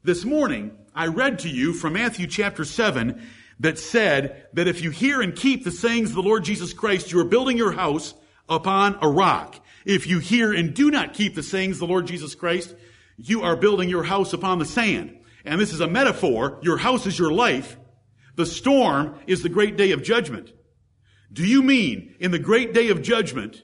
This 0.06 0.24
morning, 0.24 0.78
I 0.94 1.08
read 1.08 1.40
to 1.40 1.50
you 1.50 1.74
from 1.74 1.94
Matthew 1.94 2.28
chapter 2.28 2.64
7 2.64 3.28
that 3.60 3.80
said 3.80 4.46
that 4.54 4.68
if 4.68 4.84
you 4.84 4.92
hear 4.92 5.20
and 5.20 5.36
keep 5.36 5.64
the 5.64 5.72
sayings 5.72 6.12
of 6.12 6.16
the 6.16 6.22
Lord 6.22 6.44
Jesus 6.44 6.74
Christ, 6.74 7.12
you 7.12 7.20
are 7.22 7.26
building 7.26 7.58
your 7.58 7.72
house 7.72 8.14
upon 8.48 9.00
a 9.02 9.10
rock. 9.10 9.60
If 9.84 10.06
you 10.06 10.20
hear 10.20 10.54
and 10.54 10.76
do 10.76 10.92
not 10.92 11.16
keep 11.16 11.34
the 11.34 11.42
sayings 11.42 11.78
of 11.78 11.80
the 11.80 11.88
Lord 11.88 12.06
Jesus 12.06 12.36
Christ, 12.36 12.76
you 13.18 13.42
are 13.42 13.56
building 13.56 13.90
your 13.90 14.04
house 14.04 14.32
upon 14.32 14.60
the 14.60 14.66
sand. 14.66 15.18
And 15.44 15.60
this 15.60 15.74
is 15.74 15.80
a 15.80 15.88
metaphor. 15.88 16.60
Your 16.62 16.78
house 16.78 17.08
is 17.08 17.18
your 17.18 17.32
life. 17.32 17.76
The 18.36 18.46
storm 18.46 19.18
is 19.26 19.42
the 19.42 19.50
great 19.50 19.76
day 19.76 19.90
of 19.90 20.04
judgment. 20.04 20.54
Do 21.34 21.44
you 21.44 21.64
mean 21.64 22.14
in 22.20 22.30
the 22.30 22.38
great 22.38 22.76
day 22.76 22.90
of 22.90 23.02
judgment 23.02 23.64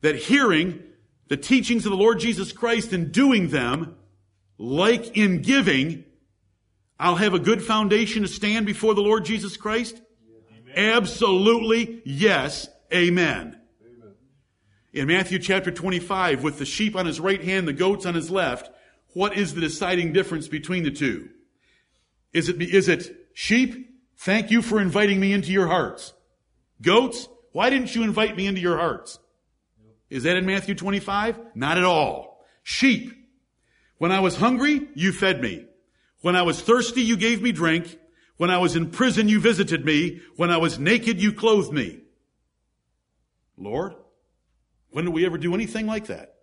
that 0.00 0.14
hearing 0.14 0.80
the 1.26 1.36
teachings 1.36 1.86
of 1.86 1.90
the 1.90 1.98
Lord 1.98 2.20
Jesus 2.20 2.52
Christ 2.52 2.92
and 2.92 3.10
doing 3.10 3.48
them 3.48 3.96
like 4.58 5.16
in 5.16 5.42
giving, 5.42 6.04
I'll 6.98 7.16
have 7.16 7.34
a 7.34 7.38
good 7.38 7.62
foundation 7.62 8.22
to 8.22 8.28
stand 8.28 8.66
before 8.66 8.94
the 8.94 9.00
Lord 9.00 9.24
Jesus 9.24 9.56
Christ? 9.56 10.00
Amen. 10.70 10.94
Absolutely 10.94 12.02
yes. 12.04 12.68
Amen. 12.92 13.58
Amen. 13.82 14.14
In 14.92 15.08
Matthew 15.08 15.38
chapter 15.38 15.70
25, 15.70 16.42
with 16.42 16.58
the 16.58 16.64
sheep 16.64 16.94
on 16.94 17.06
his 17.06 17.18
right 17.18 17.42
hand, 17.42 17.66
the 17.66 17.72
goats 17.72 18.06
on 18.06 18.14
his 18.14 18.30
left, 18.30 18.70
what 19.14 19.36
is 19.36 19.54
the 19.54 19.60
deciding 19.60 20.12
difference 20.12 20.48
between 20.48 20.84
the 20.84 20.90
two? 20.90 21.30
Is 22.32 22.48
it, 22.48 22.60
is 22.62 22.88
it 22.88 23.28
sheep? 23.34 23.90
Thank 24.16 24.50
you 24.50 24.62
for 24.62 24.80
inviting 24.80 25.18
me 25.18 25.32
into 25.32 25.50
your 25.50 25.66
hearts. 25.66 26.12
Goats? 26.80 27.28
Why 27.52 27.70
didn't 27.70 27.94
you 27.94 28.02
invite 28.02 28.36
me 28.36 28.46
into 28.46 28.60
your 28.60 28.78
hearts? 28.78 29.18
Is 30.08 30.24
that 30.24 30.36
in 30.36 30.46
Matthew 30.46 30.74
25? 30.74 31.38
Not 31.54 31.78
at 31.78 31.84
all. 31.84 32.44
Sheep. 32.62 33.12
When 34.02 34.10
I 34.10 34.18
was 34.18 34.34
hungry, 34.34 34.88
you 34.96 35.12
fed 35.12 35.40
me. 35.40 35.64
When 36.22 36.34
I 36.34 36.42
was 36.42 36.60
thirsty, 36.60 37.02
you 37.02 37.16
gave 37.16 37.40
me 37.40 37.52
drink. 37.52 38.00
When 38.36 38.50
I 38.50 38.58
was 38.58 38.74
in 38.74 38.90
prison, 38.90 39.28
you 39.28 39.38
visited 39.38 39.84
me. 39.84 40.20
When 40.34 40.50
I 40.50 40.56
was 40.56 40.76
naked, 40.76 41.22
you 41.22 41.32
clothed 41.32 41.72
me. 41.72 42.00
Lord, 43.56 43.94
when 44.90 45.04
did 45.04 45.14
we 45.14 45.24
ever 45.24 45.38
do 45.38 45.54
anything 45.54 45.86
like 45.86 46.06
that? 46.06 46.34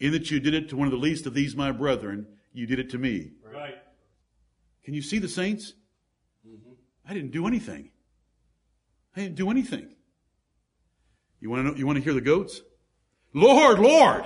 In 0.00 0.12
that 0.12 0.30
you 0.30 0.40
did 0.40 0.54
it 0.54 0.70
to 0.70 0.76
one 0.76 0.88
of 0.88 0.92
the 0.92 0.96
least 0.96 1.26
of 1.26 1.34
these, 1.34 1.54
my 1.54 1.72
brethren, 1.72 2.26
you 2.54 2.66
did 2.66 2.78
it 2.78 2.88
to 2.92 2.98
me. 2.98 3.32
Right. 3.44 3.76
Can 4.86 4.94
you 4.94 5.02
see 5.02 5.18
the 5.18 5.28
saints? 5.28 5.74
Mm-hmm. 6.48 6.72
I 7.06 7.12
didn't 7.12 7.32
do 7.32 7.46
anything. 7.46 7.90
I 9.14 9.20
didn't 9.20 9.36
do 9.36 9.50
anything. 9.50 9.94
You 11.38 11.50
want 11.50 11.66
to 11.66 11.70
know, 11.70 11.76
you 11.76 11.86
want 11.86 11.98
to 11.98 12.02
hear 12.02 12.14
the 12.14 12.22
goats? 12.22 12.62
Lord, 13.34 13.78
Lord, 13.78 14.24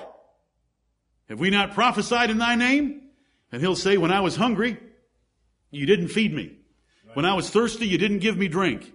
have 1.29 1.41
we 1.41 1.51
not 1.51 1.75
prophesied 1.75 2.31
in 2.31 2.39
thy 2.39 2.55
name? 2.55 3.03
And 3.53 3.61
he'll 3.61 3.77
say, 3.77 3.97
when 3.97 4.12
I 4.12 4.21
was 4.21 4.37
hungry, 4.37 4.79
you 5.71 5.87
didn't 5.87 6.09
feed 6.09 6.33
me. 6.33 6.57
When 7.15 7.25
I 7.25 7.35
was 7.35 7.49
thirsty, 7.49 7.87
you 7.87 7.99
didn't 7.99 8.19
give 8.19 8.37
me 8.37 8.49
drink. 8.49 8.93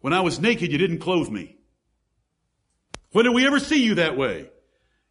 When 0.00 0.12
I 0.12 0.20
was 0.20 0.40
naked, 0.40 0.72
you 0.72 0.78
didn't 0.78 0.98
clothe 0.98 1.28
me. 1.28 1.56
When 3.12 3.24
did 3.24 3.34
we 3.34 3.46
ever 3.46 3.60
see 3.60 3.84
you 3.84 3.96
that 3.96 4.16
way? 4.16 4.50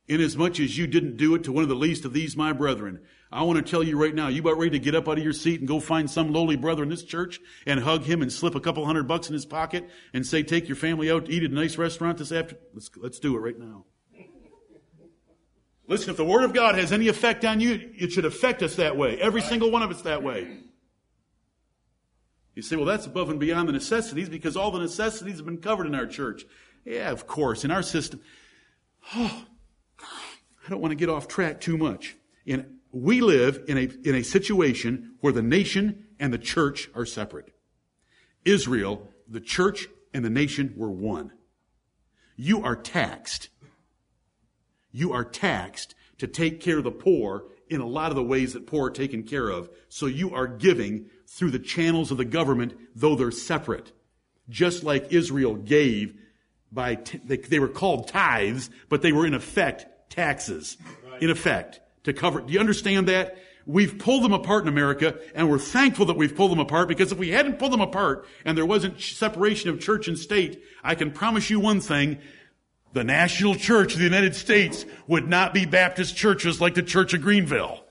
Inasmuch 0.07 0.59
as 0.59 0.77
you 0.77 0.87
didn't 0.87 1.17
do 1.17 1.35
it 1.35 1.45
to 1.45 1.51
one 1.53 1.63
of 1.63 1.69
the 1.69 1.75
least 1.75 2.03
of 2.03 2.11
these 2.11 2.35
my 2.35 2.51
brethren. 2.51 2.99
I 3.31 3.43
want 3.43 3.65
to 3.65 3.71
tell 3.71 3.81
you 3.81 3.97
right 3.97 4.13
now, 4.13 4.27
you 4.27 4.41
about 4.41 4.57
ready 4.57 4.71
to 4.71 4.79
get 4.79 4.93
up 4.93 5.07
out 5.07 5.17
of 5.17 5.23
your 5.23 5.33
seat 5.33 5.59
and 5.59 5.67
go 5.67 5.79
find 5.79 6.09
some 6.11 6.33
lowly 6.33 6.57
brother 6.57 6.83
in 6.83 6.89
this 6.89 7.03
church 7.03 7.39
and 7.65 7.79
hug 7.79 8.03
him 8.03 8.21
and 8.21 8.31
slip 8.31 8.55
a 8.55 8.59
couple 8.59 8.85
hundred 8.85 9.07
bucks 9.07 9.27
in 9.27 9.33
his 9.33 9.45
pocket 9.45 9.89
and 10.13 10.27
say, 10.27 10.43
take 10.43 10.67
your 10.67 10.75
family 10.75 11.09
out 11.09 11.25
to 11.25 11.31
eat 11.31 11.43
at 11.43 11.51
a 11.51 11.53
nice 11.53 11.77
restaurant 11.77 12.17
this 12.17 12.31
afternoon? 12.31 12.63
Let's, 12.73 12.89
let's 12.97 13.19
do 13.19 13.35
it 13.35 13.39
right 13.39 13.57
now. 13.57 13.85
Listen, 15.93 16.09
if 16.09 16.17
the 16.17 16.25
Word 16.25 16.43
of 16.43 16.53
God 16.53 16.73
has 16.73 16.91
any 16.91 17.07
effect 17.07 17.45
on 17.45 17.59
you, 17.59 17.91
it 17.95 18.11
should 18.11 18.25
affect 18.25 18.63
us 18.63 18.77
that 18.77 18.97
way. 18.97 19.19
Every 19.19 19.41
single 19.41 19.69
one 19.69 19.83
of 19.83 19.91
us 19.91 20.01
that 20.01 20.23
way. 20.23 20.57
You 22.55 22.63
say, 22.63 22.75
well, 22.77 22.85
that's 22.85 23.05
above 23.05 23.29
and 23.29 23.39
beyond 23.39 23.69
the 23.69 23.73
necessities 23.73 24.27
because 24.27 24.57
all 24.57 24.71
the 24.71 24.79
necessities 24.79 25.35
have 25.35 25.45
been 25.45 25.59
covered 25.59 25.85
in 25.85 25.93
our 25.93 26.07
church. 26.07 26.45
Yeah, 26.83 27.11
of 27.11 27.27
course, 27.27 27.63
in 27.63 27.69
our 27.69 27.83
system. 27.83 28.21
Oh, 29.15 29.45
I 29.99 30.69
don't 30.71 30.81
want 30.81 30.93
to 30.93 30.95
get 30.95 31.09
off 31.09 31.27
track 31.27 31.61
too 31.61 31.77
much. 31.77 32.15
In, 32.43 32.79
we 32.91 33.21
live 33.21 33.63
in 33.67 33.77
a, 33.77 33.87
in 34.03 34.15
a 34.15 34.23
situation 34.23 35.17
where 35.19 35.31
the 35.31 35.43
nation 35.43 36.05
and 36.19 36.33
the 36.33 36.39
church 36.39 36.89
are 36.95 37.05
separate. 37.05 37.53
Israel, 38.45 39.09
the 39.27 39.41
church 39.41 39.85
and 40.11 40.25
the 40.25 40.31
nation 40.31 40.73
were 40.75 40.89
one. 40.89 41.33
You 42.35 42.63
are 42.63 42.75
taxed 42.75 43.49
you 44.93 45.11
are 45.11 45.25
taxed 45.25 45.95
to 46.19 46.27
take 46.27 46.61
care 46.61 46.77
of 46.77 46.85
the 46.85 46.91
poor 46.91 47.43
in 47.67 47.81
a 47.81 47.87
lot 47.87 48.11
of 48.11 48.15
the 48.15 48.23
ways 48.23 48.53
that 48.53 48.67
poor 48.67 48.87
are 48.87 48.91
taken 48.91 49.23
care 49.23 49.49
of. 49.49 49.69
So 49.89 50.05
you 50.05 50.33
are 50.33 50.47
giving 50.47 51.09
through 51.27 51.51
the 51.51 51.59
channels 51.59 52.11
of 52.11 52.17
the 52.17 52.25
government, 52.25 52.77
though 52.95 53.15
they're 53.15 53.31
separate. 53.31 53.91
Just 54.47 54.83
like 54.83 55.11
Israel 55.11 55.55
gave 55.55 56.15
by, 56.71 56.95
t- 56.95 57.19
they, 57.23 57.37
they, 57.37 57.59
were 57.59 57.67
called 57.67 58.07
tithes, 58.07 58.69
but 58.89 59.01
they 59.01 59.11
were 59.11 59.25
in 59.25 59.33
effect 59.33 60.09
taxes. 60.09 60.77
Right. 61.09 61.23
In 61.23 61.29
effect. 61.29 61.79
To 62.03 62.13
cover, 62.13 62.41
do 62.41 62.51
you 62.51 62.59
understand 62.59 63.07
that? 63.07 63.37
We've 63.65 63.97
pulled 63.97 64.23
them 64.23 64.33
apart 64.33 64.63
in 64.63 64.67
America, 64.67 65.17
and 65.33 65.49
we're 65.49 65.57
thankful 65.57 66.07
that 66.07 66.17
we've 66.17 66.35
pulled 66.35 66.51
them 66.51 66.59
apart 66.59 66.89
because 66.89 67.13
if 67.13 67.17
we 67.17 67.29
hadn't 67.29 67.59
pulled 67.59 67.71
them 67.71 67.79
apart 67.79 68.27
and 68.43 68.57
there 68.57 68.65
wasn't 68.65 68.99
separation 68.99 69.69
of 69.69 69.79
church 69.79 70.09
and 70.09 70.19
state, 70.19 70.61
I 70.83 70.95
can 70.95 71.11
promise 71.11 71.49
you 71.49 71.61
one 71.61 71.79
thing, 71.79 72.19
the 72.93 73.03
national 73.03 73.55
church 73.55 73.93
of 73.93 73.99
the 73.99 74.05
United 74.05 74.35
States 74.35 74.85
would 75.07 75.27
not 75.27 75.53
be 75.53 75.65
Baptist 75.65 76.15
churches 76.15 76.61
like 76.61 76.75
the 76.75 76.83
Church 76.83 77.13
of 77.13 77.21
Greenville. 77.21 77.83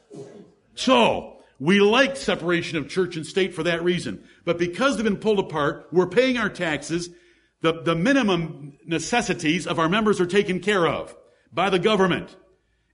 So, 0.74 1.36
we 1.58 1.80
like 1.80 2.16
separation 2.16 2.78
of 2.78 2.88
church 2.88 3.16
and 3.16 3.26
state 3.26 3.54
for 3.54 3.64
that 3.64 3.84
reason. 3.84 4.24
But 4.44 4.58
because 4.58 4.96
they've 4.96 5.04
been 5.04 5.18
pulled 5.18 5.38
apart, 5.38 5.88
we're 5.92 6.08
paying 6.08 6.38
our 6.38 6.48
taxes. 6.48 7.10
The, 7.60 7.82
the 7.82 7.94
minimum 7.94 8.78
necessities 8.84 9.66
of 9.66 9.78
our 9.78 9.88
members 9.88 10.20
are 10.20 10.26
taken 10.26 10.60
care 10.60 10.86
of 10.88 11.14
by 11.52 11.70
the 11.70 11.78
government. 11.78 12.34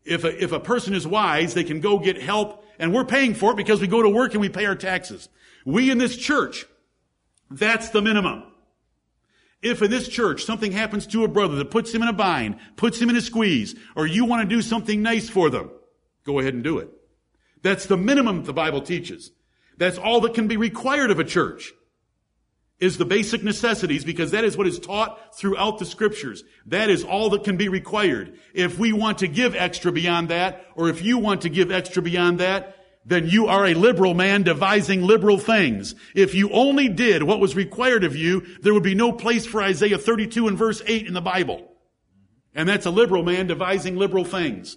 If 0.05 0.25
a, 0.25 0.43
if 0.43 0.53
a 0.53 0.61
person 0.61 0.95
is 0.95 1.07
wise, 1.07 1.55
they 1.55 1.65
can 1.65 1.81
go 1.81 1.99
get 1.99 2.21
help 2.21 2.65
and 2.79 2.93
we're 2.93 3.05
paying 3.05 3.35
for 3.35 3.53
it 3.53 3.57
because 3.57 3.81
we 3.81 3.87
go 3.87 4.03
to 4.03 4.11
work 4.11 4.33
and 4.33 4.41
we 4.41 4.49
pay 4.49 4.67
our 4.67 4.77
taxes. 4.77 5.29
We 5.65 5.91
in 5.91 5.99
this 5.99 6.17
church, 6.17 6.67
that's 7.51 7.91
the 7.91 8.03
minimum. 8.03 8.48
If 9.63 9.83
in 9.83 9.91
this 9.91 10.09
church 10.09 10.45
something 10.45 10.73
happens 10.73 11.07
to 11.09 11.25
a 11.25 11.29
brother 11.29 11.57
that 11.57 11.71
puts 11.71 11.93
him 11.93 12.03
in 12.03 12.09
a 12.09 12.13
bind, 12.13 12.57
puts 12.77 13.01
him 13.01 13.11
in 13.11 13.17
a 13.17 13.21
squeeze, 13.21 13.75
or 13.97 14.07
you 14.07 14.25
want 14.25 14.49
to 14.49 14.55
do 14.55 14.63
something 14.63 15.03
nice 15.03 15.29
for 15.29 15.51
them, 15.51 15.71
go 16.25 16.39
ahead 16.39 16.55
and 16.55 16.63
do 16.63 16.79
it. 16.79 16.91
That's 17.63 17.87
the 17.87 17.97
minimum 17.97 18.45
the 18.45 18.53
Bible 18.53 18.83
teaches. 18.83 19.33
That's 19.77 19.99
all 19.99 20.21
that 20.23 20.35
can 20.35 20.49
be 20.49 20.57
required 20.57 21.11
of 21.11 21.19
a 21.19 21.25
church 21.25 21.73
is 22.81 22.97
the 22.97 23.05
basic 23.05 23.43
necessities 23.43 24.05
because 24.05 24.31
that 24.31 24.45
is 24.45 24.57
what 24.57 24.67
is 24.67 24.79
taught 24.79 25.37
throughout 25.37 25.79
the 25.79 25.85
scriptures. 25.85 26.45
That 26.67 26.91
is 26.91 27.03
all 27.03 27.31
that 27.31 27.45
can 27.45 27.57
be 27.57 27.69
required. 27.69 28.39
If 28.55 28.79
we 28.79 28.93
want 28.93 29.19
to 29.19 29.29
give 29.29 29.57
extra 29.57 29.91
beyond 29.91 30.29
that, 30.29 30.65
or 30.77 30.89
if 30.89 31.03
you 31.03 31.19
want 31.19 31.43
to 31.43 31.49
give 31.49 31.73
extra 31.73 32.03
beyond 32.03 32.39
that, 32.39 32.77
then 33.09 33.27
you 33.27 33.47
are 33.47 33.65
a 33.65 33.73
liberal 33.73 34.13
man 34.13 34.43
devising 34.43 35.03
liberal 35.03 35.39
things. 35.39 35.95
If 36.15 36.35
you 36.35 36.51
only 36.51 36.91
did 36.91 37.23
what 37.23 37.41
was 37.41 37.57
required 37.57 38.05
of 38.05 38.15
you, 38.15 38.43
there 38.61 38.75
would 38.75 38.83
be 38.83 38.95
no 38.95 39.13
place 39.13 39.47
for 39.47 39.63
Isaiah 39.63 39.97
32 39.97 40.47
and 40.47 40.59
verse 40.59 40.83
8 40.87 41.07
in 41.07 41.15
the 41.15 41.23
Bible. 41.23 41.73
And 42.55 42.69
that's 42.69 42.85
a 42.85 42.91
liberal 42.91 43.23
man 43.23 43.47
devising 43.47 43.97
liberal 43.97 44.25
things. 44.25 44.77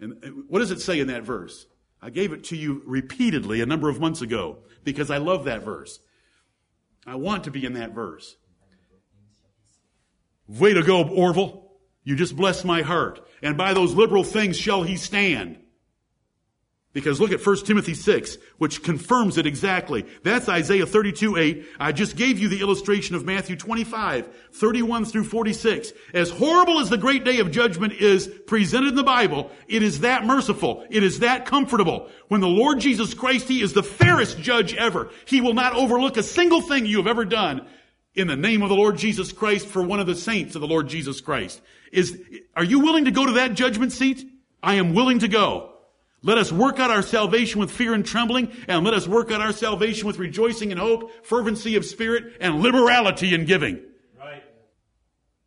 And 0.00 0.46
what 0.48 0.60
does 0.60 0.70
it 0.70 0.80
say 0.80 0.98
in 0.98 1.08
that 1.08 1.22
verse? 1.22 1.66
I 2.00 2.08
gave 2.08 2.32
it 2.32 2.44
to 2.44 2.56
you 2.56 2.82
repeatedly 2.86 3.60
a 3.60 3.66
number 3.66 3.90
of 3.90 4.00
months 4.00 4.22
ago 4.22 4.58
because 4.82 5.10
I 5.10 5.18
love 5.18 5.44
that 5.44 5.64
verse. 5.64 6.00
I 7.06 7.16
want 7.16 7.44
to 7.44 7.50
be 7.50 7.66
in 7.66 7.74
that 7.74 7.92
verse. 7.92 8.36
Way 10.48 10.72
to 10.72 10.82
go, 10.82 11.06
Orville. 11.06 11.72
You 12.04 12.16
just 12.16 12.36
blessed 12.36 12.64
my 12.64 12.80
heart. 12.80 13.20
And 13.42 13.58
by 13.58 13.74
those 13.74 13.92
liberal 13.92 14.24
things 14.24 14.56
shall 14.56 14.82
he 14.82 14.96
stand. 14.96 15.58
Because 16.96 17.20
look 17.20 17.30
at 17.30 17.46
1 17.46 17.56
Timothy 17.66 17.92
6, 17.92 18.38
which 18.56 18.82
confirms 18.82 19.36
it 19.36 19.44
exactly. 19.44 20.06
That's 20.22 20.48
Isaiah 20.48 20.86
32, 20.86 21.36
8. 21.36 21.66
I 21.78 21.92
just 21.92 22.16
gave 22.16 22.38
you 22.38 22.48
the 22.48 22.62
illustration 22.62 23.14
of 23.14 23.22
Matthew 23.22 23.54
25, 23.54 24.26
31 24.52 25.04
through 25.04 25.24
46. 25.24 25.92
As 26.14 26.30
horrible 26.30 26.80
as 26.80 26.88
the 26.88 26.96
great 26.96 27.22
day 27.22 27.40
of 27.40 27.50
judgment 27.50 27.92
is 27.92 28.28
presented 28.46 28.88
in 28.88 28.94
the 28.94 29.02
Bible, 29.02 29.50
it 29.68 29.82
is 29.82 30.00
that 30.00 30.24
merciful. 30.24 30.86
It 30.88 31.02
is 31.02 31.18
that 31.18 31.44
comfortable. 31.44 32.08
When 32.28 32.40
the 32.40 32.48
Lord 32.48 32.80
Jesus 32.80 33.12
Christ, 33.12 33.46
He 33.46 33.60
is 33.60 33.74
the 33.74 33.82
fairest 33.82 34.38
judge 34.38 34.74
ever. 34.74 35.10
He 35.26 35.42
will 35.42 35.52
not 35.52 35.74
overlook 35.74 36.16
a 36.16 36.22
single 36.22 36.62
thing 36.62 36.86
you 36.86 36.96
have 36.96 37.06
ever 37.06 37.26
done 37.26 37.66
in 38.14 38.26
the 38.26 38.36
name 38.36 38.62
of 38.62 38.70
the 38.70 38.74
Lord 38.74 38.96
Jesus 38.96 39.32
Christ 39.34 39.66
for 39.66 39.82
one 39.82 40.00
of 40.00 40.06
the 40.06 40.14
saints 40.14 40.54
of 40.54 40.62
the 40.62 40.66
Lord 40.66 40.88
Jesus 40.88 41.20
Christ. 41.20 41.60
Is, 41.92 42.18
are 42.54 42.64
you 42.64 42.80
willing 42.80 43.04
to 43.04 43.10
go 43.10 43.26
to 43.26 43.32
that 43.32 43.52
judgment 43.52 43.92
seat? 43.92 44.26
I 44.62 44.76
am 44.76 44.94
willing 44.94 45.18
to 45.18 45.28
go. 45.28 45.75
Let 46.26 46.38
us 46.38 46.50
work 46.50 46.80
out 46.80 46.90
our 46.90 47.02
salvation 47.02 47.60
with 47.60 47.70
fear 47.70 47.94
and 47.94 48.04
trembling, 48.04 48.50
and 48.66 48.84
let 48.84 48.94
us 48.94 49.06
work 49.06 49.30
out 49.30 49.40
our 49.40 49.52
salvation 49.52 50.08
with 50.08 50.18
rejoicing 50.18 50.72
and 50.72 50.80
hope, 50.80 51.24
fervency 51.24 51.76
of 51.76 51.84
spirit, 51.84 52.32
and 52.40 52.60
liberality 52.60 53.32
in 53.32 53.44
giving. 53.44 53.80
Right. 54.18 54.42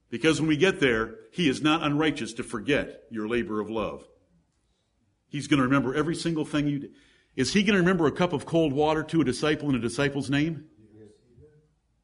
Because 0.09 0.39
when 0.39 0.47
we 0.47 0.55
get 0.55 0.79
there, 0.79 1.15
he 1.33 1.49
is 1.49 1.61
not 1.61 1.83
unrighteous 1.83 2.31
to 2.35 2.43
forget 2.43 3.03
your 3.11 3.27
labor 3.27 3.59
of 3.59 3.69
love. 3.69 4.07
He's 5.27 5.47
going 5.47 5.57
to 5.57 5.65
remember 5.65 5.93
every 5.93 6.15
single 6.15 6.45
thing 6.45 6.69
you 6.69 6.79
did. 6.79 6.91
Is 7.35 7.51
he 7.51 7.61
going 7.63 7.73
to 7.73 7.81
remember 7.81 8.07
a 8.07 8.11
cup 8.13 8.31
of 8.31 8.45
cold 8.45 8.71
water 8.71 9.03
to 9.03 9.19
a 9.19 9.25
disciple 9.25 9.67
in 9.67 9.75
a 9.75 9.79
disciple's 9.79 10.29
name? 10.29 10.63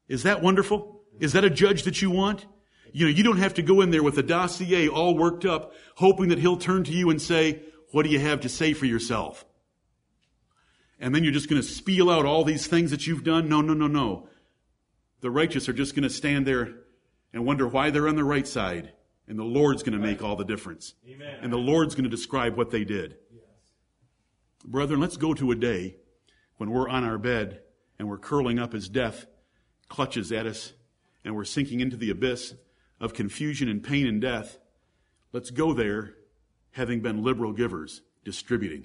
Is 0.06 0.24
that 0.24 0.42
wonderful? 0.42 1.00
Is 1.18 1.32
that 1.32 1.44
a 1.44 1.50
judge 1.50 1.84
that 1.84 2.02
you 2.02 2.10
want? 2.10 2.44
You 2.92 3.06
know, 3.06 3.10
you 3.10 3.24
don't 3.24 3.38
have 3.38 3.54
to 3.54 3.62
go 3.62 3.80
in 3.80 3.90
there 3.90 4.02
with 4.02 4.18
a 4.18 4.22
dossier 4.22 4.86
all 4.86 5.16
worked 5.16 5.46
up, 5.46 5.72
hoping 5.94 6.28
that 6.28 6.38
he'll 6.38 6.58
turn 6.58 6.84
to 6.84 6.92
you 6.92 7.08
and 7.08 7.22
say, 7.22 7.62
what 7.92 8.04
do 8.04 8.10
you 8.10 8.18
have 8.18 8.40
to 8.40 8.48
say 8.48 8.72
for 8.72 8.86
yourself? 8.86 9.44
And 10.98 11.14
then 11.14 11.24
you're 11.24 11.32
just 11.32 11.48
going 11.48 11.60
to 11.60 11.66
spiel 11.66 12.10
out 12.10 12.24
all 12.24 12.44
these 12.44 12.66
things 12.66 12.90
that 12.90 13.06
you've 13.06 13.24
done? 13.24 13.48
No, 13.48 13.60
no, 13.60 13.74
no, 13.74 13.86
no. 13.86 14.28
The 15.20 15.30
righteous 15.30 15.68
are 15.68 15.74
just 15.74 15.94
going 15.94 16.02
to 16.04 16.10
stand 16.10 16.46
there 16.46 16.74
and 17.32 17.44
wonder 17.44 17.68
why 17.68 17.90
they're 17.90 18.08
on 18.08 18.16
the 18.16 18.24
right 18.24 18.46
side. 18.46 18.92
And 19.28 19.38
the 19.38 19.44
Lord's 19.44 19.82
going 19.82 19.98
to 19.98 20.04
make 20.04 20.22
all 20.22 20.36
the 20.36 20.44
difference. 20.44 20.94
Amen. 21.08 21.38
And 21.42 21.52
the 21.52 21.58
Lord's 21.58 21.94
going 21.94 22.04
to 22.04 22.10
describe 22.10 22.56
what 22.56 22.70
they 22.70 22.84
did. 22.84 23.16
Yes. 23.32 23.42
Brethren, 24.64 25.00
let's 25.00 25.16
go 25.16 25.34
to 25.34 25.50
a 25.50 25.56
day 25.56 25.96
when 26.56 26.70
we're 26.70 26.88
on 26.88 27.04
our 27.04 27.18
bed 27.18 27.60
and 27.98 28.08
we're 28.08 28.18
curling 28.18 28.58
up 28.58 28.72
as 28.72 28.88
death 28.88 29.26
clutches 29.88 30.32
at 30.32 30.46
us 30.46 30.72
and 31.24 31.34
we're 31.34 31.44
sinking 31.44 31.80
into 31.80 31.96
the 31.96 32.10
abyss 32.10 32.54
of 33.00 33.14
confusion 33.14 33.68
and 33.68 33.82
pain 33.82 34.06
and 34.06 34.20
death. 34.20 34.58
Let's 35.32 35.50
go 35.50 35.72
there 35.72 36.14
having 36.76 37.00
been 37.00 37.24
liberal 37.24 37.52
givers, 37.52 38.02
distributing. 38.22 38.84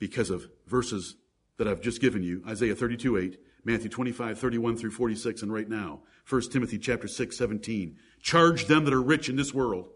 Because 0.00 0.30
of 0.30 0.48
verses 0.66 1.14
that 1.56 1.68
I've 1.68 1.80
just 1.80 2.00
given 2.00 2.24
you, 2.24 2.42
Isaiah 2.46 2.74
32, 2.74 3.16
8, 3.16 3.38
Matthew 3.64 3.88
25, 3.88 4.36
31 4.36 4.76
through 4.76 4.90
46, 4.90 5.42
and 5.42 5.52
right 5.52 5.68
now, 5.68 6.00
1 6.28 6.50
Timothy 6.50 6.78
chapter 6.78 7.06
6, 7.06 7.36
17. 7.36 7.96
Charge 8.20 8.66
them 8.66 8.84
that 8.84 8.92
are 8.92 9.00
rich 9.00 9.28
in 9.28 9.36
this 9.36 9.54
world, 9.54 9.90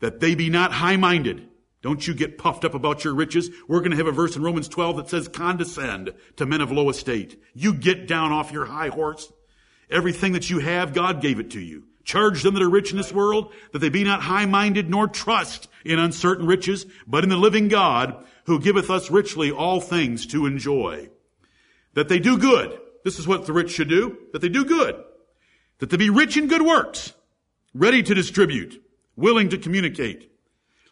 that 0.00 0.18
they 0.18 0.34
be 0.34 0.50
not 0.50 0.72
high-minded. 0.72 1.46
Don't 1.80 2.04
you 2.04 2.12
get 2.12 2.38
puffed 2.38 2.64
up 2.64 2.74
about 2.74 3.04
your 3.04 3.14
riches. 3.14 3.48
We're 3.68 3.78
going 3.78 3.92
to 3.92 3.96
have 3.96 4.08
a 4.08 4.12
verse 4.12 4.34
in 4.34 4.42
Romans 4.42 4.66
12 4.66 4.96
that 4.96 5.08
says, 5.08 5.28
condescend 5.28 6.12
to 6.36 6.44
men 6.44 6.60
of 6.60 6.72
low 6.72 6.90
estate. 6.90 7.40
You 7.54 7.72
get 7.72 8.08
down 8.08 8.32
off 8.32 8.50
your 8.50 8.66
high 8.66 8.88
horse. 8.88 9.32
Everything 9.88 10.32
that 10.32 10.50
you 10.50 10.58
have, 10.58 10.92
God 10.92 11.22
gave 11.22 11.38
it 11.38 11.50
to 11.52 11.60
you. 11.60 11.84
Charge 12.10 12.42
them 12.42 12.54
that 12.54 12.62
are 12.64 12.68
rich 12.68 12.90
in 12.90 12.96
this 12.96 13.12
world 13.12 13.52
that 13.70 13.78
they 13.78 13.88
be 13.88 14.02
not 14.02 14.22
high-minded 14.22 14.90
nor 14.90 15.06
trust 15.06 15.68
in 15.84 16.00
uncertain 16.00 16.44
riches, 16.44 16.84
but 17.06 17.22
in 17.22 17.30
the 17.30 17.36
living 17.36 17.68
God 17.68 18.26
who 18.46 18.58
giveth 18.58 18.90
us 18.90 19.12
richly 19.12 19.52
all 19.52 19.80
things 19.80 20.26
to 20.26 20.44
enjoy. 20.44 21.08
That 21.94 22.08
they 22.08 22.18
do 22.18 22.36
good. 22.36 22.76
This 23.04 23.20
is 23.20 23.28
what 23.28 23.46
the 23.46 23.52
rich 23.52 23.70
should 23.70 23.88
do. 23.88 24.18
That 24.32 24.42
they 24.42 24.48
do 24.48 24.64
good. 24.64 25.00
That 25.78 25.90
they 25.90 25.96
be 25.96 26.10
rich 26.10 26.36
in 26.36 26.48
good 26.48 26.62
works, 26.62 27.12
ready 27.74 28.02
to 28.02 28.12
distribute, 28.12 28.82
willing 29.14 29.48
to 29.50 29.56
communicate, 29.56 30.32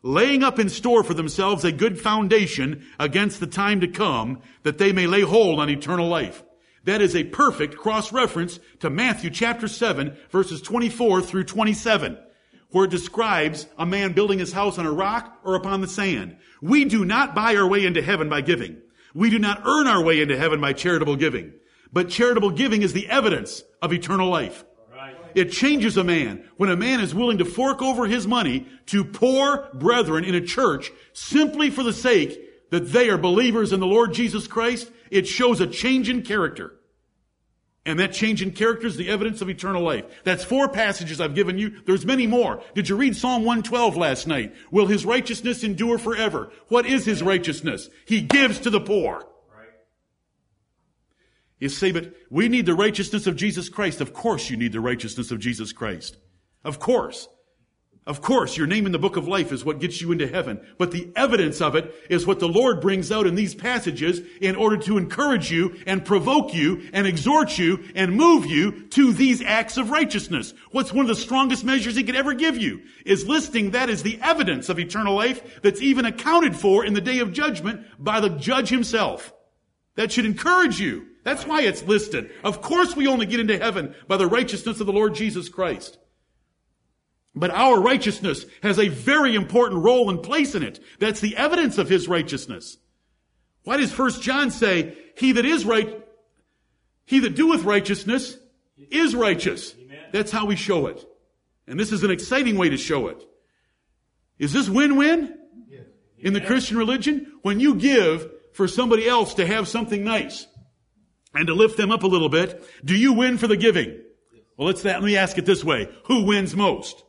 laying 0.05 0.45
up 0.45 0.61
in 0.61 0.69
store 0.69 1.03
for 1.03 1.15
themselves 1.15 1.65
a 1.65 1.73
good 1.73 1.99
foundation 1.99 2.87
against 3.01 3.41
the 3.41 3.49
time 3.49 3.81
to 3.81 3.89
come, 3.89 4.41
that 4.63 4.79
they 4.79 4.93
may 4.93 5.09
lay 5.09 5.23
hold 5.23 5.59
on 5.59 5.69
eternal 5.69 6.07
life. 6.07 6.45
That 6.85 7.03
is 7.03 7.15
a 7.15 7.25
perfect 7.25 7.77
cross-reference 7.77 8.61
to 8.81 8.91
Matthew 8.91 9.31
chapter 9.31 9.69
7 9.69 10.17
verses 10.31 10.63
24 10.63 11.23
through 11.23 11.45
27 11.45 12.19
where 12.71 12.85
it 12.85 12.91
describes 12.91 13.67
a 13.79 13.87
man 13.87 14.13
building 14.13 14.39
his 14.39 14.53
house 14.53 14.79
on 14.79 14.87
a 14.87 14.93
rock 14.93 15.39
or 15.45 15.55
upon 15.55 15.81
the 15.81 15.89
sand. 15.89 16.37
We 16.61 16.85
do 16.85 17.05
not 17.05 17.35
buy 17.35 17.57
our 17.57 17.67
way 17.67 17.87
into 17.87 18.03
heaven 18.03 18.29
by 18.29 18.43
giving. 18.43 18.83
We 19.15 19.31
do 19.31 19.39
not 19.39 19.63
earn 19.65 19.87
our 19.87 20.03
way 20.03 20.21
into 20.21 20.37
heaven 20.37 20.61
by 20.61 20.75
charitable 20.75 21.17
giving. 21.17 21.55
But 21.93 22.11
charitable 22.11 22.51
giving 22.51 22.83
is 22.83 22.93
the 22.93 23.09
evidence 23.09 23.63
of 23.81 23.93
eternal 23.93 24.29
life. 24.29 24.65
It 25.35 25.53
changes 25.53 25.97
a 25.97 26.05
man 26.05 26.45
when 26.57 26.71
a 26.71 26.77
man 26.77 27.01
is 27.01 27.15
willing 27.15 27.39
to 27.39 27.45
fork 27.45 27.83
over 27.83 28.07
his 28.07 28.27
money 28.27 28.67
to 28.87 29.05
poor 29.05 29.69
brethren 29.75 30.25
in 30.25 30.35
a 30.35 30.41
church 30.41 30.91
simply 31.13 31.71
for 31.71 31.83
the 31.83 31.93
sake 31.93 32.71
that 32.71 32.93
they 32.93 33.09
are 33.09 33.19
believers 33.19 33.73
in 33.73 33.81
the 33.81 33.87
Lord 33.87 34.13
Jesus 34.13 34.47
Christ. 34.47 34.91
It 35.11 35.27
shows 35.27 35.61
a 35.61 35.67
change 35.67 36.09
in 36.09 36.23
character. 36.23 36.75
And 37.87 37.99
that 38.01 38.13
change 38.13 38.43
in 38.43 38.51
character 38.53 38.87
is 38.87 38.97
the 38.97 39.09
evidence 39.09 39.41
of 39.41 39.49
eternal 39.49 39.83
life. 39.83 40.05
That's 40.23 40.45
four 40.45 40.69
passages 40.69 41.21
I've 41.21 41.35
given 41.35 41.57
you. 41.57 41.81
There's 41.87 42.05
many 42.05 42.27
more. 42.27 42.63
Did 42.75 42.89
you 42.89 42.97
read 42.97 43.17
Psalm 43.17 43.45
112 43.45 43.97
last 43.97 44.27
night? 44.27 44.55
Will 44.71 44.87
his 44.87 45.07
righteousness 45.07 45.65
endure 45.65 45.97
forever? 45.97 46.53
What 46.69 46.85
is 46.85 47.07
his 47.07 47.23
righteousness? 47.23 47.89
He 48.05 48.21
gives 48.21 48.59
to 48.61 48.71
the 48.71 48.81
poor. 48.81 49.25
You 51.59 51.69
say, 51.69 51.91
but 51.91 52.15
we 52.31 52.49
need 52.49 52.67
the 52.67 52.75
righteousness 52.75 53.27
of 53.27 53.37
Jesus 53.37 53.69
Christ. 53.69 54.01
Of 54.01 54.13
course 54.13 54.51
you 54.51 54.57
need 54.57 54.73
the 54.73 54.81
righteousness 54.81 55.31
of 55.31 55.41
Jesus 55.41 55.73
Christ. 55.73 56.19
Of 56.65 56.79
course. 56.79 57.27
Of 58.09 58.23
course, 58.23 58.57
your 58.57 58.67
name 58.67 58.87
in 58.87 58.93
the 58.93 58.99
book 58.99 59.19
of 59.19 59.29
life 59.29 59.53
is 59.53 59.67
what 59.67 59.81
gets 59.81 60.01
you 60.01 60.13
into 60.13 60.27
heaven, 60.27 60.67
but 60.79 60.93
the 60.93 61.13
evidence 61.15 61.61
of 61.61 61.75
it 61.75 61.95
is 62.09 62.27
what 62.27 62.41
the 62.41 62.49
Lord 62.49 62.81
brings 62.81 63.13
out 63.13 63.27
in 63.27 63.35
these 63.35 63.55
passages 63.55 64.23
in 64.41 64.57
order 64.57 64.79
to 64.79 64.97
encourage 64.97 65.51
you 65.51 65.77
and 65.87 66.07
provoke 66.07 66.55
you 66.55 66.89
and 66.95 67.07
exhort 67.07 67.59
you 67.59 67.85
and 67.95 68.17
move 68.17 68.47
you 68.47 68.87
to 68.93 69.13
these 69.13 69.43
acts 69.43 69.77
of 69.77 69.91
righteousness. 69.91 70.55
What's 70.71 70.91
one 70.91 71.05
of 71.05 71.09
the 71.09 71.23
strongest 71.23 71.65
measures 71.65 71.97
he 71.97 72.03
could 72.03 72.17
ever 72.17 72.33
give 72.33 72.57
you 72.57 72.81
is 73.05 73.29
listing 73.29 73.73
that 73.73 73.91
as 73.91 74.03
the 74.03 74.19
evidence 74.23 74.71
of 74.71 74.79
eternal 74.79 75.15
life 75.15 75.61
that's 75.61 75.83
even 75.83 76.07
accounted 76.07 76.57
for 76.57 76.87
in 76.87 76.95
the 76.95 77.03
day 77.03 77.19
of 77.19 77.35
judgment 77.35 77.85
by 77.99 78.21
the 78.21 78.31
judge 78.31 78.71
himself. 78.71 79.35
That 79.97 80.13
should 80.13 80.25
encourage 80.25 80.81
you. 80.81 81.09
That's 81.25 81.47
why 81.47 81.61
it's 81.61 81.83
listed. 81.83 82.31
Of 82.43 82.63
course 82.63 82.97
we 82.97 83.07
only 83.07 83.27
get 83.27 83.41
into 83.41 83.59
heaven 83.59 83.95
by 84.07 84.17
the 84.17 84.27
righteousness 84.27 84.81
of 84.81 84.87
the 84.87 84.95
Lord 84.95 85.15
Jesus 85.15 85.51
Christ. 85.51 85.99
But 87.39 87.51
our 87.53 87.81
righteousness 87.81 88.45
has 88.63 88.79
a 88.79 88.89
very 88.89 89.35
important 89.37 89.85
role 89.85 90.11
and 90.11 90.23
place 90.23 90.55
in 90.55 90.63
it. 90.65 90.81
That's 90.99 91.21
the 91.21 91.37
evidence 91.37 91.79
of 91.79 91.89
his 91.89 92.09
righteousness. 92.09 92.79
Why 93.63 93.77
does 93.77 93.93
First 93.93 94.23
John 94.23 94.51
say, 94.51 94.97
he 95.17 95.33
that 95.33 95.45
is 95.45 95.65
right, 95.65 96.05
he 97.05 97.21
that 97.21 97.37
doeth 97.37 97.63
righteousness 97.65 98.37
is 98.91 99.15
righteous? 99.15 99.75
Amen. 99.81 99.99
That's 100.13 100.33
how 100.33 100.47
we 100.47 100.57
show 100.57 100.87
it. 100.89 101.05
And 101.67 101.79
this 101.79 101.93
is 101.93 102.03
an 102.03 102.11
exciting 102.11 102.59
way 102.59 102.71
to 102.71 102.77
show 102.77 103.09
it. 103.09 103.25
Is 104.39 104.53
this 104.53 104.69
win-win 104.69 105.35
yes. 105.69 105.83
in 106.19 106.33
the 106.33 106.41
Christian 106.41 106.77
religion? 106.77 107.35
When 107.43 107.61
you 107.61 107.75
give 107.75 108.31
for 108.53 108.67
somebody 108.67 109.07
else 109.07 109.35
to 109.35 109.47
have 109.47 109.69
something 109.69 110.03
nice 110.03 110.47
and 111.35 111.47
to 111.47 111.55
lift 111.55 111.77
them 111.77 111.93
up 111.93 112.03
a 112.03 112.09
little 112.09 112.31
bit, 112.31 112.65
do 112.85 112.97
you 112.97 113.13
win 113.13 113.39
for 113.39 113.47
the 113.47 113.57
giving? 113.57 114.01
Well, 114.57 114.67
let's 114.67 114.83
that, 114.83 115.01
let 115.01 115.07
me 115.07 115.17
ask 115.17 115.39
it 115.39 115.47
this 115.47 115.63
way. 115.63 115.89
Who 116.07 116.25
wins 116.25 116.57
most? 116.57 117.05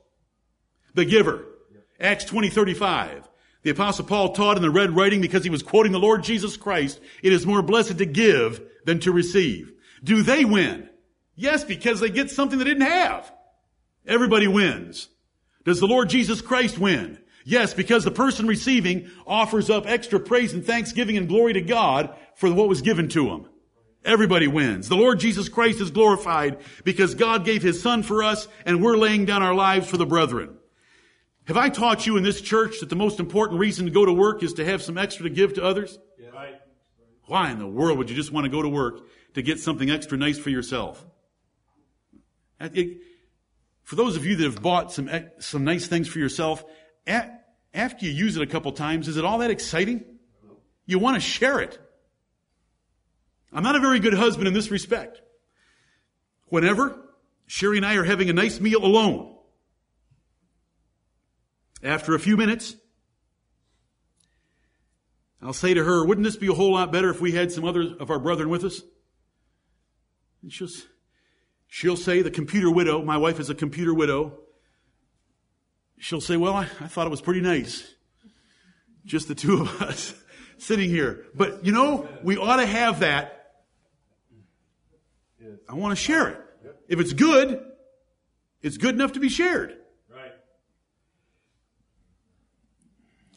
The 1.00 1.06
giver. 1.06 1.46
Acts 2.00 2.26
20, 2.26 2.50
35. 2.50 3.28
The 3.64 3.72
apostle 3.72 4.06
Paul 4.06 4.34
taught 4.34 4.58
in 4.58 4.64
the 4.64 4.70
red 4.70 4.96
writing 4.96 5.22
because 5.22 5.44
he 5.44 5.50
was 5.50 5.64
quoting 5.64 5.92
the 5.92 6.00
Lord 6.00 6.24
Jesus 6.24 6.56
Christ, 6.56 7.00
it 7.24 7.34
is 7.34 7.46
more 7.46 7.62
blessed 7.62 7.98
to 7.98 8.06
give 8.06 8.62
than 8.86 9.00
to 9.02 9.12
receive. 9.12 9.74
Do 10.04 10.24
they 10.24 10.46
win? 10.46 10.90
Yes, 11.36 11.64
because 11.64 12.00
they 12.00 12.10
get 12.10 12.32
something 12.32 12.58
they 12.58 12.66
didn't 12.66 12.90
have. 12.90 13.32
Everybody 14.06 14.48
wins. 14.48 15.10
Does 15.66 15.80
the 15.80 15.88
Lord 15.88 16.10
Jesus 16.10 16.42
Christ 16.42 16.78
win? 16.78 17.20
Yes, 17.44 17.74
because 17.74 18.04
the 18.04 18.12
person 18.12 18.48
receiving 18.48 19.10
offers 19.26 19.70
up 19.70 19.88
extra 19.88 20.20
praise 20.20 20.54
and 20.54 20.66
thanksgiving 20.66 21.18
and 21.18 21.28
glory 21.28 21.54
to 21.54 21.62
God 21.62 22.16
for 22.36 22.52
what 22.54 22.70
was 22.70 22.82
given 22.82 23.10
to 23.10 23.30
him. 23.30 23.48
Everybody 24.06 24.48
wins. 24.48 24.88
The 24.88 24.96
Lord 24.96 25.20
Jesus 25.20 25.50
Christ 25.50 25.82
is 25.82 25.92
glorified 25.92 26.60
because 26.84 27.16
God 27.16 27.44
gave 27.44 27.62
His 27.62 27.82
Son 27.82 28.04
for 28.04 28.24
us 28.24 28.48
and 28.66 28.82
we're 28.82 28.98
laying 28.98 29.26
down 29.26 29.44
our 29.44 29.54
lives 29.54 29.90
for 29.90 29.98
the 29.98 30.06
brethren. 30.06 30.59
Have 31.50 31.58
I 31.58 31.70
taught 31.70 32.06
you 32.06 32.16
in 32.16 32.22
this 32.22 32.42
church 32.42 32.80
that 32.82 32.90
the 32.90 32.96
most 32.96 33.20
important 33.20 33.60
reason 33.60 33.88
to 33.88 33.92
go 33.92 34.06
to 34.06 34.14
work 34.14 34.44
is 34.44 34.54
to 34.54 34.66
have 34.66 34.84
some 34.84 35.00
extra 35.00 35.24
to 35.24 35.32
give 35.32 35.56
to 35.56 35.64
others? 35.64 35.98
Yeah. 36.20 36.30
Right. 36.30 36.54
Why 37.26 37.50
in 37.50 37.58
the 37.58 37.66
world 37.66 37.98
would 37.98 38.08
you 38.08 38.16
just 38.16 38.32
want 38.32 38.46
to 38.46 38.52
go 38.52 38.62
to 38.62 38.70
work 38.70 39.00
to 39.34 39.42
get 39.42 39.60
something 39.60 39.90
extra 39.90 40.16
nice 40.16 40.38
for 40.38 40.52
yourself? 40.52 41.04
It, 42.60 43.00
for 43.82 43.96
those 43.96 44.16
of 44.16 44.28
you 44.28 44.36
that 44.36 44.44
have 44.44 44.62
bought 44.62 44.94
some, 44.94 45.10
some 45.40 45.64
nice 45.64 45.88
things 45.88 46.08
for 46.08 46.20
yourself, 46.20 46.64
after 47.08 48.06
you 48.06 48.12
use 48.12 48.38
it 48.38 48.44
a 48.44 48.48
couple 48.48 48.72
times, 48.72 49.08
is 49.08 49.18
it 49.18 49.26
all 49.26 49.40
that 49.40 49.50
exciting? 49.50 50.06
You 50.86 51.00
want 51.00 51.16
to 51.16 51.20
share 51.20 51.62
it. 51.62 51.80
I'm 53.52 53.64
not 53.64 53.76
a 53.76 53.80
very 53.80 54.00
good 54.00 54.14
husband 54.14 54.48
in 54.48 54.54
this 54.54 54.70
respect. 54.70 55.20
Whenever 56.50 57.10
Sherry 57.48 57.78
and 57.78 57.86
I 57.88 57.96
are 57.96 58.04
having 58.04 58.30
a 58.30 58.34
nice 58.34 58.60
meal 58.60 58.86
alone, 58.86 59.36
after 61.84 62.16
a 62.16 62.20
few 62.20 62.36
minutes, 62.38 62.76
I'll 65.42 65.54
say 65.54 65.74
to 65.74 65.84
her, 65.84 66.06
wouldn't 66.06 66.26
this 66.26 66.36
be 66.36 66.48
a 66.48 66.54
whole 66.54 66.74
lot 66.74 66.92
better 66.92 67.10
if 67.10 67.22
we 67.22 67.32
had 67.32 67.52
some 67.52 67.64
other 67.64 67.82
of 68.00 68.10
our 68.12 68.20
brethren 68.20 68.50
with 68.50 68.64
us? 68.64 68.82
And 70.42 70.52
she'll, 70.52 70.68
she'll 71.68 71.98
say, 71.98 72.22
the 72.22 72.32
computer 72.32 72.70
widow, 72.70 73.02
my 73.04 73.18
wife 73.18 73.40
is 73.40 73.50
a 73.50 73.56
computer 73.56 73.94
widow. 73.94 74.38
She'll 75.98 76.22
say, 76.22 76.38
well, 76.38 76.54
I, 76.54 76.64
I 76.64 76.88
thought 76.88 77.08
it 77.08 77.12
was 77.12 77.22
pretty 77.22 77.42
nice. 77.42 77.94
Just 79.06 79.28
the 79.28 79.36
two 79.36 79.62
of 79.62 79.82
us 79.82 80.14
sitting 80.58 80.90
here. 80.90 81.26
But 81.34 81.66
you 81.66 81.72
know, 81.72 82.08
we 82.24 82.38
ought 82.38 82.58
to 82.58 82.66
have 82.66 83.00
that. 83.00 83.36
I 85.68 85.74
want 85.74 85.98
to 85.98 86.04
share 86.04 86.28
it. 86.30 86.42
If 86.90 87.00
it's 87.00 87.14
good, 87.14 87.64
it's 88.62 88.78
good 88.78 88.96
enough 88.96 89.14
to 89.14 89.20
be 89.20 89.30
shared. 89.30 89.79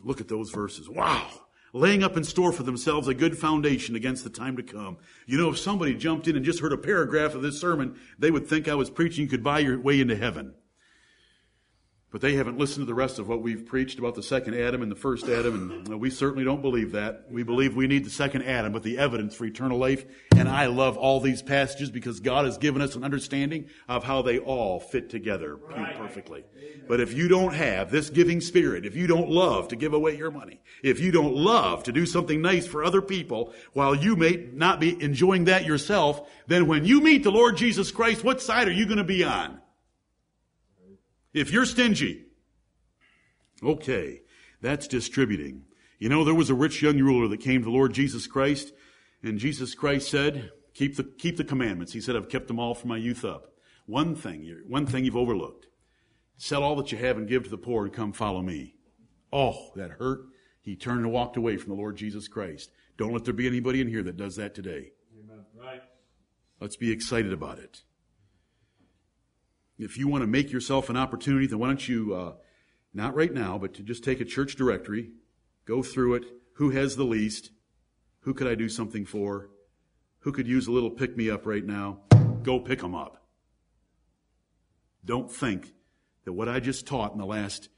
Look 0.05 0.21
at 0.21 0.29
those 0.29 0.51
verses. 0.51 0.89
Wow. 0.89 1.29
Laying 1.73 2.03
up 2.03 2.17
in 2.17 2.25
store 2.25 2.53
for 2.53 2.65
themselves 2.65 3.09
a 3.09 3.15
good 3.15 3.39
foundation 3.39 3.97
against 3.97 4.25
the 4.25 4.31
time 4.31 4.57
to 4.57 4.63
come. 4.63 4.99
You 5.27 5.39
know, 5.39 5.51
if 5.51 5.59
somebody 5.59 5.95
jumped 5.95 6.29
in 6.29 6.37
and 6.37 6.45
just 6.45 6.61
heard 6.61 6.73
a 6.73 6.79
paragraph 6.79 7.35
of 7.35 7.43
this 7.43 7.61
sermon, 7.61 7.99
they 8.19 8.31
would 8.31 8.47
think 8.47 8.69
I 8.69 8.75
was 8.75 8.91
preaching 8.91 9.25
you 9.25 9.31
could 9.31 9.43
buy 9.43 9.61
your 9.61 9.81
way 9.81 10.01
into 10.01 10.17
heaven. 10.17 10.55
But 12.13 12.21
they 12.21 12.35
haven't 12.35 12.59
listened 12.59 12.83
to 12.83 12.87
the 12.87 12.95
rest 12.95 13.19
of 13.19 13.27
what 13.27 13.41
we've 13.41 13.65
preached 13.65 13.99
about 13.99 14.15
the 14.15 14.23
second 14.23 14.55
Adam 14.55 14.83
and 14.83 14.93
the 14.93 14.97
first 14.97 15.29
Adam, 15.29 15.71
and 15.71 15.91
uh, 15.91 15.97
we 15.97 16.11
certainly 16.11 16.45
don't 16.45 16.61
believe 16.61 16.93
that. 16.93 17.25
We 17.31 17.43
believe 17.43 17.75
we 17.75 17.87
need 17.87 18.05
the 18.05 18.11
second 18.11 18.43
Adam, 18.43 18.71
but 18.71 18.83
the 18.83 18.99
evidence 18.99 19.35
for 19.35 19.47
eternal 19.47 19.79
life. 19.79 20.05
And 20.37 20.47
I 20.47 20.67
love 20.67 20.99
all 20.99 21.21
these 21.21 21.41
passages 21.41 21.91
because 21.91 22.21
God 22.21 22.45
has 22.45 22.59
given 22.59 22.83
us 22.83 22.97
an 22.97 23.03
understanding 23.03 23.71
of 23.89 24.05
how 24.05 24.21
they 24.21 24.39
all 24.39 24.79
fit 24.79 25.09
together 25.09 25.57
perfectly. 25.57 26.45
But 26.87 27.01
if 27.01 27.15
you 27.15 27.29
don't 27.29 27.55
have 27.55 27.91
this 27.91 28.11
giving 28.11 28.43
spirit, 28.43 28.85
if 28.85 28.95
you 28.95 29.07
don't 29.07 29.31
love 29.31 29.69
to 29.69 29.77
give 29.77 29.95
away 29.95 30.15
your 30.15 30.31
money, 30.31 30.61
if 30.83 31.01
you 31.01 31.13
don't 31.13 31.35
love 31.35 31.85
to 31.85 31.93
do 31.93 32.05
something 32.05 32.43
nice 32.43 32.67
for 32.67 32.85
other 32.85 33.01
people 33.01 33.55
while 33.73 33.95
you 33.95 34.17
may 34.17 34.49
not 34.53 34.81
be 34.81 35.03
enjoying 35.03 35.45
that 35.45 35.65
yourself, 35.65 36.29
then 36.47 36.67
when 36.67 36.85
you 36.85 37.01
meet 37.01 37.25
the 37.25 37.31
Lord 37.31 37.57
Jesus 37.57 37.91
Christ, 37.91 38.23
what 38.23 38.43
side 38.43 38.69
are 38.69 38.73
you 38.73 38.85
going 38.85 38.99
to 38.99 39.05
be 39.05 39.25
on? 39.25 39.62
If 41.35 41.51
you're 41.51 41.65
stingy, 41.65 42.27
okay, 43.63 44.21
that's 44.61 44.87
distributing. 44.87 45.65
You 45.99 46.09
know, 46.09 46.25
there 46.25 46.35
was 46.35 46.51
a 46.51 46.55
rich 46.55 46.83
young 46.83 46.99
ruler 46.99 47.29
that 47.29 47.41
came 47.41 47.63
to 47.63 47.65
the 47.65 47.71
Lord 47.77 47.95
Jesus 47.95 48.27
Christ, 48.27 48.73
and 49.23 49.39
Jesus 49.39 49.75
Christ 49.75 50.11
said, 50.11 50.51
keep 50.75 50.97
the, 50.97 51.05
keep 51.05 51.37
the 51.37 51.45
commandments. 51.45 51.93
He 51.93 52.01
said, 52.01 52.17
I've 52.17 52.29
kept 52.29 52.49
them 52.49 52.59
all 52.59 52.75
from 52.75 52.89
my 52.89 52.97
youth 52.97 53.25
up. 53.25 53.53
One 53.87 54.15
thing, 54.15 54.63
one 54.67 54.87
thing 54.87 55.05
you've 55.05 55.17
overlooked. 55.17 55.67
Sell 56.37 56.63
all 56.63 56.77
that 56.77 56.93
you 56.93 56.99
have 56.99 57.17
and 57.17 57.29
give 57.29 57.45
to 57.45 57.51
the 57.51 57.57
poor 57.59 57.85
and 57.85 57.93
come 57.93 58.13
follow 58.13 58.43
me. 58.43 58.75
Oh, 59.33 59.71
that 59.77 59.93
hurt. 59.93 60.27
He 60.61 60.77
turned 60.77 61.01
and 61.01 61.13
walked 61.13 61.37
away 61.37 61.57
from 61.57 61.71
the 61.71 61.81
Lord 61.81 61.97
Jesus 61.97 62.29
Christ. 62.29 62.71
Don't 62.97 63.13
let 63.13 63.25
there 63.25 63.35
be 63.35 63.47
anybody 63.47 63.81
in 63.81 63.89
here 63.89 64.03
that 64.03 64.17
does 64.17 64.37
that 64.37 64.55
today. 64.55 64.93
Amen. 65.19 65.45
Right. 65.57 65.83
Let's 66.61 66.77
be 66.77 66.91
excited 66.91 67.33
about 67.33 67.59
it. 67.59 67.83
If 69.83 69.99
you 69.99 70.07
want 70.07 70.23
to 70.23 70.29
make 70.29 70.53
yourself 70.53 70.89
an 70.91 70.97
opportunity, 70.97 71.47
then 71.47 71.59
why 71.59 71.67
don't 71.67 71.89
you, 71.89 72.15
uh, 72.15 72.33
not 72.95 73.15
right 73.15 73.33
now, 73.33 73.59
but 73.59 73.75
to 73.75 73.83
just 73.83 74.05
take 74.05 74.21
a 74.21 74.25
church 74.25 74.55
directory, 74.55 75.11
go 75.65 75.83
through 75.83 76.15
it. 76.15 76.25
Who 76.55 76.71
has 76.71 76.97
the 76.97 77.05
least? 77.05 77.51
Who 78.21 78.33
could 78.33 78.47
I 78.47 78.55
do 78.55 78.69
something 78.69 79.05
for? 79.05 79.49
Who 80.21 80.31
could 80.31 80.47
use 80.47 80.69
a 80.69 80.73
little 80.73 80.91
pick 80.91 81.17
me 81.17 81.29
up 81.29 81.47
right 81.47 81.65
now? 81.65 82.01
Go 82.43 82.61
pick 82.61 82.81
them 82.81 82.95
up. 82.95 83.27
Don't 85.05 85.31
think 85.31 85.73
that 86.25 86.33
what 86.33 86.49
I 86.49 86.61
just 86.61 86.87
taught 86.87 87.13
in 87.13 87.19
the 87.19 87.27
last 87.27 87.69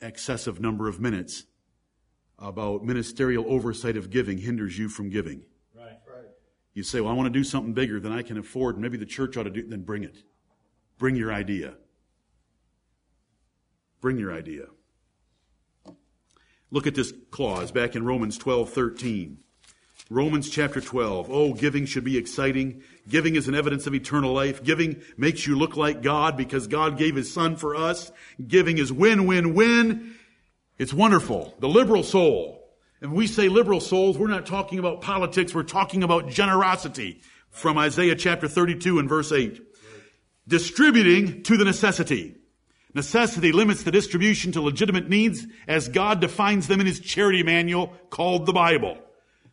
excessive 0.00 0.60
number 0.60 0.88
of 0.88 1.00
minutes 1.00 1.44
about 2.38 2.84
ministerial 2.84 3.44
oversight 3.48 3.96
of 3.96 4.10
giving 4.10 4.38
hinders 4.38 4.78
you 4.78 4.88
from 4.88 5.10
giving. 5.10 5.42
Right, 5.74 5.98
right. 6.06 6.28
You 6.74 6.84
say, 6.84 7.00
well, 7.00 7.10
I 7.10 7.16
want 7.16 7.26
to 7.26 7.36
do 7.36 7.42
something 7.42 7.74
bigger 7.74 7.98
than 7.98 8.12
I 8.12 8.22
can 8.22 8.38
afford. 8.38 8.78
Maybe 8.78 8.96
the 8.96 9.06
church 9.06 9.36
ought 9.36 9.42
to 9.44 9.50
do, 9.50 9.66
then 9.66 9.82
bring 9.82 10.04
it. 10.04 10.18
Bring 10.98 11.16
your 11.16 11.32
idea. 11.32 11.74
Bring 14.00 14.18
your 14.18 14.32
idea. 14.32 14.66
Look 16.70 16.86
at 16.86 16.94
this 16.94 17.12
clause 17.30 17.70
back 17.72 17.96
in 17.96 18.04
Romans 18.04 18.36
12, 18.36 18.70
13. 18.70 19.38
Romans 20.10 20.48
chapter 20.50 20.80
12. 20.80 21.30
Oh, 21.30 21.52
giving 21.54 21.86
should 21.86 22.04
be 22.04 22.18
exciting. 22.18 22.82
Giving 23.08 23.36
is 23.36 23.48
an 23.48 23.54
evidence 23.54 23.86
of 23.86 23.94
eternal 23.94 24.32
life. 24.32 24.62
Giving 24.62 25.02
makes 25.16 25.46
you 25.46 25.56
look 25.56 25.76
like 25.76 26.02
God 26.02 26.36
because 26.36 26.66
God 26.66 26.98
gave 26.98 27.14
His 27.14 27.32
Son 27.32 27.56
for 27.56 27.76
us. 27.76 28.10
Giving 28.46 28.78
is 28.78 28.92
win, 28.92 29.26
win, 29.26 29.54
win. 29.54 30.14
It's 30.78 30.94
wonderful. 30.94 31.54
The 31.58 31.68
liberal 31.68 32.02
soul. 32.02 32.70
And 33.00 33.12
we 33.12 33.26
say 33.26 33.48
liberal 33.48 33.80
souls, 33.80 34.18
we're 34.18 34.28
not 34.28 34.46
talking 34.46 34.78
about 34.78 35.02
politics. 35.02 35.54
We're 35.54 35.62
talking 35.62 36.02
about 36.02 36.30
generosity 36.30 37.20
from 37.50 37.78
Isaiah 37.78 38.16
chapter 38.16 38.48
32 38.48 38.98
and 38.98 39.08
verse 39.08 39.30
8 39.30 39.67
distributing 40.48 41.42
to 41.44 41.56
the 41.56 41.64
necessity. 41.64 42.34
Necessity 42.94 43.52
limits 43.52 43.82
the 43.82 43.92
distribution 43.92 44.50
to 44.52 44.62
legitimate 44.62 45.08
needs 45.08 45.46
as 45.68 45.88
God 45.88 46.20
defines 46.20 46.66
them 46.66 46.80
in 46.80 46.86
his 46.86 47.00
charity 47.00 47.42
manual 47.42 47.92
called 48.10 48.46
the 48.46 48.52
Bible. 48.52 48.98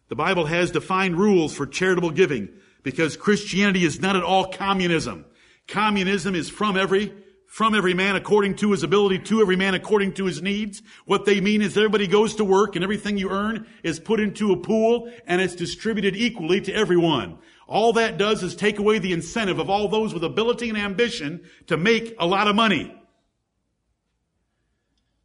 The 0.08 0.16
Bible 0.16 0.46
has 0.46 0.72
defined 0.72 1.18
rules 1.18 1.54
for 1.54 1.68
charitable 1.68 2.12
giving 2.12 2.50
because 2.82 3.18
Christianity 3.18 3.84
is 3.84 4.00
not 4.00 4.16
at 4.16 4.24
all 4.24 4.52
communism. 4.52 5.26
Communism 5.68 6.34
is 6.34 6.50
from 6.50 6.78
every, 6.78 7.14
from 7.48 7.76
every 7.76 7.94
man 7.94 8.16
according 8.16 8.56
to 8.58 8.72
his 8.72 8.84
ability, 8.84 9.20
to 9.20 9.42
every 9.42 9.56
man 9.56 9.74
according 9.74 10.14
to 10.14 10.26
his 10.26 10.42
needs. 10.42 10.82
What 11.06 11.26
they 11.26 11.42
mean 11.42 11.62
is 11.62 11.76
everybody 11.76 12.08
goes 12.08 12.36
to 12.36 12.46
work 12.46 12.76
and 12.76 12.84
everything 12.84 13.18
you 13.18 13.32
earn 13.32 13.68
is 13.84 14.00
put 14.00 14.20
into 14.20 14.54
a 14.54 14.58
pool 14.58 15.12
and 15.28 15.42
it's 15.42 15.56
distributed 15.56 16.16
equally 16.16 16.62
to 16.62 16.74
everyone. 16.74 17.40
All 17.68 17.94
that 17.94 18.18
does 18.18 18.44
is 18.44 18.56
take 18.56 18.78
away 18.78 19.00
the 19.00 19.14
incentive 19.14 19.60
of 19.60 19.70
all 19.70 19.88
those 19.88 20.14
with 20.14 20.24
ability 20.24 20.70
and 20.70 20.78
ambition 20.78 21.44
to 21.68 21.78
make 21.78 22.16
a 22.20 22.28
lot 22.28 22.48
of 22.48 22.56
money. 22.56 22.96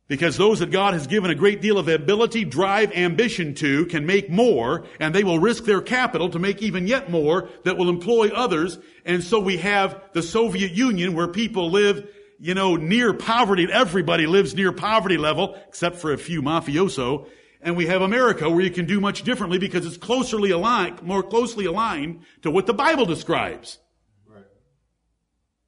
Because 0.08 0.36
those 0.36 0.58
that 0.58 0.72
God 0.72 0.94
has 0.94 1.06
given 1.06 1.30
a 1.30 1.36
great 1.36 1.60
deal 1.60 1.78
of 1.78 1.86
ability, 1.86 2.44
drive, 2.44 2.90
ambition 2.92 3.54
to 3.56 3.86
can 3.86 4.06
make 4.06 4.28
more, 4.28 4.84
and 4.98 5.14
they 5.14 5.22
will 5.22 5.38
risk 5.38 5.64
their 5.64 5.80
capital 5.80 6.28
to 6.30 6.38
make 6.40 6.62
even 6.62 6.88
yet 6.88 7.10
more 7.10 7.48
that 7.64 7.78
will 7.78 7.88
employ 7.88 8.28
others. 8.30 8.78
And 9.04 9.22
so 9.22 9.38
we 9.38 9.58
have 9.58 10.02
the 10.12 10.22
Soviet 10.22 10.72
Union 10.72 11.14
where 11.14 11.28
people 11.28 11.70
live, 11.70 12.08
you 12.40 12.54
know, 12.54 12.74
near 12.74 13.12
poverty. 13.12 13.68
Everybody 13.70 14.26
lives 14.26 14.52
near 14.52 14.72
poverty 14.72 15.16
level, 15.16 15.56
except 15.68 15.98
for 15.98 16.12
a 16.12 16.18
few 16.18 16.42
mafioso. 16.42 17.28
And 17.62 17.76
we 17.76 17.86
have 17.86 18.00
America 18.00 18.48
where 18.48 18.62
you 18.62 18.70
can 18.70 18.86
do 18.86 19.00
much 19.00 19.22
differently 19.22 19.58
because 19.58 19.84
it's 19.84 19.98
closely 19.98 20.50
aligned, 20.50 21.02
more 21.02 21.22
closely 21.22 21.66
aligned 21.66 22.22
to 22.42 22.50
what 22.50 22.66
the 22.66 22.72
Bible 22.72 23.04
describes. 23.04 23.78
Right. 24.26 24.44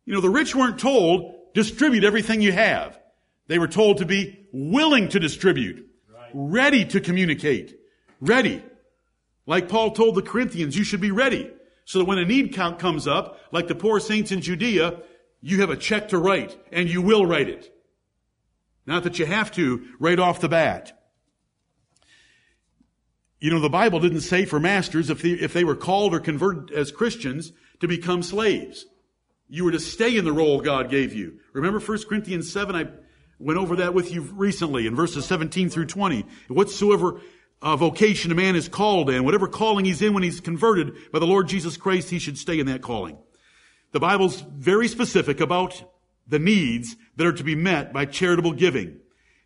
You 0.06 0.14
know, 0.14 0.20
the 0.20 0.30
rich 0.30 0.54
weren't 0.54 0.78
told, 0.78 1.52
distribute 1.52 2.04
everything 2.04 2.40
you 2.40 2.52
have. 2.52 2.98
They 3.46 3.58
were 3.58 3.68
told 3.68 3.98
to 3.98 4.06
be 4.06 4.46
willing 4.52 5.08
to 5.10 5.20
distribute, 5.20 5.86
right. 6.08 6.30
ready 6.32 6.84
to 6.86 7.00
communicate, 7.00 7.78
ready. 8.20 8.62
Like 9.46 9.68
Paul 9.68 9.90
told 9.90 10.14
the 10.14 10.22
Corinthians, 10.22 10.76
you 10.76 10.84
should 10.84 11.00
be 11.00 11.10
ready. 11.10 11.50
So 11.84 11.98
that 11.98 12.04
when 12.06 12.18
a 12.18 12.24
need 12.24 12.54
count 12.54 12.78
comes 12.78 13.06
up, 13.06 13.40
like 13.50 13.68
the 13.68 13.74
poor 13.74 14.00
saints 14.00 14.32
in 14.32 14.40
Judea, 14.40 15.02
you 15.42 15.60
have 15.60 15.70
a 15.70 15.76
check 15.76 16.08
to 16.10 16.18
write, 16.18 16.56
and 16.70 16.88
you 16.88 17.02
will 17.02 17.26
write 17.26 17.48
it. 17.48 17.74
Not 18.86 19.02
that 19.02 19.18
you 19.18 19.26
have 19.26 19.50
to 19.52 19.84
right 19.98 20.18
off 20.18 20.40
the 20.40 20.48
bat. 20.48 21.01
You 23.42 23.50
know, 23.50 23.58
the 23.58 23.68
Bible 23.68 23.98
didn't 23.98 24.20
say 24.20 24.44
for 24.44 24.60
masters 24.60 25.10
if 25.10 25.20
they, 25.20 25.30
if 25.30 25.52
they 25.52 25.64
were 25.64 25.74
called 25.74 26.14
or 26.14 26.20
converted 26.20 26.70
as 26.70 26.92
Christians 26.92 27.52
to 27.80 27.88
become 27.88 28.22
slaves. 28.22 28.86
You 29.48 29.64
were 29.64 29.72
to 29.72 29.80
stay 29.80 30.16
in 30.16 30.24
the 30.24 30.32
role 30.32 30.60
God 30.60 30.88
gave 30.88 31.12
you. 31.12 31.40
Remember 31.52 31.80
1 31.80 32.04
Corinthians 32.08 32.52
7? 32.52 32.76
I 32.76 32.86
Went 33.40 33.58
over 33.58 33.74
that 33.74 33.94
with 33.94 34.12
you 34.12 34.20
recently 34.20 34.86
in 34.86 34.94
verses 34.94 35.26
17 35.26 35.68
through 35.70 35.86
20. 35.86 36.24
Whatsoever 36.46 37.20
uh, 37.60 37.74
vocation 37.74 38.30
a 38.30 38.36
man 38.36 38.54
is 38.54 38.68
called 38.68 39.10
in, 39.10 39.24
whatever 39.24 39.48
calling 39.48 39.84
he's 39.84 40.00
in 40.02 40.14
when 40.14 40.22
he's 40.22 40.38
converted 40.38 40.94
by 41.10 41.18
the 41.18 41.26
Lord 41.26 41.48
Jesus 41.48 41.76
Christ, 41.76 42.10
he 42.10 42.20
should 42.20 42.38
stay 42.38 42.60
in 42.60 42.66
that 42.66 42.82
calling. 42.82 43.18
The 43.90 43.98
Bible's 43.98 44.42
very 44.42 44.86
specific 44.86 45.40
about 45.40 45.82
the 46.28 46.38
needs 46.38 46.94
that 47.16 47.26
are 47.26 47.32
to 47.32 47.42
be 47.42 47.56
met 47.56 47.92
by 47.92 48.04
charitable 48.04 48.52
giving. 48.52 49.00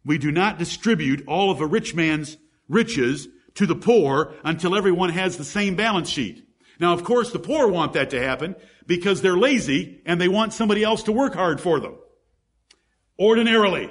We 0.04 0.18
do 0.18 0.30
not 0.30 0.58
distribute 0.58 1.24
all 1.26 1.50
of 1.50 1.62
a 1.62 1.66
rich 1.66 1.94
man's 1.94 2.36
riches 2.68 3.28
to 3.56 3.66
the 3.66 3.74
poor 3.74 4.34
until 4.44 4.76
everyone 4.76 5.10
has 5.10 5.36
the 5.36 5.44
same 5.44 5.76
balance 5.76 6.08
sheet. 6.08 6.46
Now, 6.78 6.92
of 6.92 7.04
course, 7.04 7.32
the 7.32 7.38
poor 7.38 7.68
want 7.68 7.94
that 7.94 8.10
to 8.10 8.22
happen 8.22 8.54
because 8.86 9.22
they're 9.22 9.36
lazy 9.36 10.02
and 10.06 10.20
they 10.20 10.28
want 10.28 10.52
somebody 10.52 10.84
else 10.84 11.02
to 11.04 11.12
work 11.12 11.34
hard 11.34 11.60
for 11.60 11.80
them. 11.80 11.96
Ordinarily. 13.18 13.90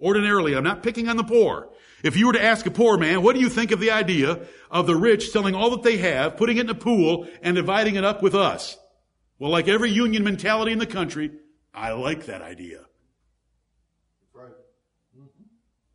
Ordinarily. 0.00 0.56
I'm 0.56 0.64
not 0.64 0.82
picking 0.82 1.08
on 1.08 1.16
the 1.16 1.24
poor. 1.24 1.68
If 2.02 2.16
you 2.16 2.26
were 2.26 2.32
to 2.32 2.42
ask 2.42 2.66
a 2.66 2.70
poor 2.70 2.96
man, 2.96 3.22
what 3.22 3.34
do 3.34 3.40
you 3.40 3.48
think 3.48 3.70
of 3.70 3.80
the 3.80 3.90
idea 3.90 4.40
of 4.70 4.86
the 4.86 4.96
rich 4.96 5.30
selling 5.30 5.54
all 5.54 5.70
that 5.70 5.82
they 5.82 5.98
have, 5.98 6.36
putting 6.36 6.56
it 6.56 6.62
in 6.62 6.70
a 6.70 6.74
pool, 6.74 7.28
and 7.42 7.56
dividing 7.56 7.96
it 7.96 8.04
up 8.04 8.22
with 8.22 8.34
us? 8.34 8.78
Well, 9.38 9.50
like 9.50 9.68
every 9.68 9.90
union 9.90 10.24
mentality 10.24 10.72
in 10.72 10.78
the 10.78 10.86
country, 10.86 11.30
I 11.74 11.92
like 11.92 12.26
that 12.26 12.42
idea. 12.42 12.86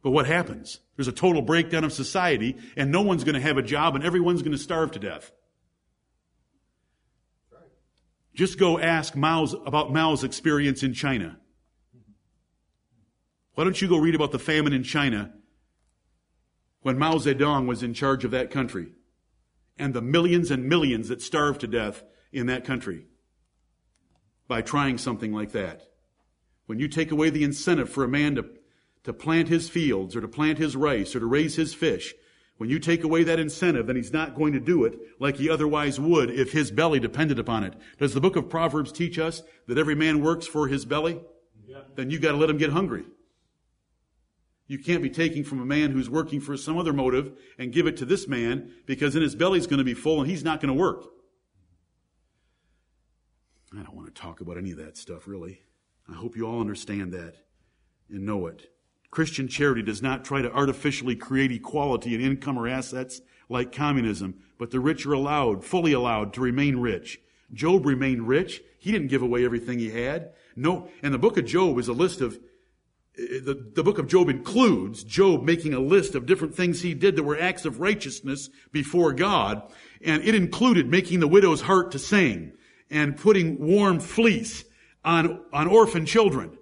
But 0.06 0.12
what 0.12 0.28
happens? 0.28 0.82
There's 0.96 1.08
a 1.08 1.12
total 1.12 1.42
breakdown 1.42 1.84
of 1.84 1.92
society, 1.92 2.58
and 2.78 2.92
no 2.92 3.02
one's 3.02 3.24
going 3.24 3.34
to 3.34 3.42
have 3.42 3.58
a 3.58 3.64
job, 3.64 3.96
and 3.96 4.04
everyone's 4.04 4.44
going 4.44 4.52
to 4.52 4.58
starve 4.60 4.92
to 4.92 5.00
death. 5.00 5.32
Just 8.36 8.60
go 8.60 8.78
ask 8.78 9.16
Mao's, 9.16 9.56
about 9.66 9.92
Mao's 9.92 10.24
experience 10.24 10.84
in 10.84 10.94
China. 10.94 11.40
Why 13.56 13.64
don't 13.64 13.82
you 13.82 13.88
go 13.88 13.98
read 13.98 14.14
about 14.14 14.32
the 14.32 14.38
famine 14.38 14.74
in 14.74 14.84
China 14.84 15.34
when 16.82 17.00
Mao 17.00 17.16
Zedong 17.16 17.66
was 17.66 17.82
in 17.82 17.96
charge 17.96 18.24
of 18.24 18.30
that 18.30 18.52
country 18.52 18.90
and 19.76 19.96
the 19.96 20.04
millions 20.04 20.52
and 20.52 20.70
millions 20.70 21.08
that 21.08 21.24
starved 21.24 21.62
to 21.62 21.68
death 21.68 22.04
in 22.32 22.46
that 22.46 22.64
country 22.64 23.08
by 24.48 24.62
trying 24.62 25.00
something 25.00 25.34
like 25.34 25.54
that? 25.54 25.82
When 26.68 26.78
you 26.78 26.88
take 26.90 27.10
away 27.10 27.32
the 27.32 27.44
incentive 27.44 27.90
for 27.90 28.04
a 28.04 28.08
man 28.08 28.36
to, 28.36 28.46
to 29.06 29.14
plant 29.14 29.48
his 29.48 29.70
fields 29.70 30.16
or 30.16 30.22
to 30.22 30.28
plant 30.28 30.58
his 30.58 30.76
rice 30.76 31.16
or 31.16 31.20
to 31.20 31.26
raise 31.26 31.56
his 31.56 31.74
fish, 31.74 32.14
when 32.58 32.70
you 32.70 32.80
take 32.80 33.04
away 33.04 33.24
that 33.24 33.40
incentive, 33.40 33.88
then 33.88 33.96
he's 33.96 34.14
not 34.14 34.36
going 34.36 34.54
to 34.54 34.60
do 34.60 34.86
it 34.86 34.98
like 35.20 35.38
he 35.38 35.50
otherwise 35.50 36.00
would 36.00 36.30
if 36.30 36.52
his 36.52 36.72
belly 36.72 37.00
depended 37.00 37.38
upon 37.38 37.64
it. 37.64 37.74
Does 38.00 38.14
the 38.14 38.22
book 38.22 38.36
of 38.36 38.50
Proverbs 38.50 38.92
teach 38.92 39.20
us 39.20 39.44
that 39.68 39.78
every 39.78 39.96
man 39.96 40.22
works 40.22 40.48
for 40.48 40.68
his 40.68 40.86
belly? 40.86 41.20
Yeah. 41.68 41.82
Then 41.96 42.10
you 42.10 42.20
gotta 42.20 42.38
let 42.38 42.50
him 42.50 42.58
get 42.58 42.72
hungry. 42.72 43.06
You 44.68 44.80
can't 44.80 45.04
be 45.04 45.10
taking 45.10 45.44
from 45.44 45.62
a 45.62 45.66
man 45.66 45.92
who's 45.92 46.10
working 46.10 46.40
for 46.40 46.58
some 46.58 46.78
other 46.78 46.94
motive 46.94 47.34
and 47.60 47.72
give 47.72 47.88
it 47.88 47.98
to 47.98 48.06
this 48.06 48.28
man 48.28 48.72
because 48.86 49.14
then 49.14 49.22
his 49.22 49.36
belly's 49.36 49.68
going 49.68 49.78
to 49.78 49.84
be 49.84 49.94
full 49.94 50.22
and 50.22 50.30
he's 50.30 50.44
not 50.44 50.60
going 50.60 50.74
to 50.74 50.80
work. 50.80 51.06
I 53.78 53.84
don't 53.84 53.96
want 53.96 54.08
to 54.08 54.22
talk 54.22 54.42
about 54.42 54.58
any 54.58 54.72
of 54.72 54.78
that 54.78 54.98
stuff, 54.98 55.28
really. 55.28 55.62
I 56.10 56.14
hope 56.14 56.36
you 56.36 56.48
all 56.48 56.62
understand 56.62 57.12
that 57.14 57.36
and 58.10 58.26
know 58.26 58.48
it. 58.48 58.72
Christian 59.16 59.48
charity 59.48 59.82
does 59.82 60.02
not 60.02 60.26
try 60.26 60.42
to 60.42 60.52
artificially 60.52 61.16
create 61.16 61.50
equality 61.50 62.14
in 62.14 62.20
income 62.20 62.60
or 62.60 62.68
assets 62.68 63.22
like 63.48 63.72
communism, 63.72 64.36
but 64.58 64.72
the 64.72 64.80
rich 64.82 65.06
are 65.06 65.14
allowed, 65.14 65.64
fully 65.64 65.94
allowed, 65.94 66.34
to 66.34 66.42
remain 66.42 66.76
rich. 66.76 67.22
Job 67.54 67.86
remained 67.86 68.28
rich. 68.28 68.62
He 68.78 68.92
didn't 68.92 69.08
give 69.08 69.22
away 69.22 69.46
everything 69.46 69.80
he 69.80 69.90
had. 69.90 70.34
No, 70.58 70.90
and 71.02 71.14
the 71.14 71.18
book 71.18 71.38
of 71.38 71.46
Job 71.46 71.80
is 71.80 71.88
a 71.88 71.94
list 71.94 72.20
of, 72.20 72.38
eh, 73.18 73.40
the, 73.42 73.72
the 73.74 73.86
book 73.86 74.00
of 74.00 74.08
Job 74.08 74.28
includes 74.28 75.06
Job 75.06 75.44
making 75.44 75.74
a 75.74 75.80
list 75.80 76.14
of 76.16 76.26
different 76.26 76.54
things 76.54 76.82
he 76.82 76.94
did 76.94 77.16
that 77.16 77.24
were 77.24 77.40
acts 77.40 77.64
of 77.64 77.80
righteousness 77.80 78.50
before 78.74 79.14
God. 79.14 79.64
And 80.04 80.24
it 80.26 80.36
included 80.36 80.90
making 80.90 81.22
the 81.22 81.28
widow's 81.30 81.62
heart 81.62 81.92
to 81.94 82.00
sing 82.00 82.52
and 82.90 83.16
putting 83.16 83.66
warm 83.66 84.02
fleece 84.02 84.66
on, 85.06 85.40
on 85.54 85.70
orphan 85.70 86.06
children. 86.06 86.58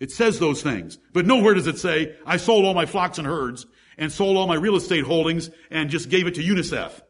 It 0.00 0.10
says 0.10 0.38
those 0.38 0.62
things, 0.62 0.98
but 1.12 1.26
nowhere 1.26 1.54
does 1.54 1.66
it 1.66 1.78
say, 1.78 2.16
I 2.24 2.38
sold 2.38 2.64
all 2.64 2.72
my 2.72 2.86
flocks 2.86 3.18
and 3.18 3.26
herds 3.26 3.66
and 3.98 4.10
sold 4.10 4.38
all 4.38 4.46
my 4.46 4.54
real 4.54 4.76
estate 4.76 5.04
holdings 5.04 5.50
and 5.70 5.90
just 5.90 6.08
gave 6.08 6.26
it 6.26 6.34
to 6.36 6.42
UNICEF. 6.42 7.02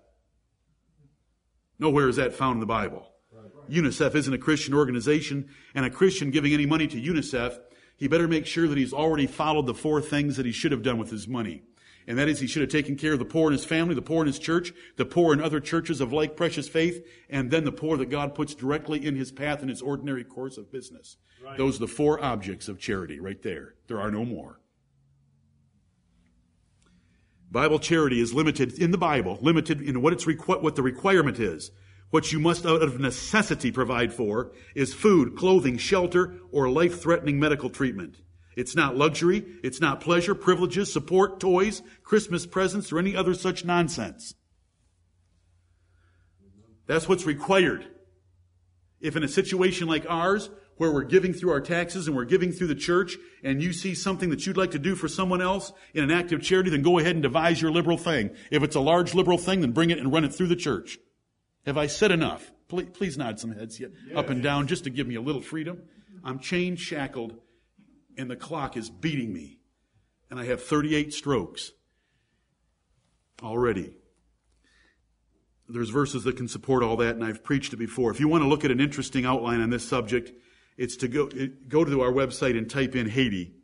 Nowhere 1.79 2.09
is 2.09 2.17
that 2.17 2.35
found 2.35 2.57
in 2.57 2.61
the 2.61 2.67
Bible. 2.67 3.07
UNICEF 3.71 4.17
isn't 4.17 4.35
a 4.35 4.39
Christian 4.39 4.75
organization, 4.75 5.49
and 5.75 5.87
a 5.87 5.91
Christian 5.91 6.33
giving 6.33 6.53
any 6.53 6.67
money 6.67 6.89
to 6.89 7.01
UNICEF, 7.01 7.57
he 7.97 8.09
better 8.09 8.27
make 8.27 8.47
sure 8.47 8.67
that 8.67 8.77
he's 8.77 8.93
already 8.93 9.27
followed 9.27 9.67
the 9.67 9.75
four 9.75 10.01
things 10.01 10.37
that 10.37 10.47
he 10.47 10.53
should 10.53 10.73
have 10.73 10.83
done 10.83 10.99
with 10.99 11.11
his 11.11 11.29
money. 11.29 11.63
And 12.07 12.19
that 12.19 12.29
is 12.29 12.41
he 12.41 12.47
should 12.47 12.63
have 12.63 12.71
taken 12.71 12.97
care 12.97 13.13
of 13.13 13.19
the 13.19 13.25
poor 13.25 13.49
in 13.49 13.53
his 13.53 13.65
family, 13.65 13.95
the 13.95 14.03
poor 14.03 14.23
in 14.23 14.27
his 14.27 14.39
church, 14.39 14.73
the 14.97 15.05
poor 15.05 15.33
in 15.33 15.41
other 15.41 15.61
churches 15.61 16.01
of 16.01 16.13
like 16.13 16.37
precious 16.37 16.69
faith, 16.69 17.07
and 17.29 17.51
then 17.51 17.65
the 17.65 17.73
poor 17.73 17.97
that 17.99 18.11
God 18.11 18.35
puts 18.35 18.55
directly 18.55 19.05
in 19.05 19.17
his 19.17 19.31
path 19.31 19.63
in 19.63 19.69
his 19.69 19.83
ordinary 19.83 20.25
course 20.25 20.57
of 20.59 20.73
business. 20.73 21.17
Right. 21.45 21.57
Those 21.57 21.77
are 21.77 21.81
the 21.81 21.89
four 21.89 22.23
objects 22.23 22.69
of 22.69 22.79
charity 22.79 23.21
right 23.21 23.41
there. 23.43 23.75
There 23.87 24.01
are 24.01 24.11
no 24.11 24.25
more. 24.25 24.61
Bible 27.51 27.79
charity 27.81 28.21
is 28.21 28.33
limited 28.33 28.79
in 28.79 28.93
the 28.93 28.99
Bible, 28.99 29.39
limited 29.41 29.81
in 29.81 30.03
what 30.03 30.13
it's 30.13 30.25
requ- 30.25 30.63
what 30.63 30.77
the 30.77 30.83
requirement 30.83 31.39
is. 31.41 31.71
What 32.11 32.33
you 32.33 32.41
must 32.41 32.67
out 32.67 32.83
of 32.83 33.01
necessity 33.01 33.71
provide 33.71 34.13
for 34.13 34.53
is 34.75 34.95
food, 34.95 35.37
clothing, 35.37 35.77
shelter, 35.77 36.37
or 36.51 36.69
life-threatening 36.69 37.39
medical 37.39 37.71
treatment. 37.71 38.17
It's 38.57 38.75
not 38.75 38.97
luxury. 38.97 39.45
It's 39.63 39.81
not 39.81 40.01
pleasure, 40.01 40.35
privileges, 40.35 40.93
support, 40.93 41.41
toys, 41.41 41.83
Christmas 42.03 42.47
presents, 42.47 42.93
or 42.93 42.99
any 42.99 43.15
other 43.15 43.35
such 43.35 43.65
nonsense. 43.65 44.35
That's 46.87 47.09
what's 47.09 47.27
required. 47.27 47.87
If 49.01 49.17
in 49.17 49.23
a 49.23 49.29
situation 49.29 49.87
like 49.89 50.05
ours, 50.09 50.51
where 50.81 50.91
we're 50.91 51.05
giving 51.05 51.35
through 51.35 51.51
our 51.51 51.61
taxes 51.61 52.07
and 52.07 52.17
we're 52.17 52.25
giving 52.25 52.53
through 52.53 52.67
the 52.67 52.75
church, 52.75 53.19
and 53.45 53.63
you 53.63 53.71
see 53.71 53.95
something 53.95 54.31
that 54.31 54.47
you'd 54.47 54.57
like 54.57 54.71
to 54.71 54.79
do 54.79 54.95
for 54.95 55.09
someone 55.09 55.43
else 55.43 55.75
in 55.93 56.03
an 56.03 56.11
act 56.11 56.33
of 56.33 56.41
charity, 56.41 56.71
then 56.71 56.81
go 56.81 56.99
ahead 56.99 57.13
and 57.13 57.23
devise 57.23 57.61
your 57.61 57.71
liberal 57.71 57.99
thing. 57.99 58.31
If 58.51 58.63
it's 58.63 58.77
a 58.77 58.81
large 58.81 59.15
liberal 59.15 59.37
thing, 59.37 59.61
then 59.61 59.73
bring 59.73 59.91
it 59.91 59.99
and 59.99 60.11
run 60.11 60.25
it 60.25 60.35
through 60.35 60.47
the 60.47 60.57
church. 60.57 60.99
Have 61.67 61.77
I 61.77 61.87
said 61.87 62.11
enough? 62.11 62.51
Please, 62.69 62.89
please 62.95 63.19
nod 63.19 63.39
some 63.39 63.53
heads 63.53 63.79
up 64.17 64.31
and 64.31 64.43
down 64.43 64.69
just 64.69 64.85
to 64.85 64.91
give 64.91 65.07
me 65.07 65.17
a 65.17 65.21
little 65.21 65.43
freedom. 65.43 65.83
I'm 66.25 66.39
chained, 66.39 66.81
shackled, 66.81 67.35
and 68.21 68.31
the 68.31 68.37
clock 68.37 68.77
is 68.77 68.91
beating 68.91 69.33
me. 69.33 69.59
And 70.31 70.39
I 70.39 70.45
have 70.45 70.63
38 70.63 71.13
strokes 71.15 71.73
already. 73.43 73.97
There's 75.69 75.89
verses 75.89 76.25
that 76.25 76.37
can 76.37 76.47
support 76.47 76.83
all 76.83 76.97
that, 76.97 77.15
and 77.17 77.25
I've 77.25 77.43
preached 77.43 77.73
it 77.73 77.79
before. 77.79 78.11
If 78.11 78.21
you 78.21 78.29
want 78.29 78.43
to 78.45 78.49
look 78.49 78.65
at 78.65 78.71
an 78.71 78.81
interesting 78.81 79.25
outline 79.25 79.63
on 79.63 79.71
this 79.71 79.89
subject, 79.89 80.33
it's 80.77 80.97
to 80.97 81.09
go, 81.09 81.31
go 81.67 81.85
to 81.85 82.03
our 82.03 82.13
website 82.13 82.59
and 82.59 82.69
type 82.69 82.95
in 82.95 83.09
Haiti, 83.09 83.55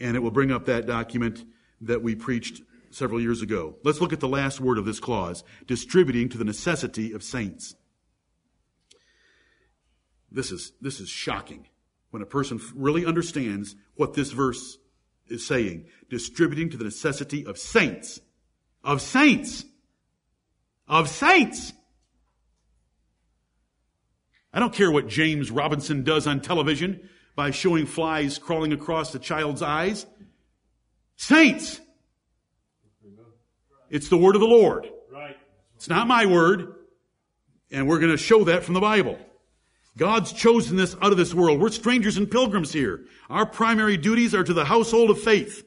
and 0.00 0.16
it 0.16 0.20
will 0.20 0.30
bring 0.30 0.50
up 0.50 0.64
that 0.64 0.86
document 0.86 1.44
that 1.82 2.02
we 2.02 2.14
preached 2.14 2.62
several 2.90 3.20
years 3.20 3.42
ago. 3.42 3.76
Let's 3.84 4.00
look 4.00 4.14
at 4.14 4.20
the 4.20 4.28
last 4.28 4.58
word 4.58 4.78
of 4.78 4.86
this 4.86 5.00
clause 5.00 5.44
distributing 5.66 6.30
to 6.30 6.38
the 6.38 6.44
necessity 6.44 7.12
of 7.12 7.22
saints. 7.22 7.74
This 10.30 10.50
is, 10.50 10.72
this 10.80 10.98
is 10.98 11.10
shocking 11.10 11.66
when 12.16 12.22
a 12.22 12.26
person 12.26 12.58
really 12.74 13.04
understands 13.04 13.76
what 13.94 14.14
this 14.14 14.32
verse 14.32 14.78
is 15.28 15.46
saying, 15.46 15.84
distributing 16.08 16.70
to 16.70 16.78
the 16.78 16.84
necessity 16.84 17.44
of 17.44 17.58
saints. 17.58 18.22
Of 18.82 19.02
saints. 19.02 19.66
Of 20.88 21.10
saints. 21.10 21.74
I 24.50 24.60
don't 24.60 24.72
care 24.72 24.90
what 24.90 25.08
James 25.08 25.50
Robinson 25.50 26.04
does 26.04 26.26
on 26.26 26.40
television 26.40 27.06
by 27.34 27.50
showing 27.50 27.84
flies 27.84 28.38
crawling 28.38 28.72
across 28.72 29.12
the 29.12 29.18
child's 29.18 29.60
eyes. 29.60 30.06
Saints. 31.16 31.82
It's 33.90 34.08
the 34.08 34.16
word 34.16 34.36
of 34.36 34.40
the 34.40 34.48
Lord. 34.48 34.88
It's 35.74 35.90
not 35.90 36.06
my 36.06 36.24
word. 36.24 36.76
And 37.70 37.86
we're 37.86 37.98
going 37.98 38.12
to 38.12 38.16
show 38.16 38.44
that 38.44 38.64
from 38.64 38.72
the 38.72 38.80
Bible. 38.80 39.18
God's 39.96 40.32
chosen 40.32 40.76
this 40.76 40.94
out 41.00 41.12
of 41.12 41.16
this 41.16 41.32
world. 41.32 41.60
We're 41.60 41.70
strangers 41.70 42.16
and 42.16 42.30
pilgrims 42.30 42.72
here. 42.72 43.06
Our 43.30 43.46
primary 43.46 43.96
duties 43.96 44.34
are 44.34 44.44
to 44.44 44.52
the 44.52 44.66
household 44.66 45.10
of 45.10 45.20
faith, 45.20 45.66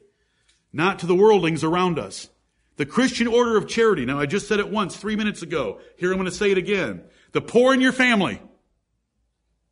not 0.72 1.00
to 1.00 1.06
the 1.06 1.16
worldlings 1.16 1.64
around 1.64 1.98
us. 1.98 2.28
The 2.76 2.86
Christian 2.86 3.26
order 3.26 3.56
of 3.56 3.68
charity. 3.68 4.06
Now, 4.06 4.20
I 4.20 4.26
just 4.26 4.48
said 4.48 4.60
it 4.60 4.70
once 4.70 4.96
three 4.96 5.16
minutes 5.16 5.42
ago. 5.42 5.80
Here 5.96 6.12
I'm 6.12 6.16
going 6.16 6.30
to 6.30 6.34
say 6.34 6.50
it 6.50 6.58
again. 6.58 7.02
The 7.32 7.40
poor 7.40 7.74
in 7.74 7.80
your 7.80 7.92
family. 7.92 8.40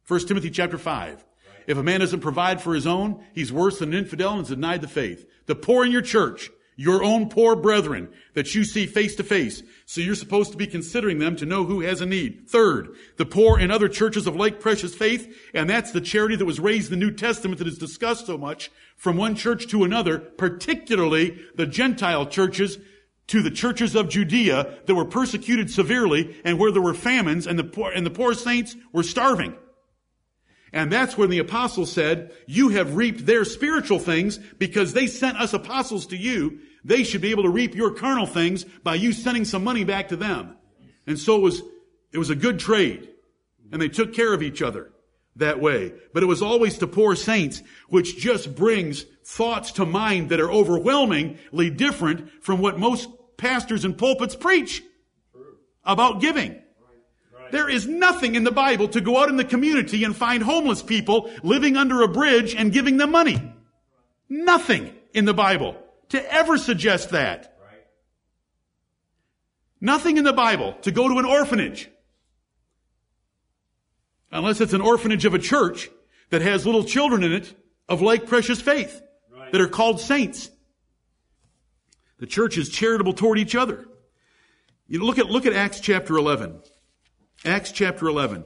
1 0.08 0.26
Timothy 0.26 0.50
chapter 0.50 0.76
5. 0.76 1.24
If 1.66 1.78
a 1.78 1.82
man 1.82 2.00
doesn't 2.00 2.20
provide 2.20 2.60
for 2.60 2.74
his 2.74 2.86
own, 2.86 3.24
he's 3.34 3.52
worse 3.52 3.78
than 3.78 3.92
an 3.92 3.98
infidel 3.98 4.32
and 4.32 4.40
has 4.40 4.48
denied 4.48 4.80
the 4.80 4.88
faith. 4.88 5.26
The 5.46 5.54
poor 5.54 5.84
in 5.84 5.92
your 5.92 6.02
church. 6.02 6.50
Your 6.78 7.02
own 7.02 7.28
poor 7.28 7.56
brethren 7.56 8.08
that 8.34 8.54
you 8.54 8.62
see 8.62 8.86
face 8.86 9.16
to 9.16 9.24
face. 9.24 9.64
So 9.84 10.00
you're 10.00 10.14
supposed 10.14 10.52
to 10.52 10.56
be 10.56 10.68
considering 10.68 11.18
them 11.18 11.34
to 11.36 11.44
know 11.44 11.64
who 11.64 11.80
has 11.80 12.00
a 12.00 12.06
need. 12.06 12.48
Third, 12.48 12.94
the 13.16 13.26
poor 13.26 13.58
in 13.58 13.72
other 13.72 13.88
churches 13.88 14.28
of 14.28 14.36
like 14.36 14.60
precious 14.60 14.94
faith, 14.94 15.36
and 15.52 15.68
that's 15.68 15.90
the 15.90 16.00
charity 16.00 16.36
that 16.36 16.44
was 16.44 16.60
raised 16.60 16.92
in 16.92 17.00
the 17.00 17.04
New 17.04 17.10
Testament 17.10 17.58
that 17.58 17.66
is 17.66 17.78
discussed 17.78 18.26
so 18.26 18.38
much 18.38 18.70
from 18.96 19.16
one 19.16 19.34
church 19.34 19.66
to 19.66 19.82
another, 19.82 20.20
particularly 20.20 21.40
the 21.56 21.66
Gentile 21.66 22.26
churches 22.26 22.78
to 23.26 23.42
the 23.42 23.50
churches 23.50 23.96
of 23.96 24.08
Judea 24.08 24.78
that 24.86 24.94
were 24.94 25.04
persecuted 25.04 25.72
severely 25.72 26.36
and 26.44 26.60
where 26.60 26.70
there 26.70 26.80
were 26.80 26.94
famines 26.94 27.48
and 27.48 27.58
the 27.58 27.64
poor, 27.64 27.90
and 27.90 28.06
the 28.06 28.10
poor 28.10 28.34
saints 28.34 28.76
were 28.92 29.02
starving. 29.02 29.56
And 30.72 30.92
that's 30.92 31.18
when 31.18 31.30
the 31.30 31.38
apostle 31.38 31.86
said, 31.86 32.30
you 32.46 32.68
have 32.68 32.94
reaped 32.94 33.26
their 33.26 33.44
spiritual 33.44 33.98
things 33.98 34.38
because 34.58 34.92
they 34.92 35.08
sent 35.08 35.40
us 35.40 35.54
apostles 35.54 36.06
to 36.08 36.16
you. 36.16 36.60
They 36.84 37.04
should 37.04 37.20
be 37.20 37.30
able 37.30 37.42
to 37.44 37.50
reap 37.50 37.74
your 37.74 37.92
carnal 37.92 38.26
things 38.26 38.64
by 38.64 38.94
you 38.94 39.12
sending 39.12 39.44
some 39.44 39.64
money 39.64 39.84
back 39.84 40.08
to 40.08 40.16
them. 40.16 40.56
And 41.06 41.18
so 41.18 41.36
it 41.36 41.42
was, 41.42 41.62
it 42.12 42.18
was 42.18 42.30
a 42.30 42.36
good 42.36 42.58
trade. 42.58 43.08
And 43.72 43.80
they 43.80 43.88
took 43.88 44.14
care 44.14 44.32
of 44.32 44.42
each 44.42 44.62
other 44.62 44.92
that 45.36 45.60
way. 45.60 45.92
But 46.12 46.22
it 46.22 46.26
was 46.26 46.42
always 46.42 46.78
to 46.78 46.86
poor 46.86 47.16
saints, 47.16 47.62
which 47.88 48.18
just 48.18 48.54
brings 48.54 49.04
thoughts 49.24 49.72
to 49.72 49.86
mind 49.86 50.30
that 50.30 50.40
are 50.40 50.50
overwhelmingly 50.50 51.70
different 51.70 52.30
from 52.42 52.60
what 52.60 52.78
most 52.78 53.08
pastors 53.36 53.84
and 53.84 53.96
pulpits 53.96 54.36
preach 54.36 54.82
about 55.84 56.20
giving. 56.20 56.60
There 57.50 57.68
is 57.68 57.86
nothing 57.86 58.34
in 58.34 58.44
the 58.44 58.50
Bible 58.50 58.88
to 58.88 59.00
go 59.00 59.18
out 59.18 59.30
in 59.30 59.36
the 59.36 59.44
community 59.44 60.04
and 60.04 60.14
find 60.14 60.42
homeless 60.42 60.82
people 60.82 61.30
living 61.42 61.76
under 61.76 62.02
a 62.02 62.08
bridge 62.08 62.54
and 62.54 62.72
giving 62.72 62.98
them 62.98 63.10
money. 63.10 63.40
Nothing 64.28 64.92
in 65.14 65.24
the 65.24 65.32
Bible 65.32 65.76
to 66.10 66.32
ever 66.32 66.58
suggest 66.58 67.10
that. 67.10 67.58
Nothing 69.80 70.16
in 70.16 70.24
the 70.24 70.32
Bible 70.32 70.74
to 70.82 70.90
go 70.90 71.08
to 71.08 71.18
an 71.18 71.24
orphanage. 71.24 71.88
Unless 74.30 74.60
it's 74.60 74.72
an 74.72 74.80
orphanage 74.80 75.24
of 75.24 75.34
a 75.34 75.38
church 75.38 75.88
that 76.30 76.42
has 76.42 76.66
little 76.66 76.84
children 76.84 77.22
in 77.22 77.32
it 77.32 77.54
of 77.88 78.02
like 78.02 78.26
precious 78.26 78.60
faith 78.60 79.00
right. 79.32 79.52
that 79.52 79.60
are 79.60 79.68
called 79.68 80.00
saints. 80.00 80.50
The 82.18 82.26
church 82.26 82.58
is 82.58 82.68
charitable 82.68 83.12
toward 83.12 83.38
each 83.38 83.54
other. 83.54 83.86
You 84.88 85.04
look 85.04 85.18
at, 85.18 85.26
look 85.26 85.46
at 85.46 85.52
Acts 85.52 85.80
chapter 85.80 86.16
11. 86.16 86.60
Acts 87.44 87.72
chapter 87.72 88.08
11. 88.08 88.44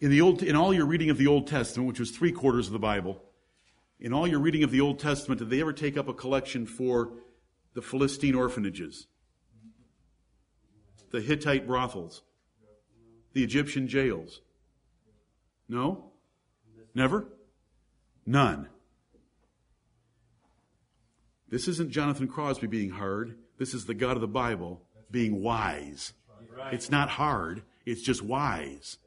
In 0.00 0.10
the 0.10 0.20
old, 0.20 0.42
in 0.42 0.56
all 0.56 0.74
your 0.74 0.86
reading 0.86 1.10
of 1.10 1.16
the 1.16 1.28
Old 1.28 1.46
Testament, 1.46 1.88
which 1.88 2.00
was 2.00 2.10
three 2.10 2.32
quarters 2.32 2.66
of 2.66 2.72
the 2.72 2.78
Bible, 2.78 3.22
in 4.04 4.12
all 4.12 4.26
your 4.28 4.38
reading 4.38 4.62
of 4.62 4.70
the 4.70 4.82
Old 4.82 4.98
Testament, 4.98 5.38
did 5.38 5.48
they 5.48 5.62
ever 5.62 5.72
take 5.72 5.96
up 5.96 6.08
a 6.08 6.12
collection 6.12 6.66
for 6.66 7.14
the 7.72 7.80
Philistine 7.80 8.34
orphanages? 8.34 9.06
The 11.10 11.22
Hittite 11.22 11.66
brothels? 11.66 12.20
The 13.32 13.42
Egyptian 13.42 13.88
jails? 13.88 14.42
No? 15.70 16.12
Never? 16.94 17.28
None. 18.26 18.68
This 21.48 21.66
isn't 21.66 21.90
Jonathan 21.90 22.28
Crosby 22.28 22.66
being 22.66 22.90
hard. 22.90 23.38
This 23.58 23.72
is 23.72 23.86
the 23.86 23.94
God 23.94 24.16
of 24.16 24.20
the 24.20 24.28
Bible 24.28 24.82
being 25.10 25.42
wise. 25.42 26.12
It's 26.70 26.90
not 26.90 27.08
hard, 27.08 27.62
it's 27.86 28.02
just 28.02 28.20
wise. 28.20 28.98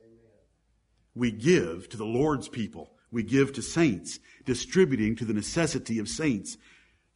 We 1.13 1.29
give 1.29 1.87
to 1.89 1.97
the 1.97 2.05
Lord's 2.05 2.49
people. 2.49 2.96
We 3.11 3.23
give 3.23 3.53
to 3.53 3.61
saints, 3.61 4.19
distributing 4.45 5.15
to 5.17 5.25
the 5.25 5.33
necessity 5.33 5.99
of 5.99 6.09
saints. 6.09 6.57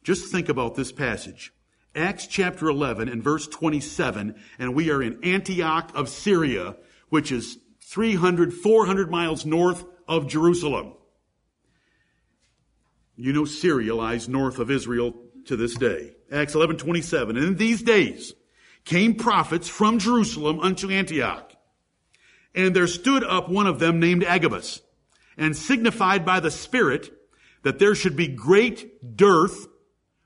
Just 0.02 0.32
think 0.32 0.48
about 0.48 0.74
this 0.74 0.92
passage. 0.92 1.52
Acts 1.94 2.26
chapter 2.26 2.68
11 2.68 3.08
and 3.08 3.22
verse 3.22 3.46
27, 3.46 4.34
and 4.58 4.74
we 4.74 4.90
are 4.90 5.02
in 5.02 5.22
Antioch 5.22 5.90
of 5.94 6.08
Syria, 6.08 6.76
which 7.10 7.30
is 7.30 7.58
300, 7.82 8.54
400 8.54 9.10
miles 9.10 9.44
north 9.44 9.84
of 10.08 10.26
Jerusalem. 10.26 10.94
You 13.14 13.32
know 13.34 13.44
Syria 13.44 13.94
lies 13.94 14.28
north 14.28 14.58
of 14.58 14.70
Israel 14.70 15.14
to 15.44 15.56
this 15.56 15.74
day. 15.74 16.12
Acts 16.30 16.54
11, 16.54 16.78
27. 16.78 17.36
And 17.36 17.46
in 17.46 17.56
these 17.56 17.82
days, 17.82 18.32
came 18.84 19.14
prophets 19.14 19.68
from 19.68 19.98
Jerusalem 19.98 20.60
unto 20.60 20.90
Antioch. 20.90 21.52
And 22.54 22.74
there 22.74 22.86
stood 22.86 23.22
up 23.24 23.48
one 23.48 23.66
of 23.66 23.78
them 23.78 24.00
named 24.00 24.24
Agabus, 24.24 24.80
and 25.36 25.56
signified 25.56 26.24
by 26.24 26.40
the 26.40 26.50
Spirit 26.50 27.12
that 27.62 27.78
there 27.78 27.94
should 27.94 28.16
be 28.16 28.28
great 28.28 29.16
dearth 29.16 29.66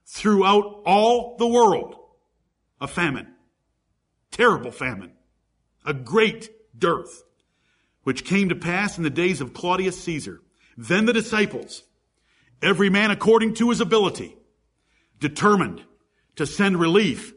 throughout 0.07 0.83
all 0.85 1.37
the 1.37 1.47
world. 1.47 1.97
A 2.81 2.87
famine. 2.87 3.29
Terrible 4.31 4.71
famine. 4.71 5.13
A 5.85 5.95
great 5.95 6.51
dearth. 6.79 7.23
Which 8.03 8.25
came 8.25 8.49
to 8.49 8.55
pass 8.55 8.99
in 8.99 9.05
the 9.05 9.11
days 9.11 9.41
of 9.41 9.55
Claudius 9.55 10.01
Caesar. 10.03 10.41
Then 10.77 11.07
the 11.07 11.13
disciples, 11.13 11.83
every 12.63 12.91
man 12.91 13.11
according 13.11 13.55
to 13.55 13.71
his 13.71 13.81
ability, 13.81 14.37
determined 15.21 15.83
to 16.37 16.47
send 16.47 16.79
relief 16.79 17.33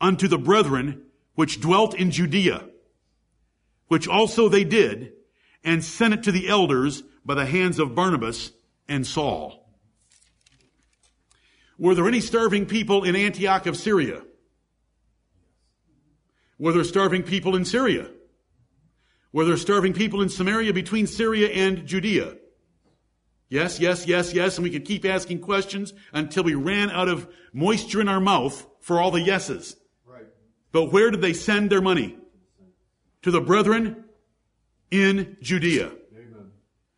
unto 0.00 0.28
the 0.28 0.38
brethren 0.38 1.02
which 1.34 1.60
dwelt 1.60 1.94
in 1.94 2.10
Judea, 2.10 2.68
which 3.88 4.06
also 4.06 4.48
they 4.48 4.64
did, 4.64 5.12
and 5.64 5.82
sent 5.82 6.14
it 6.14 6.22
to 6.24 6.32
the 6.32 6.48
elders 6.48 7.02
by 7.24 7.34
the 7.34 7.46
hands 7.46 7.78
of 7.78 7.94
Barnabas 7.94 8.52
and 8.88 9.06
Saul. 9.06 9.66
Were 11.78 11.94
there 11.94 12.06
any 12.06 12.20
starving 12.20 12.66
people 12.66 13.04
in 13.04 13.16
Antioch 13.16 13.66
of 13.66 13.76
Syria? 13.76 14.22
Were 16.58 16.72
there 16.72 16.84
starving 16.84 17.22
people 17.22 17.56
in 17.56 17.64
Syria? 17.64 18.08
Were 19.32 19.44
there 19.44 19.56
starving 19.56 19.94
people 19.94 20.22
in 20.22 20.28
Samaria 20.28 20.72
between 20.72 21.06
Syria 21.06 21.48
and 21.48 21.86
Judea? 21.86 22.36
Yes, 23.48 23.80
yes, 23.80 24.06
yes, 24.06 24.32
yes, 24.32 24.56
and 24.56 24.64
we 24.64 24.70
could 24.70 24.84
keep 24.84 25.04
asking 25.04 25.40
questions 25.40 25.92
until 26.12 26.44
we 26.44 26.54
ran 26.54 26.90
out 26.90 27.08
of 27.08 27.28
moisture 27.52 28.00
in 28.00 28.08
our 28.08 28.20
mouth 28.20 28.66
for 28.80 29.00
all 29.00 29.10
the 29.10 29.20
yeses. 29.20 29.76
But 30.70 30.92
where 30.92 31.10
did 31.10 31.20
they 31.20 31.34
send 31.34 31.70
their 31.70 31.82
money? 31.82 32.16
To 33.22 33.30
the 33.30 33.40
brethren 33.40 34.04
in 34.90 35.36
Judea. 35.42 35.92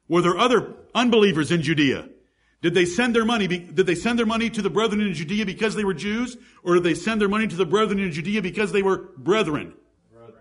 Were 0.08 0.22
there 0.22 0.36
other 0.36 0.74
unbelievers 0.94 1.50
in 1.50 1.62
Judea? 1.62 2.08
Did 2.62 2.74
they 2.74 2.86
send 2.86 3.14
their 3.14 3.24
money, 3.24 3.46
did 3.46 3.86
they 3.86 3.94
send 3.94 4.18
their 4.18 4.26
money 4.26 4.48
to 4.50 4.62
the 4.62 4.70
brethren 4.70 5.02
in 5.02 5.12
Judea 5.12 5.44
because 5.44 5.74
they 5.74 5.84
were 5.84 5.94
Jews? 5.94 6.36
Or 6.62 6.74
did 6.74 6.82
they 6.82 6.94
send 6.94 7.20
their 7.20 7.28
money 7.28 7.46
to 7.46 7.56
the 7.56 7.66
brethren 7.66 7.98
in 7.98 8.10
Judea 8.10 8.40
because 8.40 8.72
they 8.72 8.82
were 8.82 9.10
brethren? 9.18 9.74
brethren. 10.12 10.40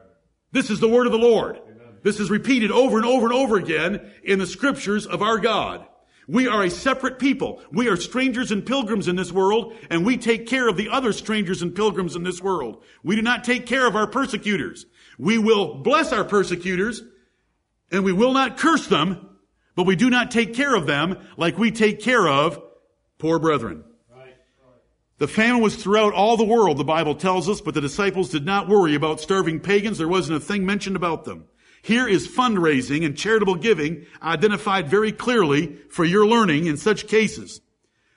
This 0.52 0.70
is 0.70 0.80
the 0.80 0.88
word 0.88 1.06
of 1.06 1.12
the 1.12 1.18
Lord. 1.18 1.58
Amen. 1.58 1.98
This 2.02 2.20
is 2.20 2.30
repeated 2.30 2.72
over 2.72 2.98
and 2.98 3.06
over 3.06 3.26
and 3.26 3.36
over 3.36 3.58
again 3.58 4.10
in 4.24 4.40
the 4.40 4.48
scriptures 4.48 5.06
of 5.06 5.22
our 5.22 5.38
God. 5.38 5.86
We 6.28 6.48
are 6.48 6.64
a 6.64 6.70
separate 6.70 7.20
people. 7.20 7.62
We 7.72 7.90
are 7.90 7.98
strangers 7.98 8.52
and 8.52 8.66
pilgrims 8.66 9.10
in 9.10 9.18
this 9.18 9.32
world, 9.32 9.74
and 9.90 10.06
we 10.06 10.16
take 10.16 10.48
care 10.48 10.70
of 10.70 10.78
the 10.78 10.90
other 10.90 11.12
strangers 11.12 11.62
and 11.62 11.76
pilgrims 11.76 12.16
in 12.16 12.24
this 12.24 12.42
world. 12.42 12.82
We 13.04 13.18
do 13.18 13.22
not 13.22 13.44
take 13.44 13.66
care 13.66 13.86
of 13.86 13.98
our 13.98 14.08
persecutors. 14.08 14.86
We 15.18 15.38
will 15.38 15.76
bless 15.76 16.14
our 16.14 16.24
persecutors, 16.24 17.04
and 17.92 18.06
we 18.06 18.14
will 18.14 18.32
not 18.32 18.58
curse 18.58 18.88
them, 18.88 19.33
but 19.76 19.86
we 19.86 19.96
do 19.96 20.10
not 20.10 20.32
take 20.32 20.54
care 20.54 20.76
of 20.76 20.86
them 20.86 21.18
like 21.38 21.58
we 21.58 21.72
take 21.72 22.02
care 22.02 22.28
of 22.28 22.62
poor 23.18 23.40
brethren. 23.40 23.84
The 25.20 25.28
famine 25.28 25.62
was 25.62 25.76
throughout 25.76 26.14
all 26.14 26.36
the 26.36 26.44
world, 26.44 26.78
the 26.78 26.84
Bible 26.84 27.16
tells 27.16 27.48
us, 27.48 27.62
but 27.62 27.74
the 27.74 27.82
disciples 27.82 28.30
did 28.30 28.46
not 28.46 28.68
worry 28.68 28.96
about 28.96 29.22
starving 29.22 29.60
pagans. 29.60 29.98
There 29.98 30.08
wasn't 30.08 30.38
a 30.38 30.46
thing 30.46 30.66
mentioned 30.66 30.96
about 30.96 31.24
them. 31.24 31.46
Here 31.82 32.08
is 32.08 32.28
fundraising 32.28 33.06
and 33.06 33.16
charitable 33.16 33.56
giving 33.56 34.06
identified 34.22 34.88
very 34.88 35.12
clearly 35.12 35.76
for 35.90 36.04
your 36.04 36.26
learning 36.26 36.66
in 36.66 36.78
such 36.78 37.08
cases. 37.08 37.62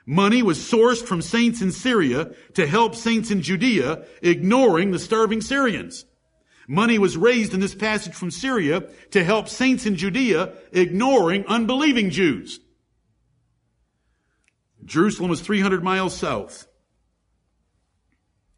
Money 0.07 0.42
was 0.42 0.59
sourced 0.59 1.04
from 1.04 1.20
saints 1.20 1.61
in 1.61 1.72
Syria 1.72 2.32
to 2.54 2.66
help 2.66 2.94
saints 2.94 3.30
in 3.30 3.42
Judea, 3.42 4.04
ignoring 4.22 4.92
the 4.92 5.00
starving 5.00 5.40
Syrians. 5.40 6.04
Money 6.68 6.98
was 6.98 7.16
raised 7.16 7.54
in 7.54 7.60
this 7.60 7.74
passage 7.74 8.14
from 8.14 8.30
Syria 8.30 8.88
to 9.12 9.22
help 9.22 9.48
saints 9.48 9.86
in 9.86 9.96
Judea, 9.96 10.52
ignoring 10.72 11.44
unbelieving 11.46 12.10
Jews. 12.10 12.60
Jerusalem 14.84 15.30
was 15.30 15.40
300 15.40 15.82
miles 15.82 16.16
south. 16.16 16.66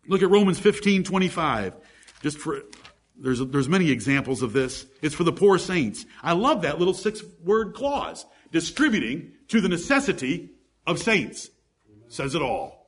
Look 0.07 0.23
at 0.23 0.31
Romans 0.31 0.59
15, 0.59 1.05
25. 1.05 1.75
Just 2.23 2.39
for 2.39 2.63
there's, 3.21 3.41
there's 3.41 3.69
many 3.69 3.91
examples 3.91 4.43
of 4.43 4.53
this. 4.53 4.87
It's 5.03 5.15
for 5.15 5.25
the 5.25 5.33
poor 5.33 5.59
saints. 5.59 6.07
I 6.23 6.33
love 6.33 6.63
that 6.63 6.79
little 6.79 6.95
six 6.95 7.23
word 7.45 7.75
clause. 7.75 8.25
Distributing 8.53 9.33
to 9.49 9.61
the 9.61 9.69
necessity 9.69 10.51
of 10.87 10.99
saints. 10.99 11.51
Says 12.09 12.35
it 12.35 12.43
all. 12.43 12.87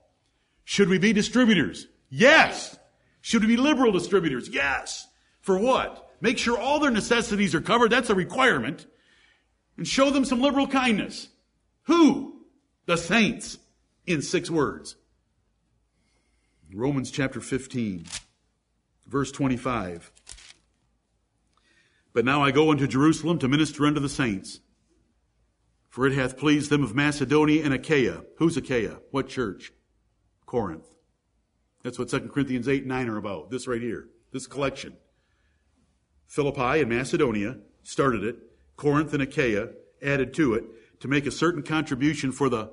Should 0.64 0.88
we 0.88 0.98
be 0.98 1.12
distributors? 1.12 1.86
Yes. 2.08 2.78
Should 3.20 3.42
we 3.42 3.48
be 3.48 3.56
liberal 3.56 3.92
distributors? 3.92 4.48
Yes. 4.48 5.06
For 5.41 5.59
what? 5.59 6.11
Make 6.20 6.38
sure 6.38 6.59
all 6.59 6.80
their 6.80 6.91
necessities 6.91 7.55
are 7.55 7.61
covered. 7.61 7.91
That's 7.91 8.11
a 8.11 8.14
requirement. 8.14 8.86
And 9.76 9.86
show 9.86 10.11
them 10.11 10.24
some 10.24 10.41
liberal 10.41 10.66
kindness. 10.66 11.28
Who? 11.84 12.43
The 12.86 12.97
saints. 12.97 13.59
In 14.07 14.22
six 14.22 14.51
words. 14.51 14.97
Romans 16.72 17.11
chapter 17.11 17.41
15, 17.41 18.05
verse 19.07 19.32
25. 19.32 20.12
But 22.12 22.24
now 22.24 22.43
I 22.43 22.51
go 22.51 22.70
unto 22.70 22.86
Jerusalem 22.86 23.38
to 23.41 23.49
minister 23.49 23.86
unto 23.86 24.01
the 24.01 24.09
saints. 24.09 24.61
For 25.88 26.07
it 26.07 26.12
hath 26.12 26.38
pleased 26.38 26.70
them 26.70 26.84
of 26.84 26.95
Macedonia 26.95 27.64
and 27.64 27.74
Achaia. 27.74 28.22
Who's 28.36 28.57
Achaia? 28.57 28.99
What 29.11 29.28
church? 29.28 29.72
Corinth. 30.47 30.86
That's 31.82 31.99
what 31.99 32.09
2 32.09 32.28
Corinthians 32.28 32.68
8 32.68 32.82
and 32.82 32.88
9 32.88 33.09
are 33.09 33.16
about. 33.16 33.51
This 33.51 33.66
right 33.66 33.80
here. 33.80 34.09
This 34.32 34.47
collection. 34.47 34.97
Philippi 36.31 36.81
and 36.81 36.89
Macedonia 36.89 37.57
started 37.83 38.22
it. 38.22 38.37
Corinth 38.76 39.12
and 39.12 39.20
Achaia 39.20 39.70
added 40.01 40.33
to 40.35 40.55
it 40.55 40.64
to 41.01 41.09
make 41.09 41.26
a 41.26 41.31
certain 41.33 41.61
contribution 41.61 42.31
for 42.31 42.49
the 42.49 42.70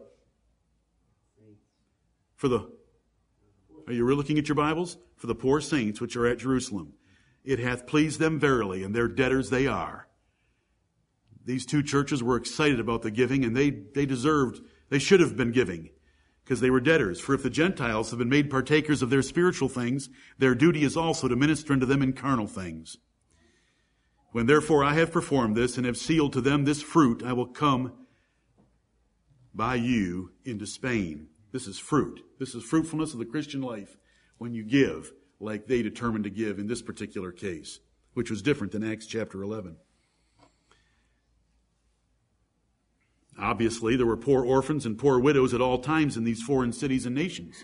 for 2.36 2.48
the 2.48 2.70
are 3.88 3.94
you 3.94 4.06
really 4.06 4.18
looking 4.18 4.38
at 4.38 4.48
your 4.48 4.56
Bibles? 4.56 4.98
For 5.16 5.26
the 5.26 5.34
poor 5.34 5.60
saints 5.60 6.00
which 6.00 6.16
are 6.16 6.28
at 6.28 6.38
Jerusalem. 6.38 6.94
It 7.44 7.58
hath 7.58 7.88
pleased 7.88 8.20
them 8.20 8.40
verily, 8.40 8.84
and 8.84 8.94
their 8.94 9.08
debtors 9.08 9.50
they 9.50 9.66
are. 9.66 10.08
These 11.44 11.66
two 11.66 11.82
churches 11.82 12.22
were 12.22 12.36
excited 12.36 12.80
about 12.80 13.02
the 13.02 13.10
giving, 13.10 13.44
and 13.44 13.58
they, 13.58 13.72
they 13.72 14.06
deserved, 14.06 14.60
they 14.90 15.00
should 15.00 15.22
have 15.22 15.36
been 15.36 15.52
giving, 15.52 15.90
because 16.44 16.60
they 16.60 16.70
were 16.70 16.82
debtors. 16.82 17.20
For 17.20 17.34
if 17.34 17.42
the 17.42 17.50
Gentiles 17.50 18.12
have 18.12 18.20
been 18.20 18.30
made 18.30 18.52
partakers 18.52 19.02
of 19.02 19.10
their 19.10 19.24
spiritual 19.24 19.70
things, 19.70 20.10
their 20.38 20.54
duty 20.54 20.84
is 20.84 20.98
also 20.98 21.28
to 21.30 21.36
minister 21.36 21.74
unto 21.74 21.86
them 21.86 22.04
in 22.04 22.14
carnal 22.14 22.48
things. 22.48 22.98
When 24.32 24.46
therefore 24.46 24.84
I 24.84 24.94
have 24.94 25.12
performed 25.12 25.56
this, 25.56 25.78
and 25.78 25.86
have 25.86 25.98
sealed 25.98 26.34
to 26.34 26.42
them 26.42 26.66
this 26.66 26.82
fruit, 26.82 27.24
I 27.24 27.34
will 27.34 27.48
come 27.48 27.94
by 29.54 29.76
you 29.76 30.32
into 30.46 30.68
Spain. 30.68 31.28
This 31.52 31.68
is 31.68 31.80
fruit. 31.80 32.22
This 32.40 32.54
is 32.54 32.64
fruitfulness 32.64 33.14
of 33.14 33.20
the 33.20 33.26
Christian 33.26 33.62
life 33.62 33.98
when 34.38 34.54
you 34.54 34.64
give 34.64 35.12
like 35.40 35.68
they 35.68 35.82
determined 35.82 36.24
to 36.26 36.30
give 36.30 36.60
in 36.60 36.68
this 36.68 36.82
particular 36.82 37.32
case, 37.32 37.80
which 38.14 38.30
was 38.30 38.42
different 38.42 38.74
than 38.74 38.84
Acts 38.84 39.06
chapter 39.06 39.42
11. 39.42 39.78
Obviously, 43.40 43.96
there 43.96 44.06
were 44.06 44.18
poor 44.18 44.44
orphans 44.44 44.86
and 44.86 44.98
poor 44.98 45.20
widows 45.20 45.54
at 45.54 45.62
all 45.62 45.78
times 45.80 46.18
in 46.18 46.24
these 46.24 46.42
foreign 46.42 46.74
cities 46.74 47.06
and 47.06 47.14
nations. 47.14 47.64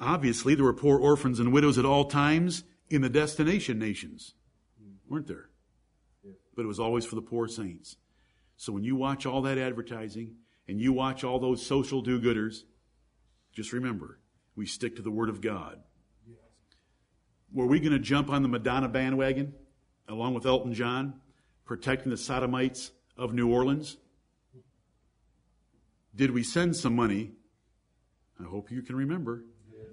Obviously, 0.00 0.54
there 0.54 0.64
were 0.64 0.72
poor 0.72 0.98
orphans 0.98 1.38
and 1.38 1.52
widows 1.52 1.76
at 1.76 1.84
all 1.84 2.06
times 2.06 2.64
in 2.88 3.02
the 3.02 3.10
destination 3.10 3.78
nations, 3.78 4.34
weren't 5.08 5.26
there? 5.26 5.48
But 6.54 6.64
it 6.64 6.68
was 6.68 6.80
always 6.80 7.04
for 7.04 7.14
the 7.14 7.22
poor 7.22 7.48
saints. 7.48 7.96
So 8.56 8.72
when 8.72 8.84
you 8.84 8.96
watch 8.96 9.26
all 9.26 9.42
that 9.42 9.58
advertising 9.58 10.34
and 10.66 10.80
you 10.80 10.92
watch 10.92 11.24
all 11.24 11.38
those 11.38 11.64
social 11.64 12.02
do 12.02 12.20
gooders, 12.20 12.64
just 13.52 13.72
remember, 13.72 14.18
we 14.56 14.66
stick 14.66 14.96
to 14.96 15.02
the 15.02 15.10
Word 15.10 15.28
of 15.28 15.40
God. 15.40 15.80
Were 17.52 17.66
we 17.66 17.80
going 17.80 17.92
to 17.92 17.98
jump 17.98 18.30
on 18.30 18.42
the 18.42 18.48
Madonna 18.48 18.88
bandwagon 18.88 19.54
along 20.08 20.34
with 20.34 20.46
Elton 20.46 20.74
John, 20.74 21.20
protecting 21.64 22.10
the 22.10 22.16
sodomites 22.16 22.92
of 23.16 23.32
New 23.32 23.50
Orleans? 23.50 23.96
Did 26.14 26.32
we 26.32 26.42
send 26.42 26.76
some 26.76 26.96
money? 26.96 27.32
I 28.40 28.44
hope 28.44 28.70
you 28.70 28.82
can 28.82 28.96
remember. 28.96 29.44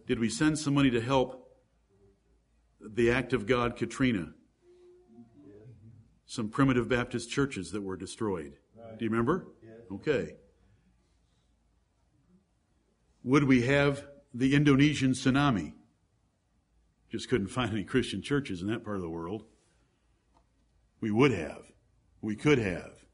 Did 0.07 0.19
we 0.19 0.29
send 0.29 0.57
some 0.59 0.73
money 0.73 0.89
to 0.91 1.01
help 1.01 1.51
the 2.79 3.11
act 3.11 3.33
of 3.33 3.45
God 3.45 3.75
Katrina? 3.75 4.34
Some 6.25 6.49
primitive 6.49 6.89
Baptist 6.89 7.29
churches 7.29 7.71
that 7.71 7.81
were 7.81 7.95
destroyed. 7.95 8.57
Do 8.97 9.05
you 9.05 9.11
remember? 9.11 9.47
Okay. 9.91 10.35
Would 13.23 13.43
we 13.43 13.63
have 13.63 14.05
the 14.33 14.55
Indonesian 14.55 15.11
tsunami? 15.11 15.73
Just 17.09 17.29
couldn't 17.29 17.47
find 17.47 17.71
any 17.71 17.83
Christian 17.83 18.21
churches 18.21 18.61
in 18.61 18.67
that 18.67 18.83
part 18.83 18.97
of 18.97 19.01
the 19.01 19.09
world. 19.09 19.45
We 20.99 21.11
would 21.11 21.31
have. 21.31 21.71
We 22.21 22.35
could 22.35 22.57
have. 22.57 23.05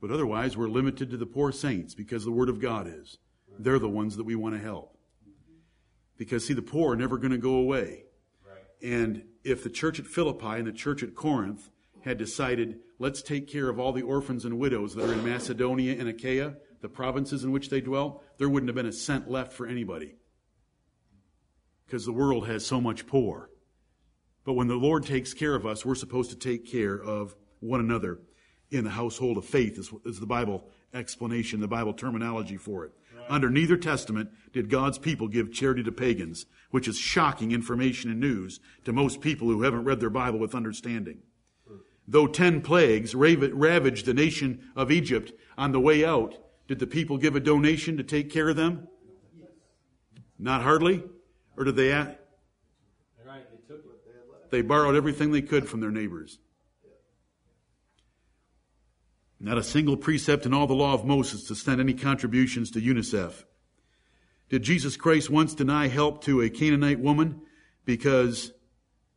But 0.00 0.10
otherwise, 0.10 0.56
we're 0.56 0.68
limited 0.68 1.10
to 1.10 1.16
the 1.16 1.26
poor 1.26 1.52
saints 1.52 1.94
because 1.94 2.24
the 2.24 2.30
Word 2.30 2.48
of 2.48 2.60
God 2.60 2.86
is. 2.86 3.18
They're 3.58 3.78
the 3.78 3.88
ones 3.88 4.16
that 4.16 4.24
we 4.24 4.34
want 4.34 4.54
to 4.54 4.60
help. 4.60 4.96
Because, 6.16 6.46
see, 6.46 6.54
the 6.54 6.62
poor 6.62 6.92
are 6.92 6.96
never 6.96 7.18
going 7.18 7.32
to 7.32 7.38
go 7.38 7.54
away. 7.54 8.04
And 8.82 9.24
if 9.44 9.62
the 9.62 9.70
church 9.70 9.98
at 9.98 10.06
Philippi 10.06 10.58
and 10.58 10.66
the 10.66 10.72
church 10.72 11.02
at 11.02 11.14
Corinth 11.14 11.70
had 12.02 12.18
decided, 12.18 12.80
let's 12.98 13.22
take 13.22 13.46
care 13.46 13.68
of 13.68 13.78
all 13.78 13.92
the 13.92 14.02
orphans 14.02 14.44
and 14.44 14.58
widows 14.58 14.94
that 14.94 15.08
are 15.08 15.12
in 15.12 15.24
Macedonia 15.24 15.98
and 15.98 16.08
Achaia, 16.08 16.54
the 16.80 16.88
provinces 16.88 17.44
in 17.44 17.52
which 17.52 17.68
they 17.68 17.80
dwell, 17.80 18.22
there 18.38 18.48
wouldn't 18.48 18.68
have 18.68 18.76
been 18.76 18.86
a 18.86 18.92
cent 18.92 19.30
left 19.30 19.52
for 19.52 19.66
anybody. 19.66 20.14
Because 21.86 22.06
the 22.06 22.12
world 22.12 22.46
has 22.46 22.64
so 22.64 22.80
much 22.80 23.06
poor. 23.06 23.50
But 24.44 24.54
when 24.54 24.68
the 24.68 24.76
Lord 24.76 25.04
takes 25.04 25.34
care 25.34 25.54
of 25.54 25.66
us, 25.66 25.84
we're 25.84 25.94
supposed 25.94 26.30
to 26.30 26.36
take 26.36 26.70
care 26.70 26.94
of 26.94 27.34
one 27.60 27.80
another 27.80 28.20
in 28.70 28.84
the 28.84 28.90
household 28.90 29.36
of 29.36 29.44
faith, 29.44 29.78
is, 29.78 29.90
is 30.04 30.20
the 30.20 30.26
Bible 30.26 30.64
explanation, 30.94 31.60
the 31.60 31.68
Bible 31.68 31.92
terminology 31.92 32.56
for 32.56 32.84
it. 32.84 32.92
Right. 33.14 33.30
Under 33.30 33.50
neither 33.50 33.76
testament 33.76 34.30
did 34.52 34.70
God's 34.70 34.98
people 34.98 35.28
give 35.28 35.52
charity 35.52 35.82
to 35.82 35.92
pagans, 35.92 36.46
which 36.70 36.88
is 36.88 36.96
shocking 36.96 37.52
information 37.52 38.10
and 38.10 38.20
news 38.20 38.60
to 38.84 38.92
most 38.92 39.20
people 39.20 39.48
who 39.48 39.62
haven't 39.62 39.84
read 39.84 40.00
their 40.00 40.10
Bible 40.10 40.38
with 40.38 40.54
understanding. 40.54 41.18
Though 42.08 42.26
ten 42.26 42.60
plagues 42.60 43.14
ravaged 43.14 44.06
the 44.06 44.14
nation 44.14 44.70
of 44.74 44.90
Egypt 44.90 45.32
on 45.56 45.72
the 45.72 45.80
way 45.80 46.04
out, 46.04 46.36
did 46.66 46.78
the 46.78 46.86
people 46.86 47.18
give 47.18 47.36
a 47.36 47.40
donation 47.40 47.96
to 47.96 48.02
take 48.02 48.30
care 48.30 48.48
of 48.48 48.56
them? 48.56 48.88
Not 50.38 50.62
hardly? 50.62 51.04
Or 51.56 51.64
did 51.64 51.76
they? 51.76 51.92
Add? 51.92 52.18
They 54.50 54.62
borrowed 54.62 54.96
everything 54.96 55.30
they 55.30 55.42
could 55.42 55.68
from 55.68 55.80
their 55.80 55.90
neighbors. 55.90 56.38
Not 59.38 59.58
a 59.58 59.62
single 59.62 59.96
precept 59.96 60.44
in 60.44 60.52
all 60.52 60.66
the 60.66 60.74
law 60.74 60.92
of 60.92 61.04
Moses 61.04 61.44
to 61.44 61.54
send 61.54 61.80
any 61.80 61.94
contributions 61.94 62.70
to 62.72 62.80
UNICEF. 62.80 63.44
Did 64.50 64.62
Jesus 64.62 64.96
Christ 64.96 65.30
once 65.30 65.54
deny 65.54 65.86
help 65.88 66.24
to 66.24 66.42
a 66.42 66.50
Canaanite 66.50 67.00
woman 67.00 67.40
because 67.84 68.52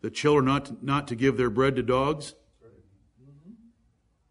the 0.01 0.11
children 0.11 0.63
to, 0.63 0.77
not 0.81 1.07
to 1.07 1.15
give 1.15 1.37
their 1.37 1.49
bread 1.49 1.75
to 1.75 1.83
dogs? 1.83 2.35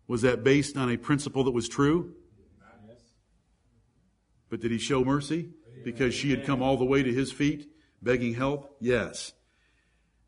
Was 0.09 0.23
that 0.23 0.45
based 0.45 0.77
on 0.77 0.91
a 0.91 0.97
principle 0.97 1.45
that 1.45 1.53
was 1.53 1.69
true? 1.69 2.15
Yes. 2.89 2.99
But 4.51 4.61
did 4.61 4.71
he 4.71 4.79
show 4.79 5.05
mercy 5.05 5.51
because 5.85 6.15
she 6.15 6.31
had 6.31 6.45
come 6.45 6.63
all 6.63 6.77
the 6.77 6.85
way 6.85 7.03
to 7.03 7.13
his 7.13 7.33
feet 7.33 7.71
begging 8.03 8.35
help? 8.35 8.77
Yes. 8.81 9.33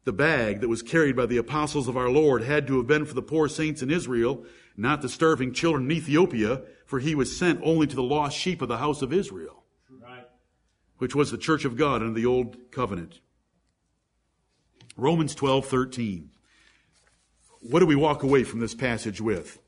The 0.04 0.12
bag 0.12 0.60
that 0.60 0.68
was 0.68 0.82
carried 0.82 1.16
by 1.16 1.26
the 1.26 1.38
apostles 1.38 1.88
of 1.88 1.96
our 1.96 2.10
Lord 2.10 2.42
had 2.42 2.66
to 2.66 2.76
have 2.76 2.86
been 2.86 3.06
for 3.06 3.14
the 3.14 3.22
poor 3.22 3.48
saints 3.48 3.82
in 3.82 3.90
Israel 3.90 4.44
not 4.76 5.02
the 5.02 5.08
starving 5.08 5.52
children 5.52 5.84
in 5.84 5.96
Ethiopia, 5.96 6.62
for 6.86 6.98
he 6.98 7.14
was 7.14 7.36
sent 7.36 7.60
only 7.62 7.86
to 7.86 7.96
the 7.96 8.02
lost 8.02 8.36
sheep 8.36 8.60
of 8.60 8.68
the 8.68 8.78
house 8.78 9.02
of 9.02 9.12
Israel, 9.12 9.64
right. 10.02 10.26
which 10.98 11.14
was 11.14 11.30
the 11.30 11.38
church 11.38 11.64
of 11.64 11.76
God 11.76 12.02
under 12.02 12.18
the 12.18 12.26
old 12.26 12.56
covenant. 12.70 13.20
Romans 14.96 15.34
12, 15.34 15.66
13. 15.66 16.30
What 17.60 17.80
do 17.80 17.86
we 17.86 17.96
walk 17.96 18.22
away 18.22 18.44
from 18.44 18.60
this 18.60 18.74
passage 18.74 19.20
with? 19.20 19.58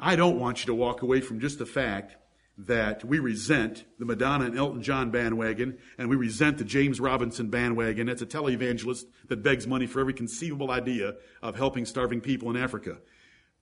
I 0.00 0.16
don't 0.16 0.40
want 0.40 0.60
you 0.60 0.66
to 0.66 0.74
walk 0.74 1.02
away 1.02 1.20
from 1.20 1.40
just 1.40 1.58
the 1.58 1.66
fact 1.66 2.16
that 2.56 3.04
we 3.04 3.18
resent 3.18 3.84
the 3.98 4.04
Madonna 4.06 4.46
and 4.46 4.58
Elton 4.58 4.82
John 4.82 5.10
bandwagon 5.10 5.78
and 5.98 6.08
we 6.08 6.16
resent 6.16 6.58
the 6.58 6.64
James 6.64 7.00
Robinson 7.00 7.48
bandwagon. 7.48 8.06
That's 8.06 8.22
a 8.22 8.26
televangelist 8.26 9.04
that 9.28 9.42
begs 9.42 9.66
money 9.66 9.86
for 9.86 10.00
every 10.00 10.14
conceivable 10.14 10.70
idea 10.70 11.14
of 11.42 11.56
helping 11.56 11.84
starving 11.84 12.20
people 12.22 12.50
in 12.50 12.56
Africa. 12.56 12.98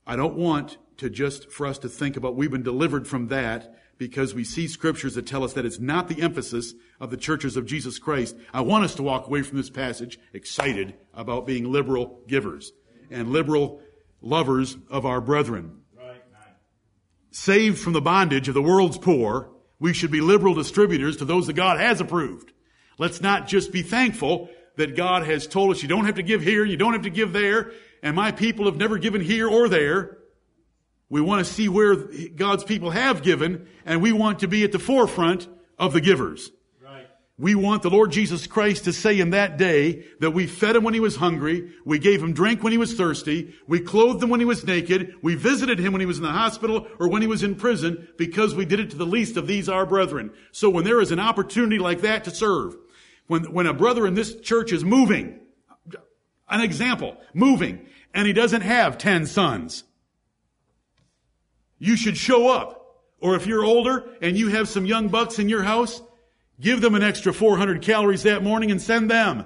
I 0.07 0.15
don't 0.17 0.37
want 0.37 0.79
to 0.99 1.11
just 1.11 1.51
for 1.51 1.67
us 1.67 1.79
to 1.79 1.89
think 1.89 2.17
about 2.17 2.37
we've 2.37 2.51
been 2.51 2.63
delivered 2.63 3.07
from 3.07 3.29
that 3.29 3.77
because 3.99 4.33
we 4.33 4.45
see 4.45 4.69
scriptures 4.69 5.17
that 5.17 5.27
tell 5.27 5.43
us 5.43 5.53
that 5.55 5.67
it's 5.67 5.81
not 5.81 6.09
the 6.09 6.23
emphasis 6.23 6.75
of 7.01 7.11
the 7.11 7.17
churches 7.17 7.57
of 7.57 7.67
Jesus 7.67 7.99
Christ. 7.99 8.37
I 8.55 8.61
want 8.61 8.85
us 8.85 8.95
to 8.95 9.03
walk 9.03 9.27
away 9.27 9.43
from 9.43 9.59
this 9.59 9.71
passage 9.71 10.19
excited 10.33 10.95
about 11.13 11.47
being 11.47 11.71
liberal 11.71 12.21
givers 12.29 12.73
and 13.11 13.31
liberal 13.31 13.81
lovers 14.21 14.77
of 14.89 15.05
our 15.05 15.21
brethren. 15.21 15.83
Saved 17.39 17.79
from 17.79 17.93
the 17.93 18.01
bondage 18.01 18.49
of 18.49 18.55
the 18.55 18.61
world's 18.61 18.99
poor, 18.99 19.49
we 19.79 19.93
should 19.93 20.11
be 20.11 20.21
liberal 20.21 20.55
distributors 20.55 21.19
to 21.19 21.25
those 21.25 21.47
that 21.47 21.53
God 21.53 21.79
has 21.79 22.01
approved. 22.01 22.53
Let's 22.99 23.21
not 23.21 23.47
just 23.47 23.71
be 23.71 23.83
thankful 23.83 24.51
that 24.75 24.97
God 24.97 25.25
has 25.25 25.47
told 25.47 25.71
us 25.71 25.81
you 25.81 25.89
don't 25.89 26.07
have 26.07 26.17
to 26.17 26.25
give 26.25 26.43
here, 26.43 26.65
you 26.65 26.77
don't 26.77 26.95
have 26.95 27.03
to 27.03 27.11
give 27.11 27.33
there, 27.33 27.71
and 28.03 28.17
my 28.17 28.33
people 28.33 28.65
have 28.65 28.77
never 28.77 28.99
given 28.99 29.21
here 29.21 29.49
or 29.49 29.69
there. 29.69 30.19
We 31.09 31.21
want 31.21 31.47
to 31.47 31.53
see 31.53 31.69
where 31.69 31.95
God's 32.35 32.65
people 32.65 32.91
have 32.91 33.23
given, 33.23 33.69
and 33.87 34.03
we 34.03 34.11
want 34.11 34.41
to 34.41 34.49
be 34.49 34.65
at 34.65 34.73
the 34.73 34.81
forefront 34.81 35.47
of 35.79 35.93
the 35.93 36.01
givers. 36.01 36.51
We 37.41 37.55
want 37.55 37.83
the 37.83 37.91
Lord 37.91 38.11
Jesus 38.11 38.49
Christ 38.49 38.85
to 38.85 38.93
say 38.93 39.21
in 39.21 39.31
that 39.31 39.59
day 39.59 40.05
that 40.19 40.33
we 40.33 40.49
fed 40.49 40.75
him 40.75 40.83
when 40.83 40.95
he 40.95 40.99
was 40.99 41.15
hungry, 41.15 41.71
we 41.85 42.01
gave 42.01 42.21
him 42.21 42.33
drink 42.33 42.65
when 42.65 42.73
he 42.73 42.79
was 42.79 42.95
thirsty, 42.95 43.55
we 43.69 43.79
clothed 43.79 44.21
him 44.21 44.29
when 44.29 44.41
he 44.41 44.47
was 44.47 44.67
naked, 44.67 45.15
we 45.23 45.37
visited 45.37 45.79
him 45.79 45.93
when 45.93 46.01
he 46.01 46.07
was 46.07 46.19
in 46.19 46.25
the 46.25 46.33
hospital 46.33 46.89
or 46.99 47.09
when 47.09 47.23
he 47.23 47.29
was 47.29 47.45
in 47.45 47.55
prison 47.55 48.09
because 48.19 48.57
we 48.57 48.65
did 48.65 48.81
it 48.81 48.91
to 48.91 48.97
the 48.97 49.07
least 49.07 49.37
of 49.37 49.47
these 49.47 49.69
our 49.69 49.87
brethren. 49.87 50.33
So 50.51 50.69
when 50.69 50.83
there 50.83 51.01
is 51.01 51.13
an 51.13 51.21
opportunity 51.21 51.79
like 51.79 52.01
that 52.01 52.25
to 52.25 52.33
serve, 52.33 52.77
when, 53.29 53.53
when 53.53 53.67
a 53.67 53.75
brother 53.75 54.05
in 54.05 54.15
this 54.15 54.41
church 54.41 54.73
is 54.73 54.85
moving, 54.85 55.39
an 56.49 56.61
example, 56.61 57.17
moving, 57.35 57.87
and 58.13 58.27
he 58.27 58.33
doesn't 58.33 58.63
have 58.63 58.99
10 58.99 59.27
sons, 59.27 59.85
you 61.79 61.97
should 61.97 62.17
show 62.17 62.49
up. 62.49 62.75
Or 63.21 63.35
if 63.37 63.47
you're 63.47 63.65
older 63.65 64.11
and 64.21 64.37
you 64.37 64.49
have 64.49 64.69
some 64.69 64.87
young 64.87 65.09
bucks 65.09 65.39
in 65.39 65.49
your 65.49 65.63
house, 65.63 66.03
Give 66.61 66.81
them 66.81 66.95
an 66.95 67.03
extra 67.03 67.33
400 67.33 67.83
calories 67.83 68.25
that 68.25 68.43
morning 68.43 68.71
and 68.71 68.83
send 68.83 69.11
them. 69.11 69.45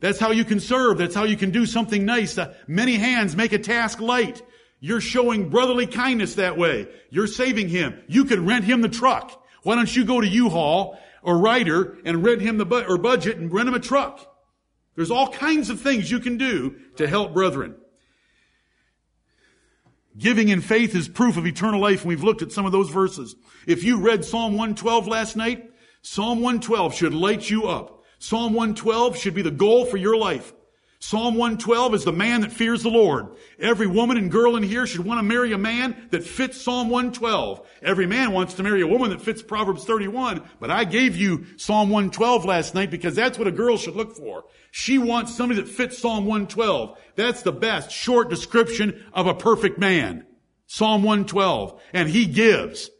That's 0.00 0.18
how 0.18 0.32
you 0.32 0.44
can 0.44 0.58
serve. 0.58 0.98
That's 0.98 1.14
how 1.14 1.24
you 1.24 1.36
can 1.36 1.52
do 1.52 1.64
something 1.64 2.04
nice. 2.04 2.36
Uh, 2.36 2.54
many 2.66 2.96
hands 2.96 3.36
make 3.36 3.52
a 3.52 3.58
task 3.58 4.00
light. 4.00 4.42
You're 4.80 5.00
showing 5.00 5.48
brotherly 5.48 5.86
kindness 5.86 6.34
that 6.34 6.58
way. 6.58 6.88
You're 7.08 7.28
saving 7.28 7.68
him. 7.68 8.02
You 8.08 8.24
could 8.24 8.40
rent 8.40 8.64
him 8.64 8.80
the 8.80 8.88
truck. 8.88 9.40
Why 9.62 9.76
don't 9.76 9.94
you 9.94 10.04
go 10.04 10.20
to 10.20 10.26
U-Haul 10.26 10.98
or 11.22 11.38
Ryder 11.38 11.98
and 12.04 12.24
rent 12.24 12.42
him 12.42 12.58
the 12.58 12.66
bu- 12.66 12.84
or 12.88 12.98
budget 12.98 13.36
and 13.36 13.52
rent 13.52 13.68
him 13.68 13.74
a 13.74 13.80
truck? 13.80 14.28
There's 14.96 15.12
all 15.12 15.28
kinds 15.28 15.70
of 15.70 15.80
things 15.80 16.10
you 16.10 16.18
can 16.18 16.36
do 16.36 16.76
to 16.96 17.06
help 17.06 17.32
brethren. 17.32 17.76
Giving 20.18 20.48
in 20.48 20.60
faith 20.60 20.96
is 20.96 21.08
proof 21.08 21.36
of 21.36 21.46
eternal 21.46 21.80
life, 21.80 22.00
and 22.00 22.08
we've 22.08 22.24
looked 22.24 22.42
at 22.42 22.50
some 22.50 22.66
of 22.66 22.72
those 22.72 22.90
verses. 22.90 23.36
If 23.68 23.84
you 23.84 24.00
read 24.00 24.24
Psalm 24.24 24.54
112 24.54 25.06
last 25.06 25.36
night, 25.36 25.70
Psalm 26.02 26.40
112 26.40 26.94
should 26.94 27.14
light 27.14 27.48
you 27.48 27.68
up. 27.68 28.02
Psalm 28.18 28.52
112 28.54 29.16
should 29.16 29.34
be 29.34 29.42
the 29.42 29.50
goal 29.50 29.84
for 29.84 29.96
your 29.96 30.16
life. 30.16 30.52
Psalm 30.98 31.34
112 31.34 31.94
is 31.94 32.04
the 32.04 32.12
man 32.12 32.42
that 32.42 32.52
fears 32.52 32.84
the 32.84 32.88
Lord. 32.88 33.26
Every 33.58 33.88
woman 33.88 34.16
and 34.16 34.30
girl 34.30 34.54
in 34.54 34.62
here 34.62 34.86
should 34.86 35.04
want 35.04 35.18
to 35.18 35.24
marry 35.24 35.52
a 35.52 35.58
man 35.58 36.08
that 36.10 36.22
fits 36.22 36.60
Psalm 36.60 36.90
112. 36.90 37.66
Every 37.82 38.06
man 38.06 38.30
wants 38.30 38.54
to 38.54 38.62
marry 38.62 38.82
a 38.82 38.86
woman 38.86 39.10
that 39.10 39.20
fits 39.20 39.42
Proverbs 39.42 39.84
31, 39.84 40.42
but 40.60 40.70
I 40.70 40.84
gave 40.84 41.16
you 41.16 41.46
Psalm 41.56 41.90
112 41.90 42.44
last 42.44 42.76
night 42.76 42.92
because 42.92 43.16
that's 43.16 43.36
what 43.36 43.48
a 43.48 43.52
girl 43.52 43.76
should 43.76 43.96
look 43.96 44.16
for. 44.16 44.44
She 44.70 44.96
wants 44.96 45.34
somebody 45.34 45.60
that 45.60 45.68
fits 45.68 45.98
Psalm 45.98 46.24
112. 46.24 46.96
That's 47.16 47.42
the 47.42 47.50
best 47.50 47.90
short 47.90 48.30
description 48.30 49.04
of 49.12 49.26
a 49.26 49.34
perfect 49.34 49.80
man. 49.80 50.24
Psalm 50.68 51.02
112. 51.02 51.82
And 51.92 52.08
he 52.08 52.26
gives 52.26 52.90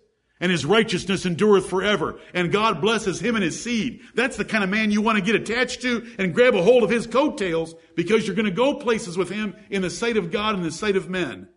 and 0.42 0.50
his 0.50 0.66
righteousness 0.66 1.24
endureth 1.24 1.70
forever. 1.70 2.18
And 2.34 2.50
God 2.50 2.80
blesses 2.80 3.20
him 3.20 3.36
and 3.36 3.44
his 3.44 3.62
seed. 3.62 4.00
That's 4.16 4.36
the 4.36 4.44
kind 4.44 4.64
of 4.64 4.70
man 4.70 4.90
you 4.90 5.00
want 5.00 5.16
to 5.16 5.24
get 5.24 5.36
attached 5.36 5.82
to 5.82 6.04
and 6.18 6.34
grab 6.34 6.56
a 6.56 6.62
hold 6.62 6.82
of 6.82 6.90
his 6.90 7.06
coattails 7.06 7.76
because 7.94 8.26
you're 8.26 8.34
going 8.34 8.46
to 8.46 8.50
go 8.50 8.74
places 8.74 9.16
with 9.16 9.30
him 9.30 9.54
in 9.70 9.82
the 9.82 9.88
sight 9.88 10.16
of 10.16 10.32
God 10.32 10.56
and 10.56 10.64
the 10.64 10.72
sight 10.72 10.96
of 10.96 11.08
men. 11.08 11.48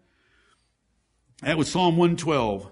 That 1.41 1.57
was 1.57 1.69
Psalm 1.69 1.97
112. 1.97 2.71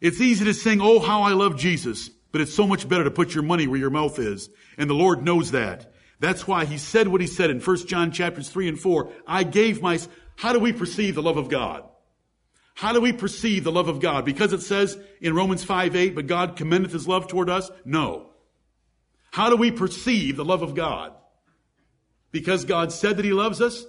It's 0.00 0.20
easy 0.20 0.44
to 0.44 0.54
sing, 0.54 0.80
Oh, 0.80 1.00
how 1.00 1.22
I 1.22 1.32
love 1.32 1.56
Jesus, 1.56 2.08
but 2.30 2.40
it's 2.40 2.54
so 2.54 2.66
much 2.66 2.88
better 2.88 3.04
to 3.04 3.10
put 3.10 3.34
your 3.34 3.42
money 3.42 3.66
where 3.66 3.80
your 3.80 3.90
mouth 3.90 4.20
is. 4.20 4.48
And 4.78 4.88
the 4.88 4.94
Lord 4.94 5.24
knows 5.24 5.50
that. 5.50 5.92
That's 6.20 6.46
why 6.46 6.66
he 6.66 6.78
said 6.78 7.08
what 7.08 7.20
he 7.20 7.26
said 7.26 7.50
in 7.50 7.60
1 7.60 7.76
John 7.88 8.12
chapters 8.12 8.48
3 8.48 8.68
and 8.68 8.78
4. 8.78 9.10
I 9.26 9.42
gave 9.42 9.82
my, 9.82 9.98
how 10.36 10.52
do 10.52 10.60
we 10.60 10.72
perceive 10.72 11.16
the 11.16 11.22
love 11.22 11.36
of 11.36 11.48
God? 11.48 11.87
How 12.78 12.92
do 12.92 13.00
we 13.00 13.12
perceive 13.12 13.64
the 13.64 13.72
love 13.72 13.88
of 13.88 13.98
God? 13.98 14.24
Because 14.24 14.52
it 14.52 14.62
says 14.62 14.96
in 15.20 15.34
Romans 15.34 15.64
5 15.64 15.96
8, 15.96 16.14
but 16.14 16.28
God 16.28 16.54
commendeth 16.54 16.92
his 16.92 17.08
love 17.08 17.26
toward 17.26 17.50
us? 17.50 17.72
No. 17.84 18.30
How 19.32 19.50
do 19.50 19.56
we 19.56 19.72
perceive 19.72 20.36
the 20.36 20.44
love 20.44 20.62
of 20.62 20.76
God? 20.76 21.12
Because 22.30 22.64
God 22.64 22.92
said 22.92 23.16
that 23.16 23.24
he 23.24 23.32
loves 23.32 23.60
us? 23.60 23.84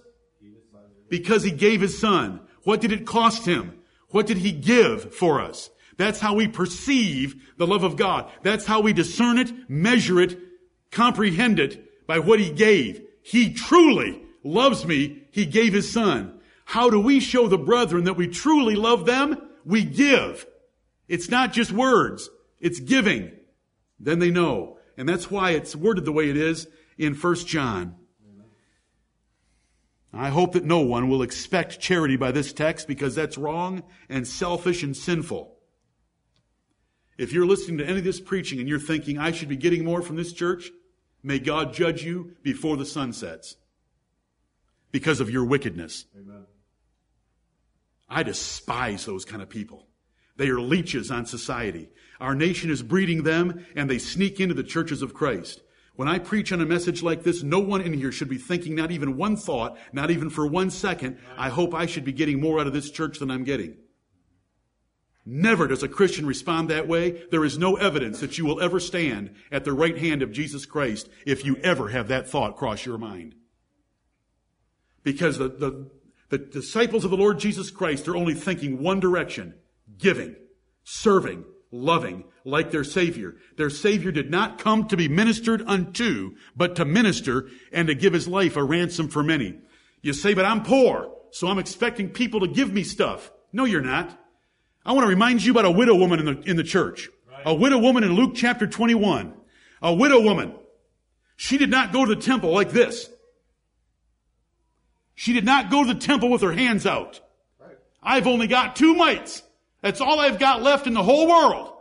Because 1.08 1.44
he 1.44 1.52
gave 1.52 1.82
his 1.82 2.00
son. 2.00 2.42
What 2.64 2.82
did 2.82 2.92
it 2.92 3.06
cost 3.06 3.46
him? 3.46 3.80
What 4.08 4.26
did 4.26 4.38
he 4.38 4.52
give 4.52 5.14
for 5.14 5.40
us? 5.40 5.70
That's 5.98 6.20
how 6.20 6.34
we 6.34 6.48
perceive 6.48 7.36
the 7.58 7.68
love 7.68 7.84
of 7.84 7.96
God. 7.96 8.32
That's 8.42 8.66
how 8.66 8.82
we 8.82 8.94
discern 8.94 9.38
it, 9.38 9.52
measure 9.70 10.20
it, 10.20 10.36
comprehend 10.90 11.60
it 11.60 12.08
by 12.08 12.18
what 12.18 12.40
he 12.40 12.50
gave. 12.50 13.04
He 13.22 13.54
truly 13.54 14.24
loves 14.44 14.84
me. 14.84 15.28
He 15.30 15.46
gave 15.46 15.74
his 15.74 15.92
son. 15.92 16.39
How 16.70 16.92
do 16.92 17.00
we 17.00 17.20
show 17.20 17.48
the 17.48 17.58
brethren 17.58 18.04
that 18.04 18.14
we 18.14 18.28
truly 18.28 18.76
love 18.76 19.08
them? 19.08 19.42
We 19.66 19.84
give. 19.84 20.46
It's 21.08 21.28
not 21.28 21.52
just 21.52 21.72
words. 21.72 22.30
It's 22.60 22.80
giving. 22.80 23.32
Then 24.00 24.20
they 24.20 24.30
know. 24.30 24.78
And 24.96 25.10
that's 25.10 25.32
why 25.32 25.52
it's 25.54 25.76
worded 25.76 26.06
the 26.06 26.12
way 26.12 26.30
it 26.30 26.38
is 26.38 26.68
in 26.96 27.16
1 27.16 27.36
John. 27.48 27.96
I 30.14 30.30
hope 30.30 30.52
that 30.52 30.64
no 30.64 30.82
one 30.82 31.10
will 31.10 31.24
expect 31.24 31.80
charity 31.80 32.18
by 32.18 32.32
this 32.32 32.54
text 32.54 32.88
because 32.88 33.16
that's 33.16 33.36
wrong 33.36 33.82
and 34.08 34.28
selfish 34.28 34.84
and 34.84 34.96
sinful. 34.96 35.58
If 37.18 37.34
you're 37.34 37.48
listening 37.48 37.80
to 37.80 37.88
any 37.88 37.98
of 37.98 38.04
this 38.04 38.22
preaching 38.22 38.60
and 38.60 38.70
you're 38.70 38.78
thinking, 38.78 39.18
I 39.18 39.32
should 39.32 39.50
be 39.50 39.56
getting 39.56 39.84
more 39.84 40.04
from 40.04 40.18
this 40.18 40.34
church, 40.34 40.70
may 41.24 41.40
God 41.40 41.74
judge 41.74 42.04
you 42.04 42.36
before 42.44 42.78
the 42.78 42.86
sun 42.86 43.12
sets 43.12 43.56
because 44.92 45.20
of 45.20 45.32
your 45.32 45.46
wickedness. 45.46 46.06
Amen. 46.16 46.46
I 48.10 48.24
despise 48.24 49.06
those 49.06 49.26
kind 49.26 49.42
of 49.42 49.50
people. 49.50 49.88
They 50.36 50.50
are 50.50 50.60
leeches 50.60 51.12
on 51.12 51.26
society. 51.26 51.90
Our 52.20 52.34
nation 52.34 52.70
is 52.70 52.82
breeding 52.82 53.24
them 53.24 53.66
and 53.76 53.90
they 53.90 54.00
sneak 54.00 54.40
into 54.40 54.56
the 54.56 54.64
churches 54.64 55.02
of 55.02 55.14
Christ. 55.14 55.62
When 55.96 56.08
I 56.08 56.18
preach 56.18 56.54
on 56.54 56.62
a 56.62 56.66
message 56.66 57.04
like 57.04 57.24
this, 57.24 57.44
no 57.44 57.60
one 57.60 57.82
in 57.82 57.94
here 57.94 58.14
should 58.14 58.30
be 58.30 58.38
thinking 58.38 58.74
not 58.74 58.90
even 58.92 59.18
one 59.18 59.36
thought, 59.36 59.78
not 59.92 60.12
even 60.12 60.30
for 60.30 60.48
one 60.48 60.70
second, 60.70 61.18
I 61.38 61.50
hope 61.50 61.74
I 61.74 61.88
should 61.88 62.06
be 62.06 62.14
getting 62.14 62.40
more 62.40 62.60
out 62.60 62.68
of 62.68 62.74
this 62.74 62.90
church 62.90 63.20
than 63.20 63.30
I'm 63.30 63.44
getting. 63.44 63.76
Never 65.26 65.68
does 65.68 65.84
a 65.84 65.90
Christian 65.90 66.26
respond 66.26 66.70
that 66.70 66.88
way. 66.88 67.24
There 67.32 67.44
is 67.44 67.58
no 67.58 67.76
evidence 67.76 68.22
that 68.22 68.38
you 68.38 68.46
will 68.46 68.62
ever 68.62 68.80
stand 68.80 69.36
at 69.52 69.66
the 69.66 69.74
right 69.74 69.98
hand 69.98 70.22
of 70.22 70.32
Jesus 70.32 70.66
Christ 70.66 71.10
if 71.26 71.46
you 71.46 71.58
ever 71.58 71.90
have 71.90 72.08
that 72.08 72.30
thought 72.30 72.56
cross 72.56 72.86
your 72.86 72.98
mind. 72.98 73.36
Because 75.04 75.38
the, 75.38 75.50
the, 75.50 75.92
the 76.30 76.38
disciples 76.38 77.04
of 77.04 77.12
the 77.12 77.18
Lord 77.18 77.40
Jesus 77.40 77.72
Christ 77.72 78.08
are 78.08 78.16
only 78.16 78.34
thinking 78.34 78.82
one 78.82 79.00
direction 79.00 79.56
giving, 79.98 80.36
serving, 80.84 81.44
loving, 81.72 82.24
like 82.46 82.72
their 82.72 82.84
Savior. 82.84 83.36
Their 83.58 83.70
Savior 83.70 84.12
did 84.12 84.32
not 84.32 84.58
come 84.58 84.88
to 84.88 84.98
be 84.98 85.08
ministered 85.08 85.62
unto, 85.68 86.36
but 86.56 86.76
to 86.78 86.86
minister 86.86 87.50
and 87.72 87.88
to 87.88 87.96
give 87.96 88.14
his 88.14 88.28
life 88.28 88.56
a 88.56 88.64
ransom 88.64 89.10
for 89.10 89.24
many. 89.24 89.60
You 90.02 90.14
say, 90.14 90.34
but 90.34 90.46
I'm 90.46 90.64
poor, 90.64 91.12
so 91.32 91.48
I'm 91.48 91.60
expecting 91.60 92.10
people 92.10 92.40
to 92.42 92.48
give 92.48 92.72
me 92.72 92.84
stuff. 92.84 93.32
No, 93.52 93.66
you're 93.66 93.82
not. 93.82 94.18
I 94.86 94.94
want 94.94 95.04
to 95.04 95.10
remind 95.10 95.44
you 95.44 95.52
about 95.52 95.66
a 95.66 95.72
widow 95.72 95.96
woman 95.96 96.20
in 96.20 96.26
the, 96.26 96.50
in 96.50 96.56
the 96.56 96.64
church. 96.64 97.10
Right. 97.30 97.44
A 97.46 97.54
widow 97.54 97.80
woman 97.80 98.04
in 98.04 98.14
Luke 98.14 98.34
chapter 98.36 98.66
21. 98.66 99.34
A 99.82 99.94
widow 99.94 100.22
woman. 100.22 100.56
She 101.36 101.58
did 101.58 101.70
not 101.70 101.92
go 101.92 102.06
to 102.06 102.16
the 102.16 102.22
temple 102.22 102.52
like 102.52 102.72
this. 102.72 103.10
She 105.20 105.34
did 105.34 105.44
not 105.44 105.70
go 105.70 105.84
to 105.84 105.94
the 105.94 106.00
temple 106.00 106.30
with 106.30 106.44
her 106.44 106.54
hands 106.54 106.86
out. 106.86 107.20
Right. 107.60 107.78
I've 108.02 108.26
only 108.26 108.48
got 108.48 108.78
two 108.78 108.96
mites. 108.96 109.44
That's 109.82 110.00
all 110.00 110.18
I've 110.18 110.40
got 110.40 110.62
left 110.62 110.88
in 110.88 110.94
the 110.94 111.04
whole 111.04 111.28
world. 111.28 111.74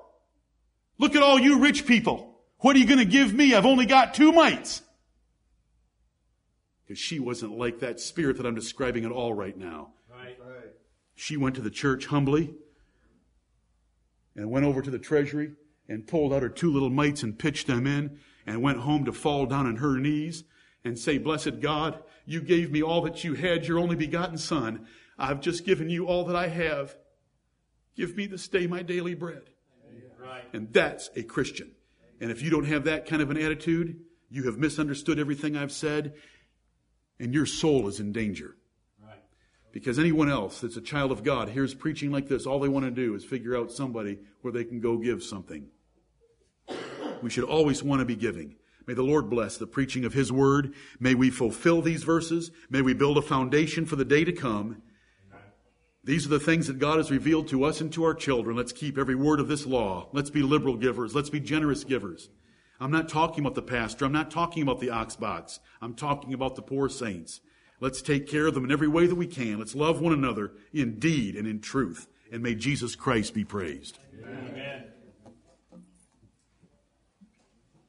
Look 0.99 1.15
at 1.15 1.23
all 1.23 1.39
you 1.39 1.61
rich 1.61 1.87
people. 1.87 2.37
What 2.59 2.75
are 2.75 2.81
you 2.81 2.85
going 2.85 2.99
to 2.99 3.05
give 3.05 3.33
me? 3.33 3.55
I've 3.55 3.65
only 3.65 3.87
got 3.87 4.13
two 4.13 4.33
mites. 4.33 4.83
Because 6.85 6.99
she 6.99 7.21
wasn't 7.21 7.57
like 7.57 7.79
that 7.79 8.01
spirit 8.01 8.39
that 8.39 8.45
I'm 8.45 8.57
describing 8.57 9.05
at 9.05 9.13
all 9.13 9.33
right 9.33 9.57
now. 9.57 9.93
Right. 10.11 10.37
Right. 10.45 10.73
She 11.15 11.37
went 11.37 11.55
to 11.55 11.63
the 11.63 11.71
church 11.71 12.07
humbly 12.07 12.53
and 14.35 14.51
went 14.51 14.67
over 14.67 14.83
to 14.83 14.91
the 14.91 14.99
treasury 14.99 15.53
and 15.89 16.09
pulled 16.09 16.33
out 16.33 16.43
her 16.43 16.49
two 16.49 16.73
little 16.73 16.91
mites 16.91 17.23
and 17.23 17.39
pitched 17.39 17.69
them 17.69 17.87
in 17.87 18.19
and 18.49 18.63
went 18.63 18.79
home 18.79 19.05
to 19.05 19.13
fall 19.13 19.47
down 19.47 19.69
on 19.69 19.77
her 19.77 19.97
knees 19.97 20.43
and 20.85 20.99
say, 20.99 21.19
Blessed 21.19 21.61
God, 21.61 22.03
you 22.29 22.43
gave 22.43 22.71
me 22.71 22.83
all 22.83 23.01
that 23.03 23.25
you 23.25 23.33
had, 23.33 23.67
your 23.67 23.79
only 23.79 23.97
begotten 23.97 24.37
Son. 24.37 24.87
I've 25.19 25.41
just 25.41 25.65
given 25.65 25.89
you 25.89 26.07
all 26.07 26.25
that 26.25 26.37
I 26.37 26.49
have. 26.49 26.95
Give 27.97 28.15
me 28.15 28.27
this 28.27 28.47
day 28.49 28.67
my 28.67 28.83
daily 28.83 29.15
bread. 29.15 29.45
Right. 30.21 30.45
And 30.53 30.71
that's 30.71 31.09
a 31.17 31.23
Christian. 31.23 31.71
And 32.21 32.31
if 32.31 32.43
you 32.43 32.51
don't 32.51 32.67
have 32.67 32.85
that 32.85 33.07
kind 33.07 33.23
of 33.23 33.31
an 33.31 33.39
attitude, 33.39 34.01
you 34.29 34.43
have 34.43 34.59
misunderstood 34.59 35.19
everything 35.19 35.57
I've 35.57 35.73
said, 35.73 36.17
and 37.19 37.33
your 37.33 37.47
soul 37.47 37.89
is 37.89 37.99
in 37.99 38.13
danger. 38.13 38.59
Right. 39.03 39.23
Because 39.73 39.99
anyone 39.99 40.29
else 40.29 40.61
that's 40.61 40.77
a 40.77 40.83
child 40.83 41.11
of 41.13 41.25
God 41.25 41.49
hears 41.49 41.73
preaching 41.73 42.13
like 42.13 42.29
this, 42.29 42.45
all 42.45 42.61
they 42.61 42.69
want 42.69 42.85
to 42.85 42.91
do 42.91 43.15
is 43.15 43.25
figure 43.25 43.57
out 43.57 43.73
somebody 43.73 44.19
where 44.43 44.53
they 44.53 44.65
can 44.65 44.81
go 44.81 44.99
give 44.99 45.23
something. 45.23 45.69
We 47.23 47.31
should 47.31 47.45
always 47.45 47.83
want 47.83 48.01
to 48.01 48.05
be 48.05 48.17
giving. 48.17 48.57
May 48.89 48.95
the 48.95 49.03
Lord 49.03 49.29
bless 49.29 49.59
the 49.59 49.67
preaching 49.67 50.07
of 50.07 50.15
His 50.15 50.33
word. 50.33 50.73
May 50.99 51.15
we 51.15 51.29
fulfill 51.29 51.83
these 51.83 52.05
verses. 52.05 52.51
May 52.71 52.81
we 52.81 52.95
build 52.95 53.19
a 53.19 53.23
foundation 53.23 53.85
for 53.85 53.97
the 53.97 54.05
day 54.05 54.25
to 54.25 54.33
come. 54.33 54.81
These 56.03 56.25
are 56.25 56.31
the 56.31 56.41
things 56.41 56.69
that 56.69 56.79
God 56.79 56.97
has 56.97 57.11
revealed 57.11 57.49
to 57.49 57.65
us 57.65 57.83
and 57.83 57.93
to 57.93 58.05
our 58.05 58.15
children. 58.15 58.57
Let's 58.57 58.73
keep 58.73 58.97
every 58.97 59.15
word 59.15 59.41
of 59.41 59.49
this 59.49 59.67
law. 59.67 60.09
Let's 60.15 60.31
be 60.31 60.41
liberal 60.41 60.75
givers. 60.75 61.15
Let's 61.15 61.29
be 61.29 61.39
generous 61.39 61.85
givers. 61.85 62.31
I'm 62.81 62.91
not 62.91 63.11
talking 63.11 63.45
about 63.45 63.57
the 63.57 63.61
pastor. 63.61 64.07
I'm 64.07 64.13
not 64.13 64.31
talking 64.31 64.63
about 64.63 64.81
the 64.81 64.89
ox 64.89 65.17
box. 65.17 65.61
I'm 65.83 65.93
talking 65.93 66.33
about 66.33 66.57
the 66.57 66.63
poor 66.63 66.89
saints. 66.89 67.43
Let's 67.81 68.01
take 68.01 68.27
care 68.27 68.47
of 68.47 68.55
them 68.55 68.65
in 68.65 68.73
every 68.73 68.89
way 68.89 69.07
that 69.07 69.17
we 69.17 69.27
can. 69.27 69.59
Let's 69.59 69.75
love 69.75 70.01
one 70.01 70.15
another 70.15 70.53
in 70.73 70.99
deed 70.99 71.37
and 71.37 71.47
in 71.47 71.61
truth. 71.61 72.07
And 72.33 72.43
may 72.43 72.55
Jesus 72.55 72.97
Christ 72.97 73.35
be 73.35 73.45
praised. 73.45 73.99
Amen. 74.25 74.85